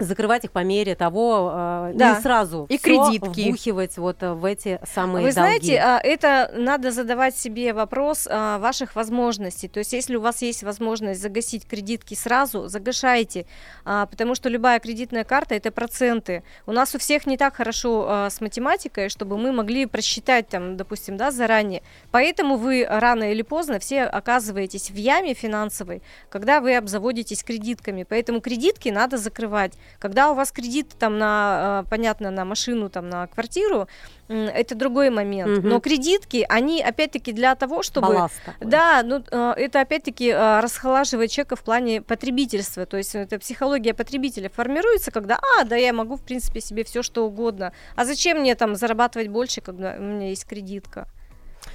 закрывать 0.04 0.44
их 0.46 0.52
по 0.52 0.64
мере 0.64 0.96
того, 0.96 1.52
э, 1.54 1.92
да. 1.96 2.16
не 2.16 2.22
сразу 2.22 2.66
и 2.70 2.78
кредитки 2.78 3.50
вбухивать 3.50 3.98
вот 3.98 4.24
э, 4.24 4.34
в 4.34 4.46
эти 4.46 4.80
самые 4.86 5.26
Вы 5.26 5.34
долги. 5.34 5.34
знаете, 5.34 5.78
а, 5.78 6.00
это 6.00 6.52
надо 6.56 6.92
задавать 6.92 7.36
себе 7.36 7.74
вопрос 7.74 8.28
а, 8.30 8.60
ваших 8.60 8.96
возможностей. 8.96 9.68
То 9.68 9.80
есть, 9.80 9.94
если 9.94 10.16
у 10.16 10.22
вас 10.22 10.42
есть 10.42 10.64
возможность 10.64 11.22
загасить 11.22 11.68
кредитки 11.68 12.14
сразу, 12.14 12.68
загашайте, 12.68 13.46
а, 13.86 14.06
потому 14.06 14.36
что 14.36 14.50
любая 14.50 14.80
кредитная 14.80 15.24
карта 15.24 15.56
это 15.56 15.72
проценты. 15.72 16.44
У 16.66 16.72
нас 16.72 16.96
у 16.96 17.00
всех 17.00 17.26
не 17.26 17.38
так 17.38 17.56
хорошо 17.56 18.28
с 18.30 18.42
математикой, 18.42 19.10
чтобы 19.10 19.38
мы 19.38 19.52
могли 19.52 19.86
просчитать 19.86 20.48
там, 20.48 20.78
допустим, 20.78 21.18
да, 21.18 21.32
заранее. 21.32 21.84
Поэтому 22.12 22.58
вы 22.58 22.86
рано 22.88 23.32
или 23.32 23.42
поздно 23.42 23.80
все 23.80 24.04
оказываетесь 24.04 24.92
в 24.92 24.96
яме 24.96 25.34
финансовой, 25.34 26.02
когда 26.30 26.62
вы 26.62 26.76
обзаводитесь 26.76 27.44
кредитками. 27.44 28.04
Поэтому 28.04 28.42
кредитки 28.42 28.90
надо 28.90 29.18
закрывать. 29.18 29.74
Когда 30.00 30.32
у 30.32 30.36
вас 30.36 30.52
кредит 30.52 30.90
там 30.98 31.18
на, 31.18 31.84
э, 31.86 31.90
понятно, 31.90 32.32
на 32.32 32.46
машину, 32.46 32.90
там 32.90 33.10
на 33.10 33.28
квартиру, 33.28 33.88
это 34.28 34.76
другой 34.76 35.10
момент. 35.10 35.60
Угу. 35.60 35.68
Но 35.68 35.80
кредитки, 35.80 36.46
они 36.48 36.82
опять-таки 36.82 37.34
для 37.34 37.56
того, 37.56 37.84
чтобы... 37.84 38.08
Балласт 38.08 38.42
Да, 38.60 39.02
ну 39.04 39.24
э, 39.30 39.54
это 39.58 39.82
опять-таки 39.82 40.30
э, 40.30 40.60
расхолаживает 40.62 41.32
человека 41.32 41.56
в 41.56 41.64
плане 41.64 42.02
потребительства. 42.02 42.86
То 42.86 42.98
есть 42.98 43.16
это 43.16 43.40
психология 43.40 43.94
потребителя 43.94 44.50
формируется, 44.50 45.12
когда, 45.12 45.40
а, 45.58 45.64
да, 45.66 45.76
я 45.76 45.94
могу, 45.94 46.16
в 46.16 46.24
принципе, 46.24 46.62
себе 46.62 46.84
все 46.84 47.04
что 47.04 47.26
угодно. 47.26 47.74
А 47.96 48.06
зачем 48.06 48.40
мне 48.40 48.56
там 48.56 48.76
зарабатывать 48.76 49.28
больше, 49.28 49.62
когда 49.62 49.96
у 49.98 50.02
меня 50.02 50.30
есть 50.30 50.46
кредитка? 50.46 51.08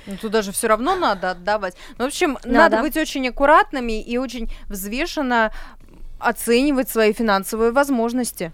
Ну, 0.07 0.17
туда 0.17 0.43
же 0.43 0.53
все 0.53 0.69
равно 0.69 0.97
надо 0.97 1.33
отдавать. 1.33 1.75
Ну, 1.99 2.05
в 2.05 2.09
общем, 2.09 2.39
надо. 2.45 2.77
надо 2.77 2.81
быть 2.81 2.97
очень 2.97 3.29
аккуратными 3.29 4.01
и 4.01 4.19
очень 4.19 4.51
взвешенно 4.69 5.53
оценивать 6.19 6.89
свои 6.89 7.13
финансовые 7.13 7.73
возможности. 7.73 8.53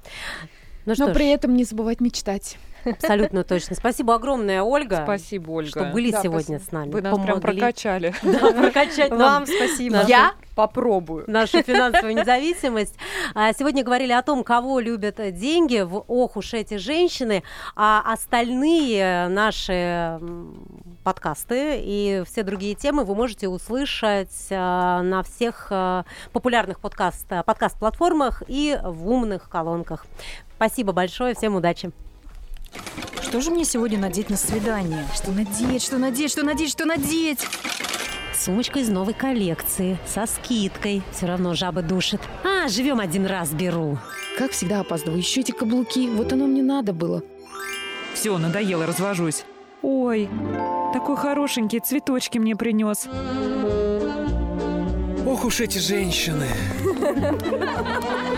Ну, 0.85 0.95
Но 0.99 1.15
при 1.15 1.29
этом 1.29 1.55
не 1.55 1.65
забывать 1.65 2.01
мечтать. 2.01 2.59
Абсолютно 2.85 3.45
точно. 3.45 3.77
Спасибо 3.77 4.15
огромное, 4.15 4.63
Ольга. 4.63 5.03
Спасибо, 5.05 5.51
Ольга. 5.53 5.71
Что 5.71 5.85
были 5.85 6.11
да, 6.11 6.23
сегодня 6.23 6.59
спасибо. 6.59 6.69
с 6.69 6.73
нами. 6.73 6.91
Вы 6.91 7.03
нас 7.03 7.13
Помогли. 7.13 7.33
прям 7.33 7.41
прокачали. 7.41 8.15
Да, 8.23 8.53
прокачать 8.53 9.11
Вам 9.11 9.47
спасибо. 9.47 10.05
Я 10.09 10.35
попробую. 10.55 11.25
Нашу 11.29 11.63
финансовую 11.63 12.15
независимость. 12.17 12.97
А, 13.35 13.53
сегодня 13.53 13.85
говорили 13.85 14.13
о 14.13 14.23
том, 14.23 14.43
кого 14.43 14.81
любят 14.81 15.21
деньги 15.35 15.81
в 15.81 16.05
«Ох 16.09 16.37
уж 16.37 16.55
эти 16.55 16.77
женщины», 16.77 17.43
а 17.77 18.03
остальные 18.13 19.29
наши 19.29 20.19
подкасты 21.03 21.81
и 21.83 22.23
все 22.27 22.43
другие 22.43 22.75
темы 22.75 23.05
вы 23.05 23.15
можете 23.15 23.49
услышать 23.49 24.49
а, 24.51 25.03
на 25.03 25.23
всех 25.23 25.69
а, 25.71 26.05
популярных 26.33 26.81
подкаст, 26.81 27.27
подкаст-платформах 27.29 28.43
и 28.49 28.79
в 28.83 29.09
умных 29.09 29.49
колонках. 29.49 30.07
Спасибо 30.57 30.93
большое, 30.93 31.35
всем 31.35 31.57
удачи! 31.57 31.91
Что 33.21 33.41
же 33.41 33.51
мне 33.51 33.65
сегодня 33.65 33.99
надеть 33.99 34.31
на 34.31 34.37
свидание? 34.37 35.07
Что 35.15 35.33
надеть, 35.33 35.83
что 35.83 35.99
надеть, 35.99 36.31
что 36.31 36.45
надеть, 36.45 36.71
что 36.71 36.85
надеть? 36.85 37.47
Сумочка 38.35 38.81
из 38.81 38.89
новой 38.89 39.15
коллекции, 39.15 39.99
со 40.07 40.27
скидкой. 40.27 41.03
Все 41.13 41.27
равно 41.27 41.55
жабы 41.55 41.83
душит. 41.83 42.21
А, 42.45 42.69
живем 42.69 42.99
один 42.99 43.27
раз, 43.27 43.51
беру. 43.51 43.99
Как 44.37 44.51
всегда 44.51 44.81
опаздываю. 44.81 45.19
Еще 45.19 45.41
эти 45.41 45.53
каблуки. 45.53 46.09
Вот 46.09 46.33
оно 46.33 46.47
мне 46.47 46.63
надо 46.63 46.93
было. 46.93 47.23
Все, 48.15 48.37
надоело, 48.39 48.87
развожусь. 48.87 49.45
Ой, 49.83 50.29
такой 50.93 51.17
хорошенький, 51.17 51.81
цветочки 51.81 52.39
мне 52.39 52.55
принес. 52.55 53.09
Ох 55.27 55.45
уж 55.45 55.61
эти 55.61 55.79
женщины. 55.79 56.47